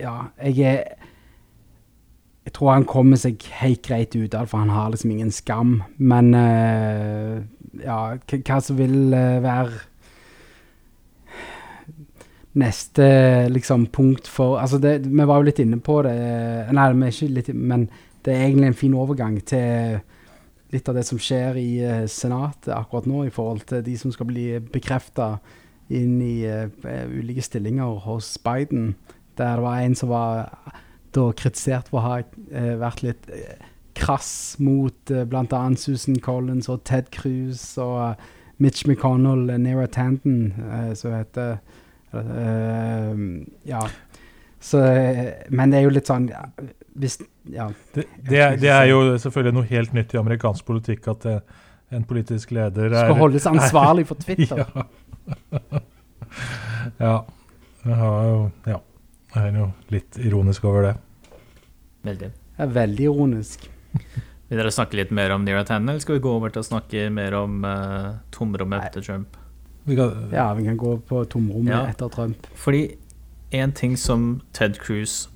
Ja, 0.00 0.16
jeg 0.42 0.66
er 0.66 0.82
Jeg 2.44 2.52
tror 2.56 2.72
han 2.72 2.88
kommer 2.88 3.18
seg 3.20 3.42
helt 3.60 3.82
greit 3.84 4.16
ut 4.16 4.34
av 4.34 4.46
det, 4.46 4.48
for 4.48 4.58
han 4.58 4.70
har 4.72 4.88
liksom 4.90 5.10
ingen 5.10 5.30
skam. 5.30 5.82
Men 5.98 6.30
ja, 6.32 8.16
hva 8.16 8.60
som 8.64 8.78
vil 8.78 9.10
være 9.12 9.82
neste 12.56 13.08
liksom 13.52 13.86
punkt 13.92 14.28
for 14.28 14.58
Altså, 14.58 14.78
det, 14.78 15.04
vi 15.04 15.26
var 15.26 15.36
jo 15.36 15.48
litt 15.50 15.60
inne 15.60 15.76
på 15.84 16.00
det 16.06 16.16
Nei, 16.72 16.88
vi 16.94 17.04
er 17.04 17.12
ikke 17.12 17.34
litt 17.36 17.52
Men 17.54 17.88
det 18.28 18.36
er 18.36 18.44
egentlig 18.44 18.68
en 18.68 18.76
fin 18.76 18.94
overgang 18.94 19.38
til 19.48 20.00
litt 20.74 20.88
av 20.90 20.98
det 20.98 21.04
som 21.08 21.20
skjer 21.20 21.56
i 21.56 21.68
uh, 21.80 22.02
Senatet 22.10 22.74
akkurat 22.76 23.08
nå, 23.08 23.24
i 23.24 23.32
forhold 23.32 23.64
til 23.70 23.80
de 23.86 23.94
som 24.00 24.12
skal 24.12 24.28
bli 24.28 24.50
bekrefta 24.72 25.38
inn 25.88 26.18
i 26.20 26.42
uh, 26.44 26.68
ulike 27.08 27.44
stillinger 27.44 28.02
hos 28.04 28.34
Biden. 28.44 28.92
Der 29.40 29.56
det 29.56 29.64
var 29.64 29.80
en 29.80 29.96
som 29.96 30.12
var 30.12 30.50
da 31.16 31.30
kritisert 31.32 31.88
for 31.88 32.02
å 32.02 32.04
ha 32.04 32.18
uh, 32.20 32.74
vært 32.82 33.04
litt 33.06 33.30
krass 33.98 34.58
mot 34.60 35.14
uh, 35.14 35.24
bl.a. 35.24 35.62
Susan 35.80 36.20
Collins 36.20 36.68
og 36.68 36.84
Ted 36.84 37.08
Cruz 37.14 37.78
og 37.80 38.20
Mitch 38.60 38.84
McConnell, 38.84 39.46
Nera 39.62 39.86
Tanton, 39.86 40.52
som 40.98 41.12
heter 41.14 41.60
Ja. 43.68 43.84
Så, 44.58 44.80
men 45.54 45.70
det 45.70 45.78
er 45.78 45.84
jo 45.86 45.92
litt 45.94 46.08
sånn 46.10 46.26
hvis, 46.98 47.18
ja, 47.52 47.68
det, 47.94 48.04
det, 48.28 48.38
er, 48.38 48.56
det, 48.58 48.70
er, 48.74 48.84
jo 48.90 49.00
selvfølgelig 49.22 49.54
noe 49.56 49.68
helt 49.70 49.94
nytt 49.96 50.14
i 50.14 50.20
amerikansk 50.20 50.66
politikk 50.66 51.08
at 51.14 51.24
det, 51.26 51.34
eh, 51.40 51.64
en 51.96 52.04
politisk 52.04 52.50
leder 52.52 52.92
er 52.92 53.06
Skal 53.06 53.16
holdes 53.16 53.46
ansvarlig 53.54 54.04
for 54.08 54.20
Twitter. 54.24 54.64
ja. 57.00 57.16
Jeg 57.88 58.50
Ja. 58.66 58.78
Jeg 59.34 59.52
er 59.52 59.56
jo 59.60 59.66
litt 59.92 60.16
ironisk 60.24 60.64
over 60.64 60.86
det. 60.86 60.94
Veldig. 62.08 62.30
Jeg 62.32 62.64
er 62.64 62.70
veldig 62.74 63.04
ironisk. 63.04 63.66
Vil 64.48 64.60
dere 64.60 64.72
snakke 64.72 64.96
litt 64.96 65.10
mer 65.14 65.34
om 65.34 65.44
Nira 65.44 65.62
Tanner, 65.68 65.92
eller 65.92 66.02
skal 66.02 66.16
vi 66.16 66.22
gå 66.24 66.32
over 66.32 66.52
til 66.52 66.64
å 66.64 66.66
snakke 66.66 67.04
mer 67.12 67.36
om 67.36 67.60
uh, 67.68 68.16
tomrommet 68.32 68.88
etter 68.88 69.04
Trump? 69.04 69.36
Vi 69.84 69.96
kan, 69.96 70.30
ja, 70.32 70.46
vi 70.56 70.64
kan 70.64 70.78
gå 70.80 70.94
på 71.08 71.20
tomrommet 71.28 71.74
ja. 71.74 71.82
etter 71.92 72.08
Trump. 72.12 72.48
Fordi 72.56 72.96
en 73.56 73.72
ting 73.76 73.96
som 74.00 74.40
Ted 74.56 74.80
Cruz 74.80 75.26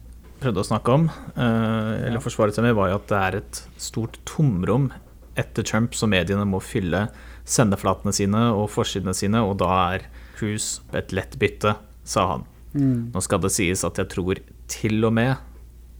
prøvde 0.42 0.62
å 0.62 0.66
snakke 0.66 0.94
om, 0.94 1.08
uh, 1.38 1.94
eller 2.02 2.22
forsvaret 2.22 2.56
seg 2.56 2.66
med, 2.66 2.76
var 2.78 2.90
jo 2.90 2.98
at 2.98 3.08
det 3.10 3.20
er 3.20 3.38
et 3.40 3.62
stort 3.80 4.18
tomrom 4.28 4.90
etter 5.38 5.64
Trump 5.64 5.96
som 5.96 6.12
mediene 6.12 6.44
må 6.48 6.60
fylle 6.62 7.06
sendeflatene 7.48 8.12
sine 8.14 8.42
og 8.54 8.68
forsidene 8.74 9.14
sine, 9.16 9.42
og 9.42 9.56
da 9.62 9.70
er 9.94 10.06
Cruise 10.36 10.82
et 10.96 11.14
lett 11.14 11.38
bytte, 11.40 11.76
sa 12.04 12.26
han. 12.34 12.44
Mm. 12.72 13.12
Nå 13.14 13.22
skal 13.24 13.42
det 13.44 13.52
sies 13.54 13.84
at 13.86 13.98
jeg 14.00 14.10
tror 14.12 14.40
til 14.72 15.04
og 15.06 15.14
med 15.16 15.36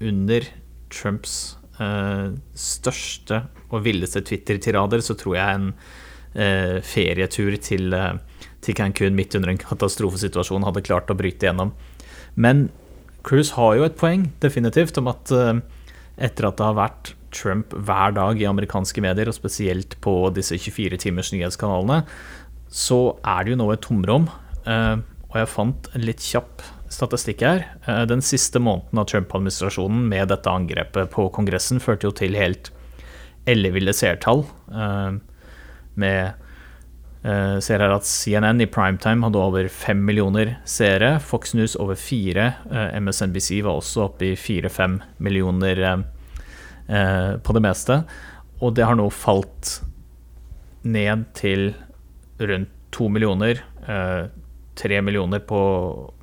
under 0.03 0.47
Trumps 0.93 1.57
eh, 1.81 2.33
største 2.59 3.43
og 3.71 3.85
villeste 3.87 4.23
Twitter-tirader, 4.27 5.03
så 5.05 5.17
tror 5.19 5.37
jeg 5.39 5.59
en 5.59 5.69
eh, 6.35 6.79
ferietur 6.85 7.57
til, 7.63 7.97
til 8.65 8.79
Cancún 8.79 9.17
midt 9.19 9.37
under 9.39 9.53
en 9.53 9.61
katastrofesituasjon 9.61 10.67
hadde 10.69 10.85
klart 10.87 11.13
å 11.13 11.19
bryte 11.19 11.49
gjennom. 11.49 11.75
Men 12.35 12.69
Cruise 13.27 13.55
har 13.57 13.77
jo 13.79 13.87
et 13.87 13.99
poeng, 13.99 14.27
definitivt, 14.43 14.99
om 15.01 15.11
at 15.13 15.33
uh, 15.35 15.59
etter 16.23 16.49
at 16.49 16.59
det 16.59 16.67
har 16.67 16.79
vært 16.79 17.15
Trump 17.33 17.73
hver 17.73 18.13
dag 18.17 18.41
i 18.41 18.49
amerikanske 18.49 19.03
medier, 19.05 19.31
og 19.31 19.37
spesielt 19.37 19.97
på 20.05 20.15
disse 20.37 20.59
24 20.59 21.01
timers 21.07 21.33
nyhetskanalene, 21.33 22.03
så 22.73 23.17
er 23.21 23.45
det 23.45 23.55
jo 23.55 23.63
nå 23.63 23.71
et 23.73 23.85
tomrom. 23.85 24.29
Uh, 24.67 25.01
og 25.33 25.41
jeg 25.41 25.53
fant 25.55 25.91
en 25.97 26.07
litt 26.07 26.23
kjapp 26.25 26.65
statistikk 26.93 27.45
her. 27.47 27.67
Uh, 27.87 28.05
den 28.11 28.25
siste 28.25 28.61
måneden 28.63 29.01
av 29.01 29.09
Trump-administrasjonen 29.13 30.07
med 30.13 30.33
dette 30.33 30.53
angrepet 30.53 31.13
på 31.15 31.29
Kongressen 31.35 31.81
førte 31.83 32.11
jo 32.11 32.17
til 32.17 32.37
helt 32.39 32.73
elleville 33.49 33.91
seertall. 33.97 34.45
med 35.99 36.42
Uh, 37.23 37.61
ser 37.63 37.79
her 37.79 37.93
at 37.95 38.03
CNN 38.03 38.65
i 38.65 38.67
primetime 38.67 39.23
hadde 39.23 39.39
over 39.39 39.69
fem 39.71 40.01
millioner 40.03 40.57
seere. 40.67 41.15
Fox 41.23 41.55
News 41.55 41.77
over 41.79 41.95
fire. 41.95 42.49
Uh, 42.67 42.89
eh, 42.89 42.97
MSNBC 42.99 43.61
var 43.63 43.79
også 43.79 44.09
oppe 44.09 44.33
i 44.33 44.39
fire-fem 44.39 44.99
millioner 45.23 45.83
uh, 45.87 47.37
på 47.39 47.55
det 47.55 47.63
meste. 47.63 48.01
Og 48.59 48.75
det 48.75 48.89
har 48.89 48.99
nå 48.99 49.07
falt 49.15 49.77
ned 50.83 51.29
til 51.39 51.71
rundt 52.43 52.73
to 52.93 53.07
millioner. 53.09 53.63
Tre 54.77 54.99
millioner 55.03 55.41
på, 55.47 55.61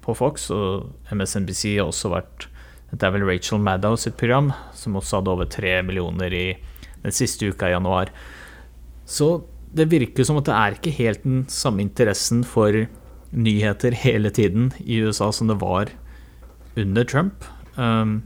på, 0.04 0.14
Fox, 0.16 0.50
og 0.54 0.92
MSNBC 1.12 1.80
har 1.80 1.88
også 1.90 2.12
vært 2.12 2.46
Det 2.92 3.04
er 3.08 3.14
vel 3.16 3.26
Rachel 3.28 3.62
Maddow 3.64 3.96
sitt 3.98 4.18
program, 4.20 4.52
som 4.76 4.98
også 5.00 5.20
hadde 5.20 5.32
over 5.34 5.50
tre 5.50 5.74
millioner 5.86 6.34
i 6.36 6.46
den 7.02 7.16
siste 7.16 7.50
uka 7.50 7.72
i 7.72 7.74
januar. 7.74 8.12
Så 9.10 9.32
det 9.76 9.90
virker 9.92 10.26
som 10.26 10.40
at 10.40 10.48
det 10.50 10.56
er 10.56 10.78
ikke 10.78 10.96
helt 10.98 11.24
den 11.26 11.44
samme 11.52 11.84
interessen 11.84 12.42
for 12.48 12.74
nyheter 13.30 13.94
hele 13.94 14.32
tiden 14.34 14.72
i 14.82 15.02
USA 15.06 15.30
som 15.36 15.52
det 15.52 15.60
var 15.62 15.92
under 16.80 17.06
Trump. 17.06 17.46
Um, 17.78 18.22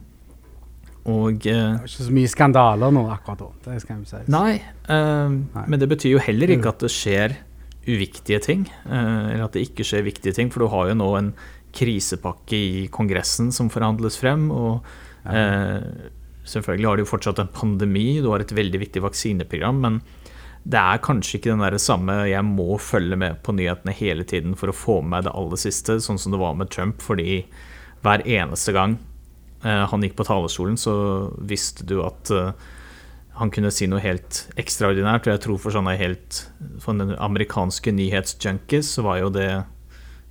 Og 1.04 1.44
eh, 1.48 1.52
Det 1.52 1.54
er 1.54 1.82
ikke 1.84 2.06
så 2.06 2.14
mye 2.16 2.32
skandaler 2.32 2.94
nå 2.96 3.04
akkurat 3.12 3.42
da, 3.42 3.50
det 3.66 3.82
skal 3.84 3.98
jeg 3.98 4.08
si. 4.08 4.22
Nei, 4.32 4.54
um, 4.88 5.42
Nei. 5.52 5.66
men 5.68 5.82
det 5.82 5.90
betyr 5.92 6.16
jo 6.16 6.22
heller 6.24 6.54
ikke 6.56 6.72
at 6.72 6.86
det 6.86 6.92
skjer 6.94 7.36
uviktige 7.84 8.40
ting. 8.44 8.64
Uh, 8.88 9.34
eller 9.34 9.44
at 9.50 9.58
det 9.58 9.66
ikke 9.68 9.84
skjer 9.88 10.06
viktige 10.08 10.36
ting, 10.38 10.52
for 10.54 10.64
du 10.64 10.72
har 10.72 10.94
jo 10.94 10.98
nå 11.02 11.10
en 11.20 11.34
krisepakke 11.76 12.56
i 12.56 12.88
Kongressen 12.94 13.52
som 13.52 13.72
forhandles 13.74 14.16
frem. 14.22 14.48
Og 14.56 14.88
uh, 15.28 15.84
selvfølgelig 16.48 16.88
har 16.88 16.96
du 16.96 17.04
jo 17.04 17.12
fortsatt 17.12 17.44
en 17.44 17.52
pandemi, 17.52 18.22
du 18.24 18.32
har 18.32 18.46
et 18.46 18.56
veldig 18.56 18.86
viktig 18.86 19.04
vaksineprogram. 19.04 19.84
Men 19.84 20.00
det 20.64 20.80
er 20.80 21.02
kanskje 21.04 21.38
ikke 21.38 21.52
den 21.52 21.64
der 21.64 21.76
samme 21.82 22.16
jeg 22.30 22.44
må 22.48 22.78
følge 22.80 23.18
med 23.20 23.42
på 23.44 23.56
nyhetene 23.56 23.96
hele 23.98 24.24
tiden 24.28 24.56
for 24.60 24.72
å 24.72 24.76
få 24.76 25.02
med 25.02 25.12
meg 25.18 25.26
det 25.26 25.34
aller 25.36 25.60
siste, 25.60 25.98
sånn 26.00 26.20
som 26.22 26.32
det 26.32 26.40
var 26.40 26.56
med 26.56 26.72
Trump. 26.72 27.04
Fordi 27.04 27.42
hver 28.06 28.24
eneste 28.24 28.76
gang 28.76 28.96
eh, 29.66 29.84
han 29.92 30.06
gikk 30.06 30.16
på 30.20 30.28
talerstolen, 30.28 30.80
så 30.80 30.94
visste 31.44 31.84
du 31.88 31.98
at 32.06 32.32
eh, 32.32 32.54
han 33.42 33.52
kunne 33.52 33.74
si 33.76 33.90
noe 33.92 34.04
helt 34.04 34.46
ekstraordinært. 34.62 35.28
Og 35.28 35.36
jeg 35.36 35.44
tror 35.44 35.60
for 35.60 35.76
sånne 35.76 35.98
helt 36.00 36.46
For 36.80 36.96
den 36.96 37.16
amerikanske 37.18 37.92
nyhetsjunkies 37.98 38.96
så 38.96 39.04
var 39.04 39.20
jo 39.20 39.32
det 39.36 39.50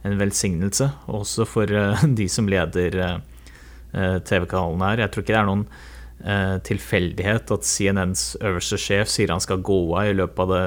en 0.02 0.18
velsignelse. 0.18 0.88
Også 1.12 1.44
for 1.44 1.68
eh, 1.68 2.08
de 2.22 2.28
som 2.32 2.48
leder 2.48 3.20
TV-kanalen 3.92 4.80
her. 4.86 5.02
Jeg 5.02 5.12
tror 5.12 5.26
ikke 5.26 5.34
det 5.34 5.40
er 5.42 5.48
noen 5.50 5.66
eh, 6.24 6.56
tilfeldighet 6.66 7.50
at 7.54 7.66
CNNs 7.66 8.24
øverste 8.40 8.78
sjef 8.80 9.10
sier 9.10 9.32
han 9.32 9.42
skal 9.42 9.62
gå 9.64 9.80
av 9.98 10.10
i 10.10 10.16
løpet 10.16 10.42
av 10.44 10.52
det 10.52 10.64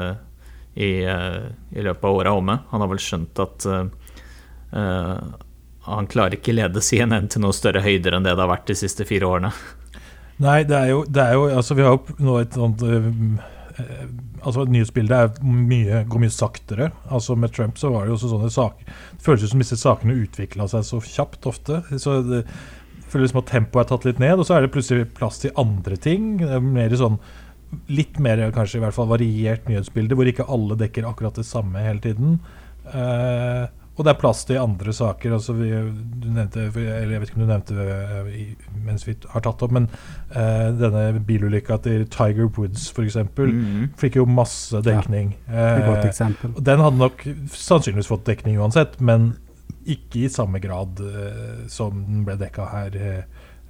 i, 0.76 0.92
eh, 1.08 1.42
i 1.72 1.86
løpet 1.86 2.04
av 2.04 2.20
året 2.20 2.30
er 2.30 2.36
omme. 2.36 2.60
Han 2.72 2.84
har 2.84 2.92
vel 2.92 3.00
skjønt 3.00 3.40
at 3.40 3.66
uh, 4.76 5.20
han 5.86 6.08
klarer 6.12 6.36
ikke 6.36 6.56
lede 6.56 6.84
CNN 6.84 7.30
til 7.32 7.46
noe 7.46 7.56
større 7.56 7.84
høyder 7.86 8.18
enn 8.18 8.26
det 8.28 8.34
det 8.36 8.44
har 8.44 8.52
vært 8.52 8.68
de 8.68 8.76
siste 8.76 9.08
fire 9.08 9.30
årene. 9.30 9.54
Nei, 10.44 10.64
det 10.68 10.76
er 10.76 10.90
jo, 10.92 11.04
det 11.08 11.22
er 11.24 11.38
jo 11.38 11.46
Altså, 11.48 11.78
vi 11.78 11.86
har 11.86 11.96
jo 11.96 12.16
nå 12.20 12.34
et 12.42 12.58
sånt 12.60 12.82
Altså, 14.44 14.66
nyhetsbildet 14.68 15.40
mye, 15.48 16.02
går 16.12 16.22
mye 16.26 16.34
saktere. 16.34 16.90
Altså, 17.08 17.38
med 17.40 17.54
Trump 17.56 17.80
så 17.80 17.94
var 17.94 18.04
det 18.04 18.12
jo 18.12 18.18
også 18.18 18.34
sånne 18.34 18.52
saker 18.52 18.90
Det 19.16 19.24
føles 19.24 19.48
som 19.54 19.64
disse 19.64 19.80
sakene 19.80 20.18
utvikla 20.26 20.68
seg 20.72 20.84
så 20.90 21.00
kjapt 21.08 21.48
ofte. 21.48 21.80
Så 22.02 22.20
det 22.28 22.44
føles 23.12 23.34
som 23.34 23.42
at 23.42 23.50
tempoet 23.52 23.86
er 23.86 23.90
tatt 23.94 24.06
litt 24.08 24.22
ned, 24.24 24.40
og 24.40 24.48
så 24.48 24.58
er 24.58 24.66
det 24.66 24.74
plutselig 24.76 25.08
plass 25.18 25.42
til 25.44 25.56
andre 25.62 25.98
ting. 26.02 26.38
Er 26.44 26.64
Mer 26.64 26.96
sånn 27.00 27.20
Litt 27.92 28.20
mer 28.24 28.40
kanskje 28.56 28.78
i 28.78 28.82
hvert 28.84 28.96
fall 28.96 29.10
variert 29.10 29.66
nyhetsbilde, 29.68 30.16
hvor 30.16 30.28
ikke 30.30 30.46
alle 30.54 30.78
dekker 30.80 31.08
akkurat 31.10 31.36
det 31.36 31.44
samme 31.44 31.82
hele 31.84 32.00
tiden. 32.00 32.38
Uh, 32.86 33.66
og 33.96 34.04
det 34.04 34.12
er 34.12 34.20
plass 34.20 34.44
til 34.48 34.60
andre 34.60 34.94
saker. 34.94 35.34
altså 35.38 35.54
vi, 35.56 35.70
du 35.72 36.28
nevnte, 36.28 36.68
eller 36.76 37.12
Jeg 37.14 37.22
vet 37.22 37.30
ikke 37.30 37.40
om 37.40 37.46
du 37.46 37.52
nevnte 37.52 37.78
det 37.78 38.34
i, 38.36 38.46
mens 38.84 39.08
vi 39.08 39.16
har 39.32 39.44
tatt 39.46 39.64
opp, 39.64 39.72
men 39.76 39.88
uh, 40.36 40.72
denne 40.76 41.22
bilulykka 41.26 41.78
til 41.86 42.04
Tiger 42.12 42.50
Woods 42.58 42.90
f.eks. 42.92 43.18
Mm. 43.38 43.94
fikk 44.00 44.20
jo 44.20 44.28
masse 44.28 44.82
dekning. 44.84 45.36
Ja, 45.48 45.80
uh, 45.80 45.96
Eh, 46.06 46.62
den 46.68 46.84
hadde 46.84 47.00
nok 47.00 47.24
sannsynligvis 47.56 48.12
fått 48.12 48.28
dekning 48.28 48.60
uansett, 48.60 49.00
men 49.00 49.34
ikke 49.86 50.26
i 50.26 50.32
samme 50.34 50.62
grad 50.64 51.00
uh, 51.04 51.66
som 51.72 51.98
den 52.08 52.26
ble 52.28 52.38
dekka 52.42 52.66
her. 52.72 53.00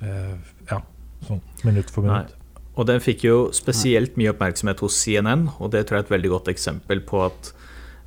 eh, 0.06 0.34
ja, 0.70 0.82
sånn 1.28 1.42
minutt 1.64 1.92
for 1.94 2.06
Nei. 2.06 2.24
minutt. 2.24 2.42
Og 2.76 2.88
den 2.90 3.00
fikk 3.04 3.24
jo 3.24 3.38
spesielt 3.56 4.18
mye 4.20 4.34
oppmerksomhet 4.34 4.82
hos 4.84 4.98
CNN, 5.00 5.48
og 5.64 5.72
det 5.72 5.86
tror 5.86 5.98
jeg 5.98 6.04
er 6.04 6.08
et 6.10 6.16
veldig 6.18 6.32
godt 6.34 6.50
eksempel 6.52 7.02
på 7.08 7.22
at 7.24 7.52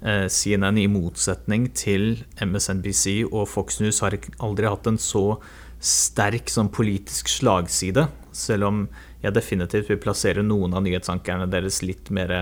eh, 0.03 0.27
CNN 0.29 0.81
i 0.83 0.89
motsetning 0.93 1.71
til 1.73 2.21
MSNBC 2.45 3.25
og 3.31 3.49
Fox 3.49 3.81
News 3.81 4.03
har 4.05 4.19
aldri 4.45 4.69
hatt 4.69 4.91
en 4.91 5.01
så 5.01 5.41
sterk 5.81 6.53
sånn 6.53 6.69
politisk 6.75 7.31
slagside, 7.33 8.09
selv 8.35 8.69
om 8.69 8.85
jeg 9.23 9.35
definitivt 9.35 9.89
vil 9.91 10.01
plassere 10.03 10.45
noen 10.45 10.77
av 10.77 10.85
nyhetsankerne 10.85 11.49
deres 11.51 11.81
litt 11.83 12.13
mer 12.15 12.35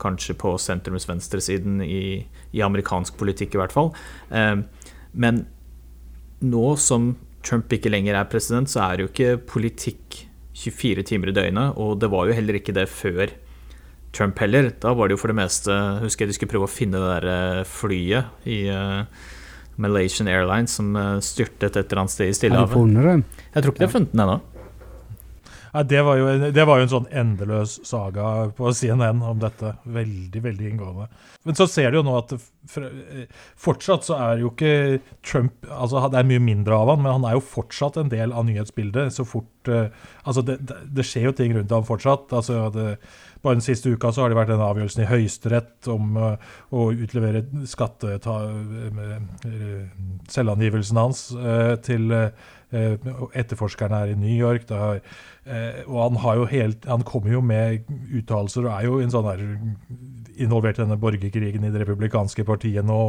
kanskje 0.00 0.36
på 0.38 0.54
sentrums-venstresiden 0.60 1.82
i, 1.84 2.22
i 2.54 2.62
amerikansk 2.64 3.18
politikk 3.18 3.56
i 3.56 3.62
hvert 3.62 3.74
fall. 3.74 3.90
Eh, 4.30 4.62
men 5.14 5.44
nå 6.44 6.74
som 6.80 7.14
Trump 7.44 7.72
ikke 7.72 7.92
lenger 7.92 8.16
er 8.18 8.28
president, 8.30 8.70
så 8.70 8.84
er 8.86 8.96
det 8.96 9.04
jo 9.04 9.12
ikke 9.12 9.42
politikk 9.50 10.24
24 10.54 11.04
timer 11.10 11.30
i 11.32 11.36
døgnet, 11.36 11.78
og 11.80 11.98
det 12.00 12.10
var 12.12 12.28
jo 12.28 12.36
heller 12.36 12.58
ikke 12.60 12.74
det 12.76 12.86
før 12.90 13.32
Trump 14.14 14.38
heller. 14.38 14.70
Da 14.80 14.94
var 14.94 15.08
det 15.08 15.16
jo 15.16 15.22
for 15.24 15.32
det 15.32 15.38
meste 15.40 15.74
Husker 16.04 16.24
jeg 16.24 16.30
de 16.30 16.36
skulle 16.38 16.52
prøve 16.52 16.68
å 16.68 16.70
finne 16.70 17.00
det 17.02 17.08
der 17.16 17.30
eh, 17.32 17.62
flyet 17.66 18.46
i 18.46 18.60
eh, 18.70 19.24
Malaysian 19.82 20.30
Airlines 20.30 20.76
som 20.78 20.94
eh, 20.96 21.16
styrtet 21.24 21.74
et 21.74 21.82
eller 21.82 22.04
annet 22.04 22.14
sted 22.14 22.30
i 22.30 22.36
Stillehavet. 22.38 22.70
Jeg 23.50 23.64
tror 23.64 23.74
ikke 23.74 23.82
de 23.82 23.88
har 23.88 23.96
funnet 23.96 24.14
den 24.14 24.24
ennå. 24.26 24.38
Nei, 25.74 25.82
det, 25.90 26.02
var 26.06 26.18
jo, 26.20 26.26
det 26.54 26.64
var 26.68 26.78
jo 26.78 26.86
en 26.86 26.92
sånn 26.92 27.08
endeløs 27.10 27.80
saga 27.82 28.28
på 28.54 28.70
CNN 28.70 29.22
om 29.26 29.40
dette. 29.42 29.72
Veldig, 29.82 30.42
veldig 30.44 30.68
inngående. 30.70 31.08
Men 31.42 31.58
så 31.58 31.66
ser 31.66 31.90
du 31.90 31.98
jo 31.98 32.04
nå 32.06 32.14
at 32.20 32.36
eh, 32.36 33.26
fortsatt 33.58 34.06
så 34.06 34.20
er 34.20 34.44
jo 34.44 34.52
ikke 34.52 35.00
Trump 35.26 35.66
altså 35.66 36.06
Det 36.12 36.20
er 36.20 36.30
mye 36.30 36.44
mindre 36.46 36.78
av 36.78 36.94
han, 36.94 37.02
men 37.02 37.16
han 37.18 37.26
er 37.26 37.34
jo 37.34 37.44
fortsatt 37.48 37.98
en 37.98 38.12
del 38.12 38.30
av 38.30 38.46
nyhetsbildet. 38.46 39.16
Så 39.16 39.26
fort 39.26 39.72
eh, 39.72 39.90
Altså, 40.24 40.46
det, 40.46 40.60
det, 40.62 41.04
skjer 41.04 41.28
jo 41.28 41.36
ting 41.36 41.52
rundt 41.56 41.74
ham 41.74 41.84
fortsatt. 41.84 42.30
altså 42.32 42.68
det 42.72 42.94
bare 43.44 43.58
den 43.58 43.64
siste 43.64 43.90
uka 43.92 44.08
så 44.12 44.24
har 44.24 44.32
det 44.32 44.38
vært 44.38 44.54
en 44.54 44.64
avgjørelse 44.64 45.02
i 45.04 45.08
Høyesterett 45.08 45.88
om 45.92 46.16
eh, 46.16 46.52
å 46.72 46.86
utlevere 46.96 47.42
skatteta, 47.68 48.38
eh, 48.48 49.82
selvangivelsen 50.32 51.00
hans 51.00 51.26
til 51.84 52.14
eh, 52.14 52.30
etterforskerne 52.74 54.00
er 54.02 54.12
i 54.12 54.18
New 54.18 54.32
York. 54.34 54.66
Har, 54.70 55.00
eh, 55.44 55.82
og 55.86 55.98
han, 56.02 56.18
har 56.24 56.40
jo 56.40 56.48
helt, 56.50 56.88
han 56.90 57.06
kommer 57.06 57.36
jo 57.36 57.42
med 57.44 57.86
uttalelser 58.20 58.66
og 58.66 58.72
er 58.74 58.88
jo 58.88 58.98
en 59.02 59.14
sånn 59.14 59.28
der 59.28 59.44
involvert 60.44 60.80
i 60.80 60.82
denne 60.82 60.98
borgerkrigen 61.00 61.64
i 61.66 61.72
det 61.72 61.84
republikanske 61.84 62.46
partiet 62.46 62.86
nå. 62.86 63.00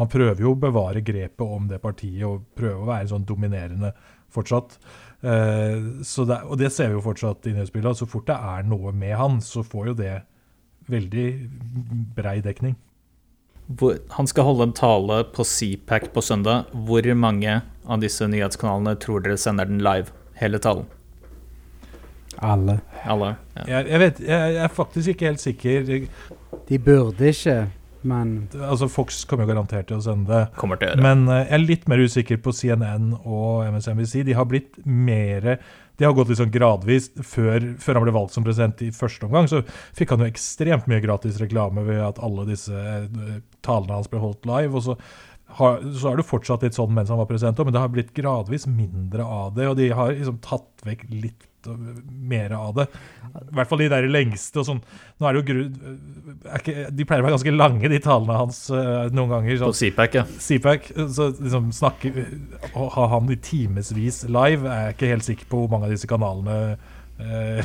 Han 0.00 0.12
prøver 0.12 0.44
jo 0.44 0.54
å 0.54 0.60
bevare 0.66 1.04
grepet 1.04 1.44
om 1.46 1.68
det 1.70 1.80
partiet 1.84 2.26
og 2.28 2.46
prøver 2.58 2.82
å 2.82 2.90
være 2.90 3.10
sånn 3.14 3.26
dominerende 3.28 3.94
fortsatt. 4.32 4.78
Eh, 5.22 5.76
det, 6.06 6.40
og 6.44 6.56
det 6.60 6.72
ser 6.74 6.90
vi 6.90 6.98
jo 6.98 7.04
fortsatt 7.04 7.48
i 7.48 7.56
nyhetsbildet. 7.56 8.00
Så 8.00 8.08
fort 8.10 8.28
det 8.28 8.36
er 8.36 8.66
noe 8.68 8.92
med 8.92 9.16
han, 9.16 9.40
så 9.44 9.64
får 9.66 9.92
jo 9.92 10.00
det 10.02 10.16
veldig 10.92 11.28
brei 12.16 12.38
dekning. 12.44 12.76
Hvor, 13.66 13.96
han 14.14 14.28
skal 14.30 14.46
holde 14.46 14.68
en 14.68 14.76
tale 14.76 15.22
på 15.34 15.44
CPAC 15.44 16.12
på 16.14 16.22
søndag. 16.22 16.68
Hvor 16.86 17.06
mange 17.18 17.60
av 17.86 18.02
disse 18.02 18.28
nyhetskanalene 18.30 18.94
tror 19.02 19.24
dere 19.24 19.38
sender 19.40 19.66
den 19.66 19.82
live? 19.82 20.14
Hele 20.38 20.60
talen? 20.62 20.86
Alle. 22.44 22.78
Alle? 23.08 23.32
Ja. 23.56 23.64
Jeg, 23.66 23.88
jeg, 23.90 24.00
vet, 24.00 24.20
jeg, 24.20 24.54
jeg 24.54 24.62
er 24.64 24.72
faktisk 24.76 25.14
ikke 25.14 25.30
helt 25.30 25.42
sikker. 25.42 25.90
De 26.68 26.78
burde 26.78 27.32
ikke, 27.32 27.56
men 28.02 28.48
Altså 28.54 28.88
Fox 28.90 29.22
kommer 29.28 29.46
jo 29.46 29.54
garantert 29.54 29.88
til 29.90 29.98
å 29.98 30.04
sende 30.04 30.30
det. 30.30 30.42
Kommer 30.60 30.80
til 30.80 30.90
å 30.90 30.92
gjøre. 30.92 31.04
Men 31.06 31.26
eh, 31.30 31.44
jeg 31.44 31.56
er 31.56 31.64
litt 31.64 31.86
mer 31.90 32.02
usikker 32.02 32.40
på 32.44 32.54
CNN 32.56 33.12
og 33.22 33.66
MSNBC. 33.70 34.22
De 34.28 34.36
har 34.36 34.48
blitt 34.50 34.80
mer 34.84 35.56
De 35.96 36.04
har 36.04 36.16
gått 36.16 36.32
litt 36.32 36.40
sånn 36.40 36.52
gradvis. 36.54 37.08
Før, 37.24 37.72
før 37.82 37.98
han 37.98 38.06
ble 38.06 38.16
valgt 38.16 38.36
som 38.36 38.46
president 38.46 38.82
i 38.84 38.90
første 38.94 39.28
omgang, 39.28 39.48
så 39.50 39.62
fikk 39.96 40.12
han 40.12 40.24
jo 40.24 40.30
ekstremt 40.30 40.90
mye 40.90 41.04
gratis 41.04 41.40
reklame 41.42 41.86
ved 41.86 42.02
at 42.04 42.20
alle 42.24 42.44
disse 42.50 42.74
eh, 42.74 43.40
talene 43.66 43.96
hans 43.96 44.12
ble 44.12 44.22
holdt 44.22 44.46
live. 44.48 44.74
og 44.76 44.90
så 44.90 44.98
har, 45.56 45.78
så 45.94 46.10
er 46.10 46.18
det 46.18 46.26
fortsatt 46.26 46.64
litt 46.66 46.76
sånn 46.76 46.94
mens 46.94 47.10
han 47.12 47.20
var 47.20 47.28
president, 47.30 47.58
òg, 47.60 47.68
men 47.68 47.76
det 47.76 47.82
har 47.84 47.92
blitt 47.92 48.14
gradvis 48.16 48.66
mindre 48.68 49.24
av 49.24 49.54
det. 49.56 49.68
Og 49.70 49.76
de 49.78 49.92
har 49.94 50.12
liksom 50.12 50.40
tatt 50.44 50.86
vekk 50.86 51.06
litt 51.14 51.46
øh, 51.72 52.00
mer 52.32 52.54
av 52.56 52.74
det. 52.76 52.86
I 53.36 53.54
hvert 53.58 53.68
fall 53.68 53.82
de 53.82 53.88
der 53.92 54.08
lengste. 54.08 54.62
og 54.62 54.68
sånn. 54.68 54.82
Nå 55.18 55.28
er 55.28 55.36
det 55.36 55.42
jo 55.42 55.46
grunn, 55.50 55.98
er 56.46 56.62
ikke, 56.62 56.86
De 56.96 57.06
pleier 57.08 57.24
å 57.24 57.26
være 57.26 57.36
ganske 57.36 57.54
lange, 57.54 57.90
de 57.92 58.00
talene 58.02 58.38
hans 58.40 58.60
øh, 58.70 59.08
noen 59.14 59.34
ganger. 59.34 59.58
På 59.60 59.70
sånn 59.70 59.78
CPAC, 59.80 60.18
ja. 60.20 60.24
CPAC, 60.48 60.90
så 61.16 61.30
liksom 61.34 61.70
snakke 61.76 62.12
Å 62.76 62.88
ha 62.96 63.08
han 63.14 63.32
i 63.32 63.38
timevis 63.40 64.24
live, 64.28 64.68
er 64.68 64.88
jeg 64.88 64.96
ikke 64.96 65.12
helt 65.14 65.28
sikker 65.28 65.50
på 65.50 65.62
hvor 65.62 65.72
mange 65.72 65.88
av 65.90 65.94
disse 65.94 66.10
kanalene 66.10 66.76
eh, 67.18 67.64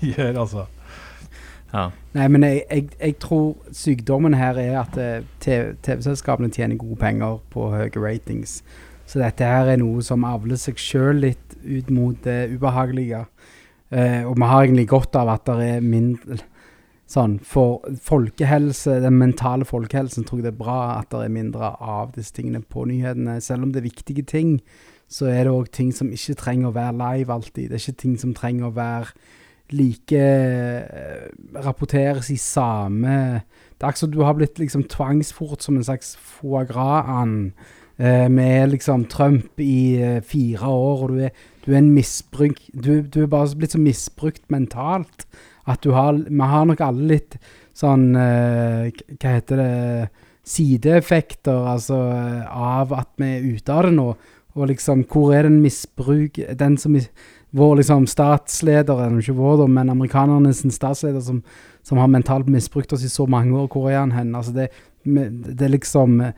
gjør, 0.12 0.40
altså. 0.44 0.66
ja. 1.72 1.88
Nei, 2.16 2.28
men 2.32 2.46
jeg, 2.46 2.64
jeg, 2.70 2.88
jeg 3.00 3.16
tror 3.22 3.54
sykdommen 3.74 4.36
her 4.38 4.58
er 4.60 4.80
at 4.82 4.98
eh, 5.00 5.22
TV 5.40 5.74
TV-selskapene 5.84 6.52
tjener 6.52 6.80
gode 6.80 6.98
penger 7.00 7.40
på 7.52 7.70
høye 7.74 7.92
ratings. 7.96 8.60
Så 9.06 9.22
dette 9.22 9.46
her 9.46 9.70
er 9.70 9.80
noe 9.80 10.02
som 10.04 10.26
avler 10.26 10.58
seg 10.60 10.80
sjøl 10.82 11.22
litt 11.22 11.56
ut 11.62 11.90
mot 11.94 12.18
det 12.26 12.50
ubehagelige. 12.52 13.22
Eh, 13.94 14.22
og 14.26 14.34
vi 14.34 14.50
har 14.50 14.64
egentlig 14.64 14.88
godt 14.90 15.16
av 15.18 15.30
at 15.36 15.46
det 15.46 15.72
er 15.76 15.84
mindre 15.84 16.42
Sånn, 17.06 17.36
For 17.38 17.84
folkehelse, 18.02 18.96
den 18.98 19.14
mentale 19.20 19.62
folkehelsen 19.62 20.24
tror 20.26 20.40
jeg 20.40 20.48
det 20.48 20.50
er 20.56 20.58
bra 20.58 20.78
at 20.96 21.12
det 21.12 21.20
er 21.22 21.30
mindre 21.30 21.68
av 21.78 22.10
disse 22.16 22.34
tingene 22.34 22.64
på 22.66 22.82
nyhetene. 22.90 23.36
Selv 23.38 23.62
om 23.62 23.70
det 23.70 23.78
er 23.78 23.86
viktige 23.86 24.24
ting, 24.26 24.56
så 25.06 25.28
er 25.30 25.46
det 25.46 25.52
òg 25.54 25.70
ting 25.70 25.92
som 25.94 26.10
ikke 26.10 26.34
trenger 26.40 26.72
å 26.72 26.74
være 26.74 26.96
live 26.98 27.30
alltid. 27.30 27.68
Det 27.70 27.78
er 27.78 27.84
ikke 27.84 28.02
ting 28.02 28.16
som 28.18 28.34
trenger 28.34 28.66
å 28.66 28.74
være 28.74 29.14
like 29.70 30.18
eh, 30.18 31.30
Rapporteres 31.54 32.28
i 32.30 32.36
samme 32.38 33.42
Det 33.42 33.82
er 33.82 33.88
akkurat 33.88 34.02
som 34.04 34.12
du 34.12 34.20
har 34.22 34.36
blitt 34.38 34.60
liksom 34.62 34.84
tvangsfort 34.90 35.62
som 35.62 35.78
en 35.78 35.86
slags 35.86 36.14
foie 36.18 36.62
gras-and 36.66 37.52
med 37.98 38.74
liksom 38.74 39.06
Trump 39.08 39.60
i 39.62 39.96
eh, 40.02 40.18
fire 40.20 40.68
år, 40.68 41.04
og 41.06 41.14
du 41.14 41.22
er, 41.24 41.30
du 41.64 41.70
er 41.72 41.78
en 41.80 41.94
misbruk 41.94 42.58
du, 42.72 43.00
du 43.00 43.22
er 43.22 43.30
bare 43.32 43.56
blitt 43.56 43.72
så 43.72 43.80
misbrukt 43.80 44.44
mentalt 44.52 45.24
at 45.66 45.82
du 45.82 45.90
har 45.96 46.12
Vi 46.12 46.48
har 46.52 46.66
nok 46.68 46.80
alle 46.84 47.08
litt 47.14 47.38
sånn 47.76 48.14
eh, 48.16 48.92
Hva 49.16 49.36
heter 49.36 49.60
det 49.62 50.08
Sideeffekter, 50.46 51.64
altså 51.66 51.96
eh, 52.14 52.44
av 52.46 52.92
at 52.94 53.08
vi 53.18 53.32
er 53.34 53.46
ute 53.56 53.72
av 53.74 53.88
det 53.88 53.96
nå. 53.96 54.12
Og 54.56 54.68
liksom, 54.70 55.02
hvor 55.10 55.34
er 55.34 55.48
den 55.48 55.58
misbruk 55.60 56.38
Den 56.54 56.78
som 56.78 56.94
Vår 57.56 57.76
liksom 57.78 58.04
statsleder, 58.10 58.98
eller 59.00 59.22
ikke 59.22 59.36
vår, 59.38 59.62
da, 59.62 59.66
men 59.70 59.88
amerikanerne 59.88 60.50
sin 60.54 60.74
statsleder 60.74 61.22
som, 61.24 61.38
som 61.86 61.98
har 62.02 62.10
mentalt 62.12 62.50
misbrukt 62.52 62.92
oss 62.92 63.04
i 63.06 63.08
så 63.08 63.24
mange 63.30 63.54
år, 63.56 63.68
hvor 63.72 63.86
er 63.88 64.02
han 64.02 64.12
hen? 64.12 64.34
Altså 64.36 64.52
det, 64.52 64.66
det 65.06 65.64
er 65.64 65.72
liksom 65.72 66.20
eh, 66.20 66.34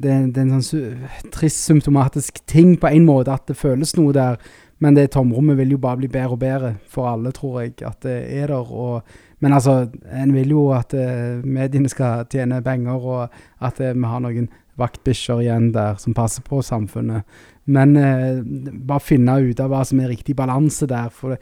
det, 0.00 0.12
det 0.34 0.40
er 0.40 0.48
en 0.48 0.64
sånn 0.64 1.30
trist 1.34 1.62
symptomatisk 1.66 2.40
ting 2.48 2.76
på 2.80 2.90
en 2.90 3.04
måte 3.06 3.34
at 3.34 3.44
det 3.50 3.58
føles 3.60 3.94
noe 3.98 4.14
der, 4.16 4.38
men 4.82 4.96
det 4.96 5.12
tomrommet 5.14 5.58
vil 5.60 5.76
jo 5.76 5.82
bare 5.82 6.00
bli 6.00 6.10
bedre 6.10 6.34
og 6.34 6.40
bedre 6.42 6.72
for 6.90 7.10
alle, 7.12 7.30
tror 7.34 7.60
jeg, 7.62 7.76
at 7.86 8.00
det 8.02 8.16
er 8.34 8.50
der. 8.50 8.72
Og, 8.72 9.02
men 9.44 9.54
altså, 9.54 9.86
en 10.10 10.34
vil 10.34 10.56
jo 10.56 10.64
at 10.74 10.94
eh, 10.98 11.38
mediene 11.44 11.90
skal 11.90 12.26
tjene 12.32 12.62
penger, 12.66 12.98
og 12.98 13.28
at 13.62 13.78
eh, 13.80 13.94
vi 13.94 14.10
har 14.10 14.24
noen 14.24 14.48
vaktbikkjer 14.80 15.44
igjen 15.44 15.70
der 15.76 16.00
som 16.02 16.16
passer 16.16 16.42
på 16.42 16.62
samfunnet. 16.66 17.22
Men 17.70 17.94
eh, 17.96 18.42
bare 18.74 19.04
finne 19.04 19.38
ut 19.44 19.62
av 19.62 19.70
hva 19.70 19.84
som 19.86 20.02
er 20.02 20.10
riktig 20.10 20.34
balanse 20.38 20.88
der, 20.90 21.12
for 21.14 21.36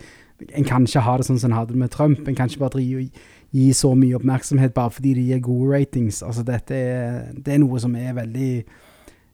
en 0.50 0.66
kan 0.68 0.84
ikke 0.84 1.04
ha 1.04 1.16
det 1.16 1.28
sånn 1.28 1.40
som 1.40 1.52
en 1.52 1.60
hadde 1.62 1.76
det 1.76 1.80
med 1.80 1.92
Trump. 1.94 2.26
En 2.26 2.36
kan 2.36 2.50
ikke 2.50 2.66
bare 2.66 2.76
drive 2.76 3.06
og 3.06 3.24
gi 3.54 3.72
så 3.74 3.94
mye 3.98 4.18
oppmerksomhet 4.18 4.74
bare 4.74 4.94
fordi 4.94 5.14
de 5.14 5.26
gir 5.30 5.42
gode 5.42 5.72
ratings. 5.74 6.22
Altså 6.22 6.44
dette 6.46 6.76
er, 6.76 7.32
det 7.34 7.54
er 7.54 7.64
noe 7.64 7.80
som 7.82 7.96
er 7.98 8.14
veldig 8.18 8.52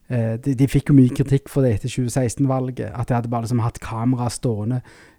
Uh, 0.07 0.37
de, 0.39 0.53
de 0.55 0.69
fikk 0.71 0.93
jo 0.93 0.95
mye 0.95 1.11
kritikk 1.11 1.49
for 1.51 1.67
det 1.67 1.73
etter 1.75 1.91
2016-valget. 1.91 2.93
At 2.95 3.09
de 3.09 3.17
hadde 3.17 3.31
bare 3.31 3.43
liksom 3.43 3.59
hatt 3.59 3.81
kamera 3.83 4.29
stående 4.31 4.77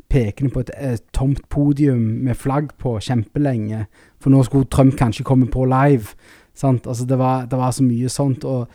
pekende 0.09 0.51
på 0.53 0.63
et 0.63 0.71
et, 0.77 1.03
tomt 1.13 1.49
podium 1.49 1.99
med 1.99 2.35
flagg 2.35 2.73
på 2.79 2.97
kjempelenge. 3.03 3.85
For 4.19 4.31
nå 4.31 4.43
skulle 4.43 4.69
Trump 4.71 4.95
kanskje 4.97 5.25
komme 5.27 5.47
på 5.47 5.65
live. 5.65 6.15
Altså 6.63 7.05
det, 7.09 7.17
var, 7.17 7.45
det 7.45 7.57
var 7.57 7.71
så 7.71 7.83
mye 7.83 8.09
sånt. 8.09 8.43
Og 8.43 8.67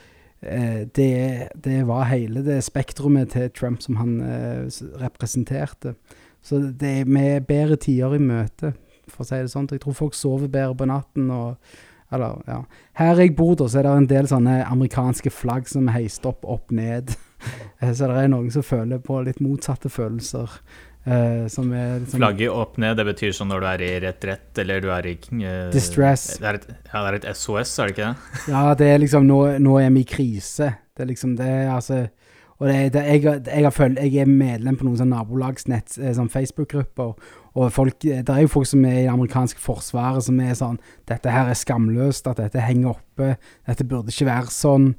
eh, 0.42 0.86
det, 0.96 1.48
det 1.64 1.86
var 1.86 2.10
hele 2.10 2.44
det 2.44 2.64
spektrumet 2.64 3.32
til 3.32 3.50
Trump 3.50 3.82
som 3.82 3.96
han 3.96 4.20
eh, 4.20 4.82
representerte. 5.00 5.94
Så 6.42 6.58
det 6.80 7.00
er 7.00 7.04
med 7.04 7.46
bedre 7.46 7.76
tider 7.76 8.14
i 8.14 8.18
møte, 8.18 8.72
for 9.10 9.24
å 9.24 9.28
si 9.28 9.40
det 9.40 9.50
sånn. 9.52 9.70
Jeg 9.70 9.82
tror 9.82 9.96
folk 9.98 10.14
sover 10.18 10.50
bedre 10.52 10.76
på 10.78 10.88
natten. 10.90 11.30
og 11.30 11.56
eller, 12.12 12.42
ja. 12.46 12.60
Her 13.00 13.20
jeg 13.22 13.34
bor, 13.36 13.54
da, 13.56 13.66
så 13.70 13.80
er 13.80 13.86
det 13.86 13.92
en 13.96 14.08
del 14.10 14.28
sånne 14.28 14.58
amerikanske 14.68 15.32
flagg 15.32 15.68
som 15.70 15.88
er 15.88 16.02
heist 16.02 16.26
opp, 16.28 16.44
opp, 16.44 16.72
ned. 16.74 17.12
Eh, 17.82 17.90
så 17.90 18.06
det 18.06 18.20
er 18.20 18.28
noen 18.30 18.52
som 18.54 18.62
føler 18.62 19.00
på 19.02 19.16
litt 19.26 19.40
motsatte 19.42 19.90
følelser. 19.90 20.52
eh, 21.02 21.48
som 21.50 21.72
er 21.74 21.96
liksom, 22.04 22.20
Flagget 22.20 22.54
opp 22.54 22.76
ned, 22.78 22.94
det 23.00 23.06
betyr 23.08 23.32
sånn 23.34 23.50
når 23.50 23.64
du 23.64 23.66
er 23.66 23.82
i 23.82 23.88
retrett, 24.04 24.60
eller 24.62 24.84
du 24.84 24.86
er 24.94 25.08
i 25.10 25.16
eh, 25.16 25.64
Distress. 25.74 26.36
Det 26.38 26.46
er 26.46 26.60
et, 26.60 26.68
ja, 26.70 27.00
det 27.00 27.08
er 27.08 27.16
et 27.18 27.26
SOS, 27.34 27.72
er 27.82 27.90
det 27.90 27.96
ikke 27.96 28.12
det? 28.12 28.44
Ja, 28.54 28.62
det 28.78 28.92
er 28.92 29.02
liksom 29.02 29.26
Nå, 29.26 29.40
nå 29.58 29.74
er 29.82 29.90
vi 29.90 30.04
i 30.04 30.10
krise. 30.12 30.70
Det 30.94 31.02
er 31.02 31.10
liksom 31.10 31.34
det, 31.40 31.50
altså 31.74 32.04
Og 32.62 32.68
det, 32.68 32.92
det, 32.94 33.00
jeg, 33.08 33.40
jeg, 33.50 33.72
følt, 33.74 33.98
jeg 33.98 34.22
er 34.22 34.28
medlem 34.30 34.76
på 34.78 34.86
noen 34.86 35.00
sånn 35.00 35.10
nabolagsnett, 35.10 35.96
eh, 35.98 36.12
sånn 36.14 36.30
Facebook-grupper. 36.30 37.16
Og 37.58 37.72
folk, 37.74 37.96
det 38.04 38.22
er 38.22 38.44
jo 38.44 38.52
folk 38.52 38.68
som 38.70 38.84
er 38.86 39.00
i 39.00 39.06
det 39.08 39.10
amerikanske 39.10 39.58
forsvaret 39.60 40.24
som 40.24 40.38
er 40.40 40.54
sånn 40.56 40.78
Dette 41.10 41.32
her 41.34 41.50
er 41.50 41.58
skamløst, 41.58 42.30
at 42.30 42.38
dette 42.38 42.62
henger 42.62 42.94
oppe. 42.94 43.34
Dette 43.66 43.88
burde 43.88 44.14
ikke 44.14 44.30
være 44.30 44.54
sånn. 44.54 44.92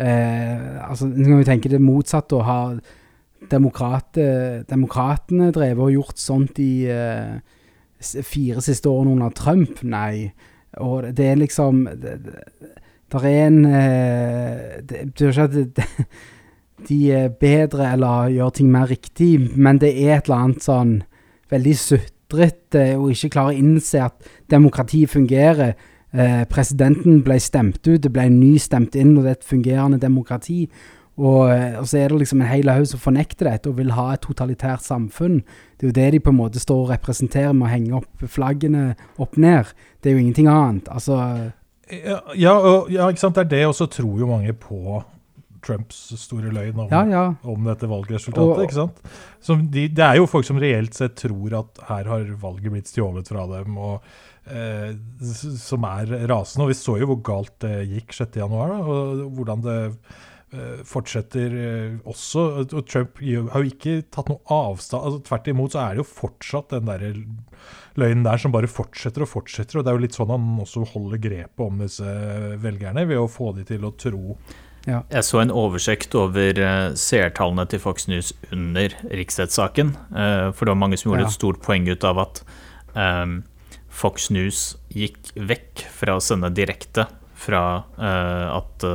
Eh, 0.00 0.80
altså, 0.86 1.10
Nå 1.10 1.28
kan 1.28 1.42
vi 1.42 1.50
tenke 1.50 1.72
det 1.72 1.82
motsatte. 1.84 2.40
Å 2.40 2.48
ha 2.48 2.58
demokrate, 3.52 4.26
demokratene 4.72 5.52
drevet 5.52 5.84
og 5.90 5.94
gjort 5.98 6.24
sånt 6.24 6.58
i 6.64 6.72
eh, 6.88 7.36
fire 8.00 8.64
siste 8.64 8.88
årene 8.88 9.18
under 9.18 9.36
Trump. 9.36 9.84
Nei. 9.84 10.32
Og 10.80 11.12
det 11.12 11.28
er 11.28 11.40
liksom 11.44 11.84
det, 12.00 12.16
det, 12.24 13.22
er 13.26 13.40
en 13.44 13.64
eh, 13.66 14.76
Det 14.86 15.32
at 15.36 15.56
det, 15.76 15.88
de 16.88 16.98
er 17.12 17.32
bedre 17.40 17.92
eller 17.92 18.30
gjør 18.34 18.50
ting 18.56 18.70
mer 18.72 18.90
riktig, 18.90 19.34
men 19.56 19.80
det 19.82 19.92
er 19.94 20.18
et 20.18 20.28
eller 20.28 20.44
annet 20.46 20.64
sånn 20.64 20.92
veldig 21.50 21.76
sutrete 21.78 22.84
og 22.96 23.10
ikke 23.12 23.32
klarer 23.34 23.56
å 23.56 23.62
innse 23.64 24.04
at 24.04 24.30
demokrati 24.50 25.04
fungerer. 25.10 25.74
Eh, 26.10 26.44
presidenten 26.50 27.20
ble 27.22 27.36
stemt 27.42 27.82
ut, 27.86 28.00
det 28.02 28.10
ble 28.12 28.26
ny 28.32 28.56
stemt 28.58 28.96
inn, 28.98 29.16
og 29.16 29.24
det 29.24 29.30
er 29.30 29.38
et 29.38 29.52
fungerende 29.52 30.00
demokrati. 30.02 30.64
Og, 31.20 31.50
eh, 31.52 31.76
og 31.78 31.86
så 31.86 31.98
er 32.00 32.08
det 32.08 32.22
liksom 32.22 32.40
en 32.40 32.48
hel 32.48 32.70
haug 32.72 32.86
som 32.88 33.00
fornekter 33.02 33.50
dette 33.50 33.68
og 33.68 33.76
vil 33.78 33.92
ha 33.92 34.14
et 34.14 34.22
totalitært 34.24 34.82
samfunn. 34.82 35.42
Det 35.76 35.84
er 35.84 35.90
jo 35.90 35.96
det 35.98 36.12
de 36.14 36.20
på 36.24 36.32
en 36.32 36.38
måte 36.38 36.62
står 36.62 36.84
og 36.86 36.92
representerer 36.94 37.52
med 37.52 37.68
å 37.68 37.72
henge 37.74 37.96
opp 38.00 38.24
flaggene 38.24 38.94
opp 39.20 39.36
ned. 39.36 39.74
Det 40.00 40.10
er 40.10 40.16
jo 40.16 40.22
ingenting 40.24 40.48
annet. 40.48 40.88
Altså 40.88 41.18
Ja, 41.90 42.20
ja, 42.38 42.54
ja, 42.88 43.08
ikke 43.10 43.18
sant. 43.18 43.34
Det 43.34 43.48
er 43.48 43.50
det, 43.50 43.64
og 43.66 43.74
så 43.74 43.86
tror 43.90 44.18
jo 44.18 44.30
mange 44.30 44.52
på 44.54 45.02
Trumps 45.62 45.98
store 46.20 46.50
løgn 46.54 46.78
om, 46.86 46.88
Ja, 46.92 47.04
ja. 47.10 47.24
om 47.44 47.64
dette 47.68 47.88
valgresultatet. 47.90 48.56
Og- 48.56 48.64
ikke 48.66 48.78
sant? 48.78 49.00
Som 49.40 49.66
de, 49.70 49.88
det 49.88 50.04
er 50.06 50.16
jo 50.20 50.26
folk 50.30 50.44
som 50.48 50.58
reelt 50.60 50.94
sett 50.94 51.16
tror 51.20 51.58
at 51.60 51.78
her 51.88 52.04
har 52.10 52.24
valget 52.40 52.72
blitt 52.72 52.90
stjålet 52.90 53.28
fra 53.28 53.46
dem, 53.50 53.76
og 53.78 54.02
eh, 54.50 54.92
som 55.60 55.84
er 55.84 56.06
rasende. 56.30 56.64
Og 56.66 56.72
vi 56.72 56.78
så 56.80 56.98
jo 57.00 57.10
hvor 57.12 57.22
galt 57.22 57.58
det 57.64 57.86
gikk 57.90 58.12
6.1, 58.16 58.50
og 58.80 59.24
hvordan 59.36 59.62
det 59.64 59.78
eh, 60.52 60.80
fortsetter 60.88 61.54
eh, 61.54 61.98
også. 62.10 62.46
Og 62.74 62.86
Trump 62.88 63.20
har 63.20 63.62
jo 63.62 63.70
ikke 63.70 64.00
tatt 64.10 64.28
noe 64.32 64.40
avstand. 64.50 65.04
altså 65.04 65.22
Tvert 65.28 65.52
imot 65.52 65.76
så 65.76 65.84
er 65.84 65.94
det 65.94 66.02
jo 66.04 66.08
fortsatt 66.14 66.72
den 66.74 66.88
der 66.90 67.04
løgnen 68.00 68.24
der 68.24 68.38
som 68.40 68.52
bare 68.54 68.70
fortsetter 68.70 69.22
og 69.26 69.30
fortsetter. 69.30 69.78
Og 69.80 69.84
det 69.86 69.92
er 69.92 69.98
jo 69.98 70.04
litt 70.06 70.16
sånn 70.18 70.32
han 70.32 70.48
også 70.62 70.84
holder 70.92 71.20
grepet 71.22 71.64
om 71.66 71.78
disse 71.84 72.16
velgerne, 72.62 73.06
ved 73.06 73.18
å 73.22 73.28
få 73.30 73.52
de 73.56 73.64
til 73.68 73.86
å 73.86 73.94
tro 73.98 74.36
Jeg 74.86 75.24
så 75.26 75.40
en 75.42 75.52
oversikt 75.52 76.14
over 76.16 76.56
eh, 76.56 76.92
seertallene 76.96 77.66
til 77.68 77.82
Fox 77.82 78.06
News 78.08 78.32
under 78.52 78.94
riksrettssaken. 79.12 79.94
eh, 80.16 80.50
for 80.52 80.64
det 80.64 80.72
var 80.72 80.80
mange 80.80 80.96
som 80.96 81.10
gjorde 81.10 81.26
Ja. 81.26 81.28
et 81.28 81.36
stort 81.36 81.60
poeng 81.62 81.88
ut 81.88 82.04
av 82.04 82.18
at 82.18 82.42
eh, 82.96 83.26
Fox 83.90 84.30
News 84.30 84.76
gikk 84.94 85.32
vekk 85.36 85.84
fra 85.92 86.16
å 86.16 86.22
sende 86.24 86.48
direkte 86.54 87.06
fra 87.34 87.84
eh, 87.98 88.56
at 88.56 88.86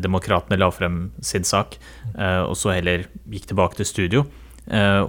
demokratene 0.00 0.56
la 0.56 0.70
frem 0.72 1.12
sin 1.20 1.44
sak, 1.44 1.74
og 2.16 2.54
så 2.56 2.70
heller 2.72 3.02
gikk 3.28 3.50
tilbake 3.50 3.76
til 3.76 3.84
studio. 3.84 4.22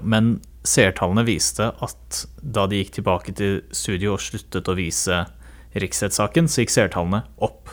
Men 0.03 0.41
seertallene 0.67 1.23
viste 1.23 1.69
at 1.79 2.25
da 2.43 2.65
de 2.67 2.81
gikk 2.81 2.91
tilbake 2.97 3.31
til 3.39 3.61
studio 3.71 4.17
og 4.17 4.19
sluttet 4.19 4.67
å 4.67 4.75
vise 4.75 5.21
riksrettssaken, 5.79 6.51
så 6.51 6.65
gikk 6.65 6.75
seertallene 6.75 7.23
opp. 7.39 7.71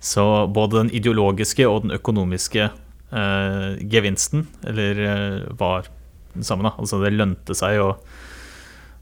Så 0.00 0.24
både 0.48 0.78
den 0.78 0.90
ideologiske 0.96 1.66
og 1.68 1.84
den 1.84 1.92
økonomiske 1.98 2.70
eh, 3.12 3.70
gevinsten, 3.92 4.46
eller 4.66 5.02
eh, 5.04 5.40
var 5.60 5.90
den 6.32 6.46
samme, 6.46 6.64
da. 6.68 6.74
Altså 6.80 7.02
det 7.02 7.12
lønte 7.12 7.56
seg 7.58 7.82
å, 7.84 7.90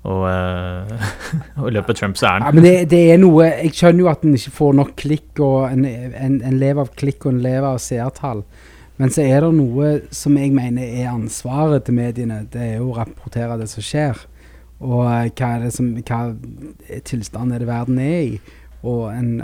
å, 0.02 0.16
eh, 0.26 1.12
å 1.62 1.70
løpe 1.70 1.94
Trumps 1.94 2.24
Ja, 2.26 2.40
men 2.50 2.64
det, 2.66 2.88
det 2.90 3.04
er 3.12 3.20
noe 3.22 3.46
Jeg 3.46 3.76
skjønner 3.78 4.04
jo 4.04 4.11
at 4.11 4.26
en 4.26 4.34
ikke 4.38 4.56
får 4.58 4.74
nok 4.80 4.96
klikk, 4.98 5.30
og 5.38 5.68
en, 5.70 5.87
en, 5.87 6.40
en 6.42 6.58
lever 6.58 6.82
av 6.82 6.90
klikk 6.98 7.28
og 7.28 7.37
en 7.37 7.44
lever 7.46 7.68
av 7.70 7.78
seertall. 7.84 8.42
Men 8.98 9.14
så 9.14 9.22
er 9.22 9.44
det 9.44 9.52
noe 9.54 9.92
som 10.11 10.34
jeg 10.34 10.50
mener 10.50 10.82
er 10.82 11.12
ansvaret 11.12 11.84
til 11.87 11.94
mediene. 11.94 12.42
Det 12.50 12.64
er 12.64 12.80
jo 12.80 12.90
å 12.90 12.96
rapportere 12.98 13.61
det 13.61 13.68
som 13.70 13.84
skjer. 13.87 14.18
Og 14.82 15.04
eh, 15.06 15.28
hva 15.38 15.52
er 15.58 15.70
som 15.74 15.92
Hva 16.02 16.22
tilstand 17.06 17.54
er 17.54 17.62
det 17.62 17.70
verden 17.70 18.02
er 18.02 18.18
i? 18.34 18.40
Og 18.86 19.08
en, 19.10 19.40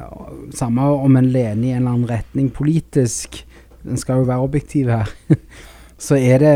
samme 0.55 0.85
om 0.95 1.17
en 1.19 1.31
lener 1.33 1.69
i 1.69 1.73
en 1.73 1.83
eller 1.83 1.95
annen 1.97 2.11
retning 2.11 2.53
politisk, 2.55 3.41
en 3.85 4.01
skal 4.01 4.23
jo 4.23 4.29
være 4.29 4.47
objektiv 4.47 4.93
her, 4.93 5.11
så 6.07 6.19
er 6.21 6.39
det 6.43 6.55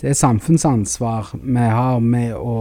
det 0.00 0.08
er 0.08 0.16
samfunnsansvar 0.16 1.34
vi 1.36 1.64
har 1.68 1.98
med 2.00 2.32
å 2.32 2.54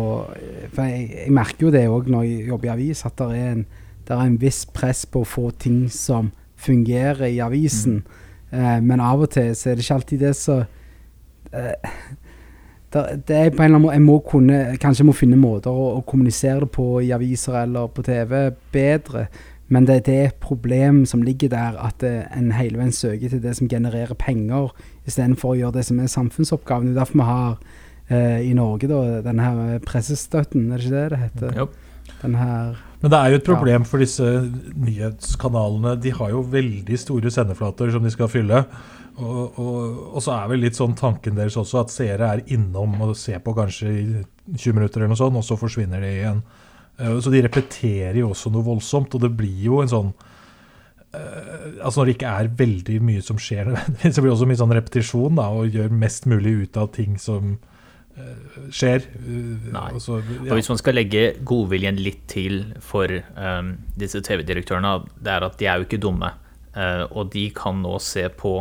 For 0.74 0.84
jeg, 0.84 1.06
jeg 1.14 1.32
merker 1.32 1.68
jo 1.68 1.72
det 1.72 1.86
òg 1.88 2.10
når 2.12 2.26
jeg 2.28 2.48
jobber 2.50 2.68
i 2.68 2.74
avis, 2.74 3.04
at 3.08 3.16
det 3.22 3.28
er, 3.38 3.54
en, 3.54 3.62
det 4.08 4.16
er 4.16 4.24
en 4.26 4.40
viss 4.42 4.66
press 4.76 5.06
på 5.08 5.24
å 5.24 5.30
få 5.30 5.46
ting 5.56 5.86
som 5.94 6.34
fungerer 6.60 7.30
i 7.30 7.40
avisen. 7.40 8.02
Eh, 8.52 8.80
men 8.84 9.00
av 9.00 9.24
og 9.24 9.32
til 9.38 9.54
så 9.56 9.72
er 9.72 9.80
det 9.80 9.86
ikke 9.86 10.00
alltid 10.02 10.26
det 10.26 10.34
som 10.36 10.66
eh, 11.56 11.94
det, 12.94 13.04
det 13.30 13.38
er 13.38 13.52
på 13.54 13.64
en 13.64 13.76
eller 13.76 13.78
annen 13.78 13.84
måte 13.84 13.96
Jeg 13.96 14.06
må 14.06 14.18
kunne 14.26 14.60
Kanskje 14.82 15.06
må 15.06 15.14
finne 15.14 15.38
måter 15.38 15.70
å, 15.70 16.00
å 16.00 16.04
kommunisere 16.08 16.64
det 16.66 16.72
på 16.74 16.88
i 17.06 17.12
aviser 17.14 17.60
eller 17.62 17.92
på 17.94 18.06
TV 18.06 18.50
bedre. 18.74 19.28
Men 19.70 19.86
det, 19.86 20.00
det 20.08 20.16
er 20.16 20.32
et 20.32 20.40
problem 20.42 21.04
som 21.06 21.22
ligger 21.22 21.52
der, 21.54 21.78
at 21.78 22.02
eh, 22.06 22.24
en 22.34 22.50
hele 22.58 22.80
veien 22.80 22.94
søker 22.96 23.30
til 23.30 23.44
det 23.44 23.54
som 23.60 23.70
genererer 23.70 24.18
penger, 24.18 24.72
istedenfor 25.06 25.54
å 25.54 25.60
gjøre 25.60 25.78
det 25.78 25.86
som 25.86 26.00
er 26.02 26.10
samfunnsoppgaven. 26.10 26.90
Det 26.90 26.96
er 26.96 27.04
derfor 27.04 27.20
vi 27.22 27.28
har 27.28 27.52
eh, 28.10 28.40
i 28.50 28.56
Norge 28.58 28.90
da, 28.90 29.04
denne 29.28 29.46
her 29.46 29.84
pressestøtten, 29.86 30.72
er 30.72 30.82
det 30.82 30.90
ikke 30.90 30.96
det 30.96 31.06
det 31.14 31.22
heter? 31.28 31.54
Yep. 31.62 31.78
Den 32.24 32.36
her 32.36 32.80
Men 33.00 33.12
det 33.14 33.20
er 33.20 33.32
jo 33.32 33.38
et 33.40 33.46
problem 33.48 33.86
for 33.88 34.02
disse 34.02 34.26
nyhetskanalene. 34.74 35.94
De 36.02 36.12
har 36.18 36.34
jo 36.34 36.42
veldig 36.52 36.98
store 37.00 37.32
sendeflater 37.32 37.94
som 37.94 38.04
de 38.04 38.12
skal 38.12 38.32
fylle. 38.32 38.64
Og, 39.20 39.60
og, 39.60 40.00
og 40.16 40.22
så 40.24 40.32
er 40.38 40.48
vel 40.52 40.62
litt 40.64 40.78
sånn 40.80 40.96
tanken 40.96 41.36
deres 41.36 41.58
også 41.60 41.82
at 41.84 41.92
seere 41.94 42.28
er 42.38 42.44
innom 42.56 42.94
og 43.04 43.16
ser 43.20 43.40
på 43.44 43.54
kanskje 43.58 43.90
i 43.92 44.04
20 44.56 44.74
minutter 44.78 45.02
eller 45.02 45.12
noe 45.14 45.20
sånt, 45.20 45.36
og 45.40 45.44
så 45.46 45.58
forsvinner 45.60 46.02
de 46.04 46.12
igjen. 46.22 46.42
Eh, 47.00 47.20
Så 47.24 47.32
de 47.34 47.42
repeterer 47.46 48.18
jo 48.22 48.30
også 48.34 48.52
noe 48.54 48.64
voldsomt, 48.66 49.14
og 49.16 49.22
det 49.26 49.34
blir 49.40 49.60
jo 49.70 49.82
en 49.84 49.92
sånn 49.92 50.14
eh, 51.14 51.84
Altså 51.84 52.00
Når 52.02 52.06
det 52.10 52.16
ikke 52.18 52.34
er 52.44 52.52
veldig 52.60 53.00
mye 53.10 53.22
som 53.26 53.40
skjer, 53.42 53.72
så 54.14 54.22
blir 54.22 54.30
det 54.32 54.36
også 54.38 54.50
mye 54.50 54.62
sånn 54.62 54.76
repetisjon, 54.80 55.36
da, 55.40 55.50
og 55.56 55.74
gjør 55.76 55.94
mest 56.02 56.28
mulig 56.30 56.56
ut 56.66 56.80
av 56.82 56.92
ting 56.96 57.18
som 57.22 57.56
eh, 58.18 58.60
skjer. 58.76 59.08
Nei. 59.74 59.88
så- 60.00 60.20
Og 60.22 60.54
hvis 60.58 60.70
man 60.72 60.80
skal 60.82 60.96
legge 61.00 61.24
godviljen 61.48 62.00
litt 62.04 62.26
til 62.32 62.62
for 62.84 63.08
um, 63.36 63.76
disse 64.00 64.22
TV-direktørene, 64.26 64.98
det 65.24 65.34
er 65.38 65.48
at 65.48 65.58
de 65.62 65.68
er 65.72 65.80
jo 65.82 65.88
ikke 65.90 66.02
dumme. 66.04 66.34
Uh, 66.76 67.06
og 67.18 67.32
de 67.34 67.48
kan 67.52 67.80
nå 67.82 67.96
se 68.00 68.28
på 68.30 68.60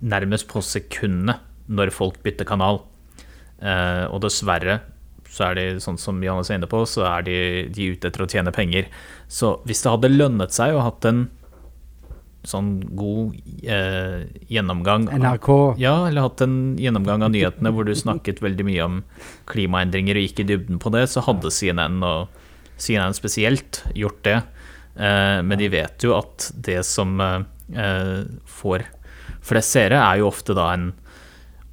nærmest 0.00 0.48
på 0.50 0.62
sekundet 0.64 1.40
når 1.68 1.90
folk 1.94 2.20
bytter 2.24 2.46
kanal. 2.48 2.82
Eh, 3.60 4.04
og 4.12 4.22
dessverre 4.24 4.80
så 5.28 5.50
er 5.50 5.58
de, 5.58 5.64
sånn 5.84 5.98
som 6.00 6.20
Johannes 6.24 6.48
er 6.50 6.56
inne 6.56 6.68
på, 6.70 6.80
så 6.88 7.04
er 7.04 7.26
de, 7.26 7.34
de 7.74 7.90
ute 7.92 8.08
etter 8.08 8.24
å 8.24 8.28
tjene 8.30 8.52
penger. 8.54 8.86
Så 9.28 9.58
hvis 9.68 9.82
det 9.84 9.92
hadde 9.92 10.10
lønnet 10.14 10.54
seg 10.56 10.72
å 10.74 10.86
hatt 10.86 11.04
en 11.10 11.26
sånn 12.48 12.78
god 12.96 13.34
eh, 13.66 14.22
gjennomgang 14.48 15.08
av- 15.10 15.18
NRK. 15.20 15.48
ja, 15.82 16.06
eller 16.08 16.24
hatt 16.24 16.40
en 16.46 16.76
gjennomgang 16.80 17.26
av 17.26 17.32
nyhetene 17.34 17.72
hvor 17.74 17.84
du 17.84 17.92
snakket 17.98 18.40
veldig 18.40 18.64
mye 18.64 18.84
om 18.86 19.00
klimaendringer 19.50 20.16
og 20.16 20.24
gikk 20.28 20.40
i 20.44 20.48
dybden 20.54 20.80
på 20.80 20.92
det, 20.94 21.04
så 21.12 21.20
hadde 21.26 21.52
CNN 21.52 21.98
og 22.06 22.30
CNN 22.80 23.16
spesielt 23.18 23.82
gjort 23.98 24.22
det. 24.24 24.38
Eh, 24.96 25.40
men 25.44 25.58
de 25.60 25.68
vet 25.74 26.06
jo 26.06 26.14
at 26.16 26.48
det 26.54 26.80
som 26.88 27.18
eh, 27.20 27.42
eh, 27.74 28.22
får 28.48 28.86
flest 29.48 29.74
seere, 29.76 30.00
er 30.00 30.20
jo 30.20 30.30
ofte 30.30 30.56
da 30.56 30.70
en 30.74 30.90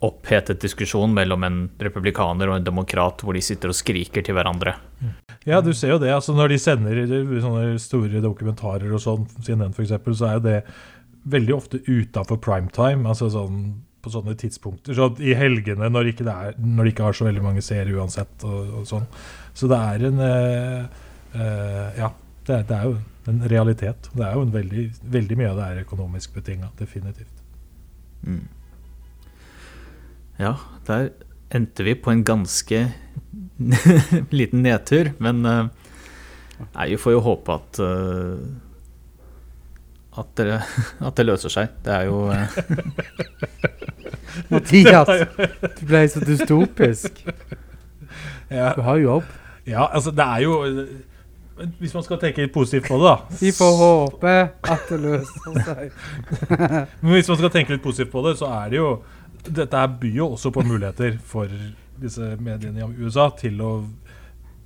opphetet 0.05 0.59
diskusjon 0.61 1.13
mellom 1.15 1.45
en 1.47 1.61
republikaner 1.81 2.49
og 2.51 2.59
en 2.59 2.65
demokrat 2.65 3.23
hvor 3.23 3.37
de 3.37 3.41
sitter 3.43 3.71
og 3.71 3.77
skriker 3.77 4.25
til 4.25 4.35
hverandre. 4.37 4.75
Ja, 5.47 5.61
du 5.63 5.71
ser 5.77 5.95
jo 5.95 6.01
det. 6.01 6.11
altså 6.13 6.35
Når 6.35 6.51
de 6.51 6.59
sender 6.61 7.01
sånne 7.41 7.79
store 7.81 8.21
dokumentarer 8.21 8.91
og 8.91 9.01
sånn, 9.01 9.25
CNN 9.39 9.73
f.eks., 9.73 9.95
så 10.17 10.29
er 10.29 10.37
jo 10.37 10.45
det 10.45 10.59
veldig 11.31 11.55
ofte 11.55 11.81
utafor 11.87 12.41
primetime. 12.43 13.07
Altså 13.09 13.31
sånn 13.33 13.63
på 14.05 14.11
sånne 14.13 14.35
tidspunkter. 14.37 14.93
Så 14.93 15.09
I 15.25 15.33
helgene, 15.37 15.89
når, 15.89 16.11
ikke 16.11 16.27
det, 16.27 16.35
er, 16.35 16.59
når 16.61 16.85
de 16.85 16.93
ikke 16.93 17.07
har 17.07 17.17
så 17.17 17.25
veldig 17.25 17.41
mange 17.41 17.63
seere 17.65 17.95
uansett. 17.97 18.35
og, 18.45 18.81
og 18.81 18.89
sånn. 18.89 19.07
Så 19.57 19.69
det 19.71 19.79
er 19.81 20.05
en 20.11 20.21
eh, 20.27 21.01
eh, 21.33 21.87
Ja, 22.03 22.11
det 22.45 22.61
det 22.69 22.77
er 22.77 22.91
jo 22.91 22.99
en 23.31 23.41
realitet. 23.49 24.11
Det 24.13 24.27
er 24.27 24.37
jo 24.37 24.45
veldig, 24.53 24.85
veldig 25.17 25.39
mye 25.39 25.49
av 25.49 25.61
det 25.61 25.71
er 25.71 25.81
økonomisk 25.87 26.37
betinga. 26.37 26.69
Definitivt. 26.77 27.44
Ja, 30.39 30.55
der 30.87 31.09
endte 31.55 31.85
vi 31.87 31.95
på 31.95 32.11
en 32.11 32.23
ganske 32.27 32.81
liten 34.35 34.63
nedtur, 34.65 35.13
men 35.23 35.45
eh, 35.47 35.67
nei, 36.75 36.87
vi 36.91 36.99
får 36.99 37.15
jo 37.15 37.23
håpe 37.29 37.55
at 37.55 37.81
eh, 37.85 38.45
at 40.15 40.29
det, 40.39 40.59
at 41.07 41.17
det 41.17 41.25
løser 41.27 41.51
seg. 41.51 41.73
Det 41.83 41.91
er 41.91 42.05
jo 42.07 42.19
eh, 42.31 42.59
Mathias, 44.51 45.11
du 45.79 45.81
ble 45.87 46.03
så 46.11 46.21
dystopisk. 46.23 47.23
Du 48.49 48.81
har 48.85 48.97
jobb. 49.01 49.27
ja 49.65 49.87
altså 49.87 50.11
det 50.13 50.25
er 50.25 50.41
jo 50.43 50.57
Hvis 51.79 51.93
man 51.95 52.03
skal 52.03 52.19
tenke 52.19 52.43
litt 52.43 52.53
positivt 52.53 52.89
på 52.91 52.97
det, 52.99 53.11
da 53.11 53.37
Vi 53.39 53.51
får 53.55 53.77
håpe 53.79 54.31
at 54.73 54.89
det 54.89 54.97
løser 54.99 55.59
seg. 55.63 55.93
Men 57.01 57.13
hvis 57.13 57.29
man 57.31 57.39
skal 57.39 57.53
tenke 57.53 57.75
litt 57.75 57.83
positivt 57.85 58.11
på 58.11 58.23
det, 58.27 58.35
så 58.41 58.49
er 58.57 58.73
det 58.73 58.81
jo 58.81 58.89
Dette 59.45 59.85
byr 60.01 60.17
jo 60.19 60.31
også 60.35 60.51
på 60.51 60.65
muligheter 60.65 61.19
for 61.23 61.51
disse 62.01 62.33
mediene 62.43 62.81
i 62.81 63.05
USA 63.05 63.29
til 63.39 63.61
å 63.63 63.71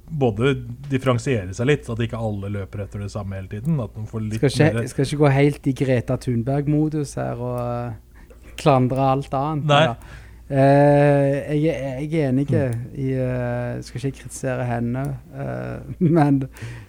både 0.10 0.56
differensiere 0.90 1.54
seg 1.54 1.68
litt, 1.70 1.90
at 1.92 2.00
ikke 2.02 2.18
alle 2.18 2.50
løper 2.54 2.86
etter 2.86 3.04
det 3.04 3.12
samme 3.14 3.38
hele 3.38 3.52
tiden. 3.52 3.78
At 3.84 3.94
de 3.94 4.06
får 4.10 4.24
litt 4.26 4.40
Skal 4.40 4.50
ikke, 4.50 4.70
mer 4.80 4.88
skal 4.90 5.06
ikke 5.06 5.20
gå 5.20 5.34
helt 5.36 5.70
i 5.70 5.76
Greta 5.84 6.18
Thunberg-modus 6.24 7.14
her 7.20 7.44
og 7.44 8.56
klandre 8.60 9.12
alt 9.14 9.36
annet. 9.38 9.70
Nei. 9.70 9.84
Ja. 9.92 10.26
Eh, 10.50 11.56
jeg, 11.62 11.76
jeg 12.10 12.24
er 12.24 12.32
enig 12.32 12.48
i 12.50 13.12
uh, 13.22 13.76
Skal 13.86 14.02
ikke 14.02 14.24
kritisere 14.24 14.64
henne, 14.66 15.04
eh, 15.30 15.92
men 16.18 16.40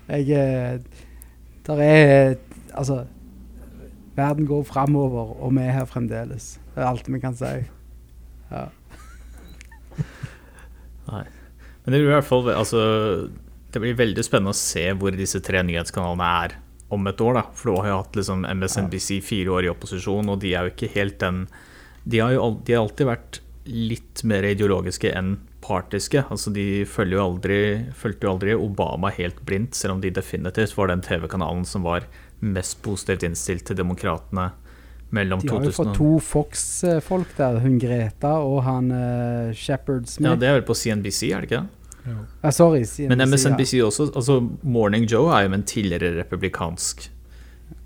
jeg 0.08 0.80
Der 1.66 1.82
er 1.84 2.38
Altså 2.72 3.02
Verden 4.16 4.46
går 4.48 4.64
framover, 4.64 5.34
og 5.42 5.52
vi 5.54 5.62
er 5.64 5.76
her 5.76 5.84
fremdeles. 5.88 6.58
Det 6.74 6.82
er 6.82 6.88
alt 6.88 7.06
vi 7.08 7.20
kan 7.22 7.36
si. 7.36 7.52
Ja. 8.50 8.64
Men 11.10 11.94
det 11.94 12.00
blir 12.00 12.10
i 12.10 12.16
hvert 12.16 12.26
fall 12.26 12.50
altså, 12.52 12.80
Det 13.72 13.80
blir 13.80 13.96
veldig 13.96 14.24
spennende 14.26 14.52
å 14.52 14.58
se 14.58 14.82
hvor 14.98 15.14
disse 15.16 15.40
tre 15.44 15.62
nyhetskanalene 15.64 16.32
er 16.44 16.56
om 16.90 17.06
et 17.06 17.20
år. 17.22 17.38
da 17.38 17.44
For 17.54 17.70
du 17.70 17.78
har 17.78 17.92
jo 17.92 18.00
hatt 18.02 18.18
liksom 18.18 18.44
MSNBC 18.44 19.20
fire 19.24 19.54
år 19.56 19.68
i 19.68 19.72
opposisjon, 19.72 20.32
og 20.32 20.40
de 20.42 20.54
er 20.54 20.66
jo 20.66 20.74
ikke 20.74 20.92
helt 20.96 21.20
den 21.22 21.44
De 22.04 22.20
har 22.24 22.34
jo 22.34 22.50
de 22.64 22.76
har 22.76 22.82
alltid 22.82 23.08
vært 23.08 23.40
litt 23.64 24.22
mer 24.24 24.46
ideologiske 24.48 25.12
enn 25.16 25.34
partiske. 25.64 26.24
Altså 26.32 26.52
De 26.54 26.84
fulgte 26.88 27.16
jo 27.16 27.24
aldri, 27.24 27.60
jo 27.92 28.32
aldri 28.32 28.56
Obama 28.56 29.12
helt 29.14 29.42
blindt, 29.46 29.76
selv 29.76 29.98
om 29.98 30.02
de 30.02 30.12
definitivt 30.14 30.76
var 30.78 30.90
den 30.92 31.04
TV-kanalen 31.04 31.66
som 31.68 31.84
var 31.86 32.08
mest 32.40 32.80
positivt 32.84 33.26
innstilt 33.26 33.66
til 33.68 33.76
demokratene 33.76 34.50
mellom 35.10 35.42
2000 35.42 35.50
De 35.50 35.58
har 35.58 35.68
jo 35.68 35.76
fått 35.76 35.92
to 35.98 36.12
Fox-folk 36.24 37.36
der. 37.36 37.60
Hun 37.60 37.76
Greta 37.82 38.38
og 38.46 38.62
han 38.64 38.90
uh, 38.94 39.52
Shepherd 39.52 40.08
Smith. 40.08 40.30
Ja, 40.30 40.38
det 40.38 40.48
er 40.48 40.58
vel 40.60 40.66
på 40.68 40.78
CNBC, 40.78 41.30
er 41.34 41.44
det 41.44 41.50
ikke 41.50 41.62
det? 41.62 41.76
Ah, 42.40 42.50
sorry. 42.50 42.84
CNBC, 42.88 43.08
Men 43.10 43.20
ja. 43.20 43.26
MSNBC 43.28 43.80
også, 43.84 44.08
altså 44.16 44.40
Morning 44.62 45.04
Joe 45.04 45.28
er 45.36 45.44
jo 45.44 45.52
en 45.54 45.66
tidligere 45.68 46.14
republikansk 46.22 47.10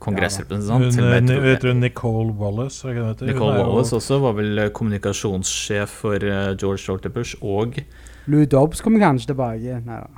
kongressrepresentant. 0.04 0.84
Hun, 0.84 0.92
til 0.94 1.04
og 1.04 1.10
med, 1.10 1.30
eh, 1.30 1.46
jeg 1.54 1.60
tror- 1.62 1.72
vet 1.72 1.80
Nicole 1.80 2.32
Wallace? 2.38 2.84
Nicole 2.86 3.56
Hun 3.56 3.66
Wallace 3.66 3.96
også 3.96 4.20
var 4.20 4.36
vel 4.38 4.58
eh, 4.58 4.70
kommunikasjonssjef 4.70 5.88
for 6.04 6.14
eh, 6.16 6.54
George 6.60 6.84
W. 6.88 7.08
Bush, 7.14 7.34
og 7.42 7.80
Lou 8.26 8.44
Dobbs 8.46 8.80
kommer 8.80 9.00
kanskje 9.00 9.32
tilbake. 9.32 9.80
Nei 9.84 10.00
da, 10.00 10.08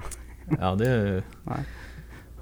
Ja, 0.61 0.75
det 0.79 1.25
Nei. 1.49 1.63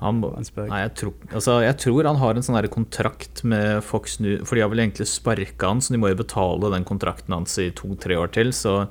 han. 0.01 0.21
Nei, 0.21 0.81
jeg 0.83 0.95
tror, 1.01 1.13
altså, 1.33 1.63
jeg 1.65 1.77
tror 1.81 2.05
han 2.05 2.17
har 2.21 2.35
en 2.37 2.45
sånn 2.45 2.69
kontrakt 2.69 3.45
med 3.45 3.83
Fox 3.83 4.19
News, 4.21 4.47
for 4.49 4.57
de 4.57 4.61
har 4.65 4.69
vel 4.69 4.83
egentlig 4.85 5.07
sparka 5.09 5.71
han, 5.71 5.81
så 5.81 5.95
de 5.95 6.01
må 6.03 6.11
jo 6.13 6.19
betale 6.21 6.71
den 6.75 6.85
kontrakten 6.85 7.33
hans 7.33 7.57
i 7.59 7.71
to-tre 7.71 8.19
år 8.21 8.33
til. 8.33 8.53
Så 8.53 8.89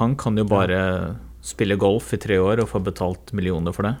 han 0.00 0.16
kan 0.16 0.36
jo 0.36 0.44
bare 0.44 1.16
spille 1.44 1.76
golf 1.78 2.12
i 2.16 2.18
tre 2.18 2.40
år 2.40 2.64
og 2.64 2.70
få 2.72 2.82
betalt 2.82 3.30
millioner 3.36 3.72
for 3.76 3.86
det. 3.86 3.94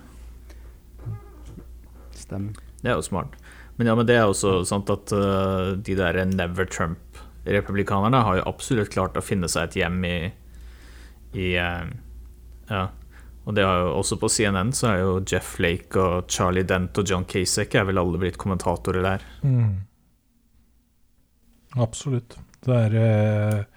Stemmer. 2.18 2.56
Det 2.82 2.90
er 2.90 2.98
jo 2.98 3.06
smart. 3.06 3.36
Men 3.76 3.90
ja, 3.90 3.94
men 3.98 4.06
det 4.06 4.16
er 4.18 4.28
også 4.30 4.60
sant 4.68 4.90
at 4.92 5.12
uh, 5.16 5.74
de 5.74 5.96
der 5.98 6.20
Never 6.30 6.68
Trump-republikanerne 6.70 8.20
har 8.22 8.38
jo 8.38 8.48
absolutt 8.50 8.92
klart 8.94 9.18
å 9.18 9.24
finne 9.24 9.50
seg 9.50 9.70
et 9.70 9.80
hjem 9.82 10.04
i, 10.08 10.18
i 11.34 11.54
uh, 11.58 11.88
Ja. 12.70 12.84
Og 13.44 13.52
det 13.52 13.64
har 13.66 13.82
jo 13.82 13.88
også 13.98 14.16
på 14.16 14.30
CNN 14.32 14.70
så 14.72 14.86
er 14.88 15.02
jo 15.02 15.16
Jeff 15.28 15.58
Lake 15.60 16.00
og 16.00 16.30
Charlie 16.32 16.64
Dent 16.64 16.96
og 16.96 17.10
John 17.10 17.26
Kasek 17.28 17.74
er 17.76 17.84
vel 17.84 18.00
alle 18.00 18.16
blitt 18.22 18.38
kommentatorer 18.40 19.04
der. 19.04 19.26
Mm. 19.44 19.82
Absolutt. 21.84 22.38
Det 22.64 22.78
er 22.86 22.94
Ja. 22.96 23.73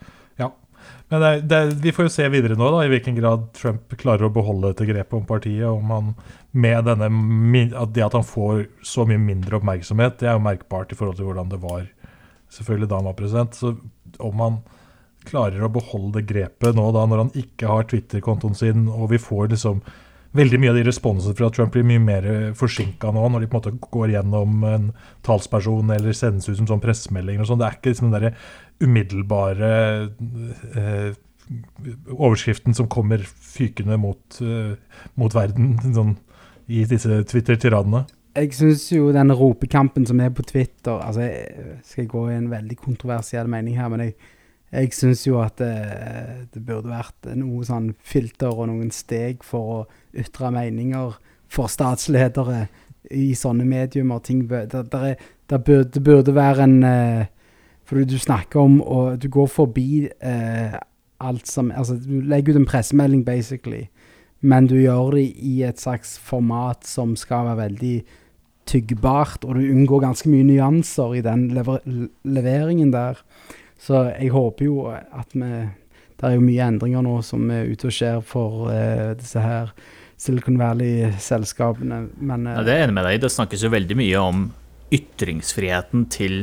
Men 1.10 1.24
det 1.24 1.34
det 1.48 1.60
vi 1.84 1.94
får 1.96 2.08
jo 2.08 2.14
se 2.14 2.26
videre 2.32 2.58
nå 2.60 2.70
da, 2.74 2.82
i 2.84 2.92
hvilken 2.92 3.16
grad 3.16 3.46
Trump 3.56 3.94
klarer 4.00 4.28
å 4.28 4.34
beholde 4.34 4.74
dette 4.74 4.88
grepet 4.90 5.16
om 5.16 5.28
partiet. 5.28 5.68
Om 5.70 5.94
han 5.94 6.16
med 6.52 6.90
denne 6.90 7.86
Det 7.94 8.04
at 8.04 8.18
han 8.18 8.26
får 8.26 8.66
så 8.84 9.06
mye 9.08 9.22
mindre 9.22 9.60
oppmerksomhet, 9.60 10.20
det 10.20 10.28
er 10.28 10.36
jo 10.36 10.48
merkbart 10.48 10.92
i 10.92 10.98
forhold 11.00 11.20
til 11.20 11.30
hvordan 11.30 11.54
det 11.54 11.62
var 11.64 11.86
selvfølgelig 12.50 12.90
da 12.90 13.00
han 13.00 13.10
var 13.10 13.20
president. 13.20 13.56
Så 13.56 13.76
om 14.24 14.44
han 14.44 14.60
klarer 15.28 15.64
å 15.64 15.72
beholde 15.72 16.24
grepet 16.24 16.76
nå 16.76 16.90
da 16.96 17.06
når 17.06 17.26
han 17.26 17.32
ikke 17.40 17.72
har 17.72 17.88
Twitter-kontoen 17.88 18.56
sin, 18.56 18.88
og 18.88 19.12
vi 19.14 19.22
får 19.22 19.56
liksom 19.56 19.82
Veldig 20.36 20.58
mye 20.60 20.70
av 20.74 20.76
de 20.76 20.84
responsene 20.86 21.34
fra 21.38 21.48
Trump 21.56 21.72
blir 21.74 21.86
mye 21.88 22.02
mer 22.04 22.26
forsinka 22.60 23.10
nå, 23.16 23.24
når 23.32 23.46
de 23.46 23.48
på 23.50 23.58
en 23.58 23.62
måte 23.62 23.90
går 23.96 24.12
gjennom 24.12 24.66
en 24.68 24.90
talsperson 25.26 25.94
eller 25.96 26.14
sendes 26.14 26.50
ut 26.50 26.60
som 26.60 26.68
sånn 26.70 26.84
pressemeldinger 26.84 27.46
og 27.46 27.50
sånn. 27.50 27.62
Det 27.62 27.68
er 27.68 27.78
ikke 27.78 27.94
liksom 27.94 28.10
den 28.10 28.18
derre 28.18 28.34
umiddelbare 28.84 29.72
eh, 30.76 31.16
overskriften 32.12 32.76
som 32.78 32.90
kommer 32.92 33.24
fykende 33.24 33.98
mot, 33.98 34.40
eh, 34.42 34.76
mot 35.16 35.36
verden 35.36 35.76
sånn, 35.96 36.16
i 36.68 36.84
disse 36.88 37.22
Twitter-tiranene. 37.30 38.06
Jeg 38.38 38.54
syns 38.54 38.84
jo 38.92 39.12
den 39.16 39.34
ropekampen 39.34 40.06
som 40.06 40.20
er 40.22 40.30
på 40.36 40.44
Twitter 40.46 41.00
altså 41.02 41.24
jeg 41.24 41.78
Skal 41.88 42.06
gå 42.12 42.28
i 42.30 42.36
en 42.36 42.52
veldig 42.52 42.76
kontroversiell 42.78 43.48
mening 43.50 43.80
her, 43.80 43.88
men 43.90 44.04
jeg, 44.04 44.14
jeg 44.76 44.92
syns 44.94 45.24
jo 45.26 45.40
at 45.42 45.58
det, 45.58 46.50
det 46.54 46.62
burde 46.62 46.92
vært 46.92 47.32
noe 47.40 47.64
sånn 47.66 47.96
filter 48.06 48.52
og 48.52 48.68
noen 48.70 48.92
steg 48.94 49.42
for 49.48 49.72
å 49.74 49.80
ytre 50.14 50.52
meninger 50.54 51.18
for 51.50 51.72
statsledere 51.72 52.68
i 53.16 53.32
sånne 53.40 53.66
mediumer. 53.66 54.20
Ting, 54.20 54.44
det, 54.52 54.68
det, 54.76 55.16
er, 55.16 55.58
burde, 55.58 55.90
det 55.96 56.04
burde 56.04 56.36
være 56.36 56.68
en 56.68 56.78
eh, 57.88 57.90
For 57.90 58.04
du 58.04 58.18
snakker 58.20 58.60
om 58.60 58.82
og 58.82 59.20
Du 59.22 59.30
går 59.30 59.48
forbi 59.48 60.10
eh, 60.22 60.78
alt 61.20 61.48
som 61.48 61.72
Altså, 61.72 61.96
du 61.96 62.22
legger 62.22 62.54
ut 62.54 62.62
en 62.62 62.66
pressemelding, 62.70 63.26
basically, 63.26 63.88
men 64.42 64.68
du 64.68 64.76
gjør 64.76 65.16
det 65.16 65.34
i 65.42 65.64
et 65.64 65.80
slags 65.80 66.18
format 66.20 66.86
som 66.86 67.16
skal 67.16 67.46
være 67.46 67.58
veldig 67.58 67.96
tyggbart, 68.68 69.46
og 69.46 69.56
du 69.56 69.72
unngår 69.72 70.04
ganske 70.04 70.30
mye 70.30 70.46
nyanser 70.46 71.16
i 71.18 71.24
den 71.26 71.48
lever 71.56 71.80
leveringen 72.24 72.92
der. 72.94 73.18
Så 73.80 74.12
jeg 74.12 74.30
håper 74.34 74.66
jo 74.66 74.88
at 74.92 75.34
vi 75.34 75.68
Det 76.18 76.26
er 76.26 76.34
jo 76.34 76.42
mye 76.42 76.66
endringer 76.66 77.04
nå 77.06 77.20
som 77.22 77.44
er 77.54 77.68
ute 77.70 77.92
og 77.92 77.94
skjer 77.94 78.22
for 78.26 78.72
eh, 78.74 79.14
disse 79.20 79.38
her 79.38 79.70
Silicon 80.18 80.58
Valley-selskapene, 80.58 82.08
men 82.18 82.48
eh, 82.48 82.56
Ja, 82.58 82.64
det 82.66 82.74
er 82.74 82.80
jeg 82.80 82.88
enig 82.88 82.96
med 82.98 83.06
deg 83.06 83.18
i. 83.20 83.22
Det 83.22 83.30
snakkes 83.30 83.66
jo 83.68 83.70
veldig 83.70 83.98
mye 84.00 84.24
om 84.24 84.48
ytringsfriheten 84.98 86.08
til 86.10 86.40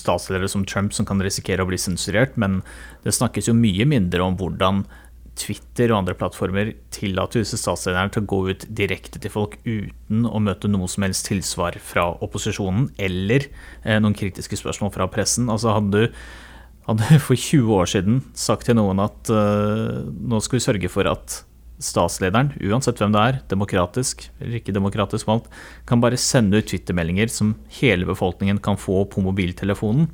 statsledere 0.00 0.50
som 0.50 0.64
Trump 0.68 0.96
som 0.96 1.06
kan 1.08 1.22
risikere 1.22 1.64
å 1.64 1.68
bli 1.70 1.78
sensurert, 1.80 2.36
men 2.40 2.60
det 3.04 3.14
snakkes 3.16 3.50
jo 3.50 3.56
mye 3.56 3.86
mindre 3.88 4.24
om 4.24 4.38
hvordan 4.40 4.84
Twitter 5.40 5.92
og 5.92 6.02
andre 6.02 6.16
plattformer 6.18 6.72
tillater 6.92 7.44
disse 7.44 7.58
statslederne 7.60 8.12
til 8.12 8.24
å 8.24 8.28
gå 8.28 8.40
ut 8.50 8.66
direkte 8.76 9.20
til 9.22 9.32
folk 9.32 9.56
uten 9.64 10.26
å 10.28 10.42
møte 10.42 10.68
noe 10.68 10.88
som 10.90 11.06
helst 11.06 11.28
tilsvar 11.30 11.78
fra 11.80 12.10
opposisjonen 12.24 12.90
eller 13.00 13.46
eh, 13.46 14.00
noen 14.02 14.16
kritiske 14.16 14.58
spørsmål 14.60 14.92
fra 14.96 15.08
pressen. 15.12 15.48
Altså 15.52 15.76
hadde 15.76 16.08
du 16.08 16.18
hadde 16.90 17.20
for 17.26 17.38
20 17.38 17.76
år 17.76 17.90
siden 17.90 18.20
sagt 18.38 18.68
til 18.68 18.78
noen 18.80 19.02
at 19.04 19.30
uh, 19.32 20.02
nå 20.10 20.40
skal 20.42 20.58
vi 20.58 20.66
sørge 20.66 20.92
for 20.92 21.08
at 21.10 21.42
statslederen, 21.80 22.52
uansett 22.60 23.00
hvem 23.00 23.14
det 23.14 23.22
er, 23.24 23.38
demokratisk 23.50 24.26
eller 24.38 24.58
ikke 24.60 24.74
demokratisk 24.76 25.28
valgt, 25.30 25.48
kan 25.88 26.02
bare 26.02 26.20
sende 26.20 26.60
ut 26.60 26.68
twittermeldinger 26.70 27.32
som 27.32 27.54
hele 27.80 28.08
befolkningen 28.08 28.60
kan 28.64 28.78
få 28.80 29.06
på 29.10 29.24
mobiltelefonen, 29.24 30.10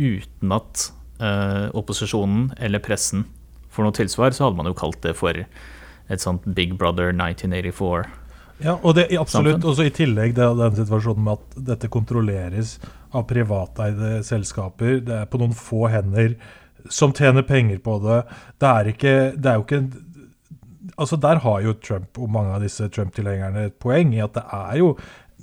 uten 0.00 0.56
at 0.56 0.88
eh, 1.20 1.68
opposisjonen 1.76 2.50
eller 2.58 2.82
pressen 2.82 3.26
får 3.72 3.86
noe 3.86 3.96
tilsvar, 3.96 4.34
så 4.34 4.48
hadde 4.48 4.58
man 4.58 4.68
jo 4.68 4.78
kalt 4.78 5.00
det 5.04 5.14
for 5.18 5.36
et 5.36 6.24
sånt 6.24 6.44
Big 6.56 6.74
Brother 6.80 7.12
1984. 7.12 8.08
Ja, 8.62 8.76
og 8.78 8.94
det 8.96 9.08
absolutt 9.18 9.64
også 9.66 9.88
i 9.88 9.94
tillegg 9.94 10.36
det, 10.36 10.46
den 10.58 10.76
situasjonen 10.78 11.24
med 11.26 11.40
at 11.40 11.62
dette 11.72 11.90
kontrolleres 11.92 12.76
av 13.12 13.26
privateide 13.30 14.20
selskaper. 14.26 15.00
Det 15.04 15.16
er 15.22 15.30
på 15.30 15.40
noen 15.40 15.56
få 15.56 15.88
hender 15.92 16.36
som 16.90 17.14
tjener 17.14 17.46
penger 17.46 17.80
på 17.82 17.98
det. 18.04 18.22
Det 18.62 18.70
er 18.70 18.90
ikke 18.92 19.14
Det 19.36 19.50
er 19.50 19.58
jo 19.58 19.66
ikke 19.66 19.80
en 19.82 19.90
Altså 21.00 21.16
Der 21.16 21.40
har 21.44 21.60
jo 21.64 21.72
Trump 21.80 22.18
og 22.20 22.30
mange 22.30 22.54
av 22.56 22.62
disse 22.64 22.88
Trump-tilhengerne 22.92 23.66
et 23.70 23.78
poeng 23.80 24.12
i 24.14 24.20
at 24.24 24.34
det 24.36 24.44
er 24.52 24.76
jo 24.82 24.92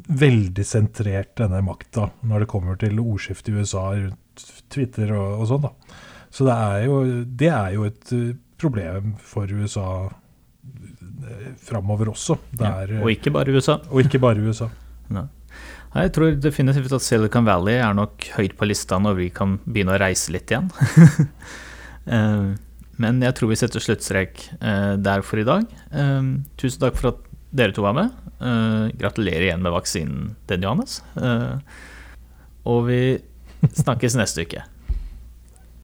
veldig 0.08 0.64
sentrert, 0.64 1.34
denne 1.36 1.60
makta, 1.66 2.10
når 2.24 2.46
det 2.46 2.50
kommer 2.52 2.78
til 2.80 3.00
ordskiftet 3.02 3.52
i 3.52 3.58
USA 3.60 3.90
rundt 3.98 4.46
Twitter 4.72 5.12
og, 5.18 5.42
og 5.42 5.50
sånn. 5.50 5.66
da. 5.66 5.98
Så 6.32 6.46
det 6.48 6.56
er 6.56 6.86
jo, 6.86 7.00
det 7.42 7.50
er 7.52 7.74
jo 7.76 7.88
et 7.90 8.14
eh, 8.16 8.30
problem 8.62 9.16
for 9.20 9.50
USA 9.52 9.88
eh, 10.08 11.50
framover 11.66 12.14
også. 12.14 12.38
Det 12.54 12.64
Ja, 12.70 12.86
eh, 12.86 13.02
og 13.02 13.12
ikke 13.12 13.34
bare 13.36 13.52
USA. 13.58 13.80
og 13.90 14.00
ikke 14.06 14.22
bare 14.24 14.40
USA. 14.46 14.70
Nei, 15.16 15.26
Jeg 15.96 16.14
tror 16.14 16.36
definitivt 16.38 16.94
at 16.94 17.02
Silicon 17.02 17.48
Valley 17.50 17.80
er 17.82 17.94
nok 17.98 18.30
høyt 18.38 18.56
på 18.60 18.68
lista 18.70 19.00
når 19.02 19.18
vi 19.18 19.30
kan 19.34 19.58
begynne 19.66 19.98
å 19.98 20.02
reise 20.06 20.32
litt 20.36 20.54
igjen. 20.54 20.70
Eh, 22.10 22.46
Men 23.00 23.22
jeg 23.24 23.36
tror 23.38 23.52
vi 23.54 23.58
setter 23.60 23.84
sluttstrek 23.84 24.42
eh, 24.60 24.94
der 25.00 25.24
for 25.26 25.40
i 25.42 25.48
dag. 25.48 25.66
Eh, 25.96 26.32
Tusen 26.60 26.82
takk 26.84 26.98
for 27.00 27.14
at 27.14 27.22
dere 27.56 27.74
to 27.74 27.82
var 27.86 27.96
med. 27.98 28.12
Eh, 28.44 28.90
Gratulerer 29.00 29.48
igjen 29.48 29.64
med 29.64 29.74
vaksinen 29.74 30.34
Den 30.52 30.66
Johannes. 30.68 31.00
Og 32.70 32.84
vi 32.90 33.00
snakkes 33.84 34.18
neste 34.20 34.46
uke. 34.46 34.66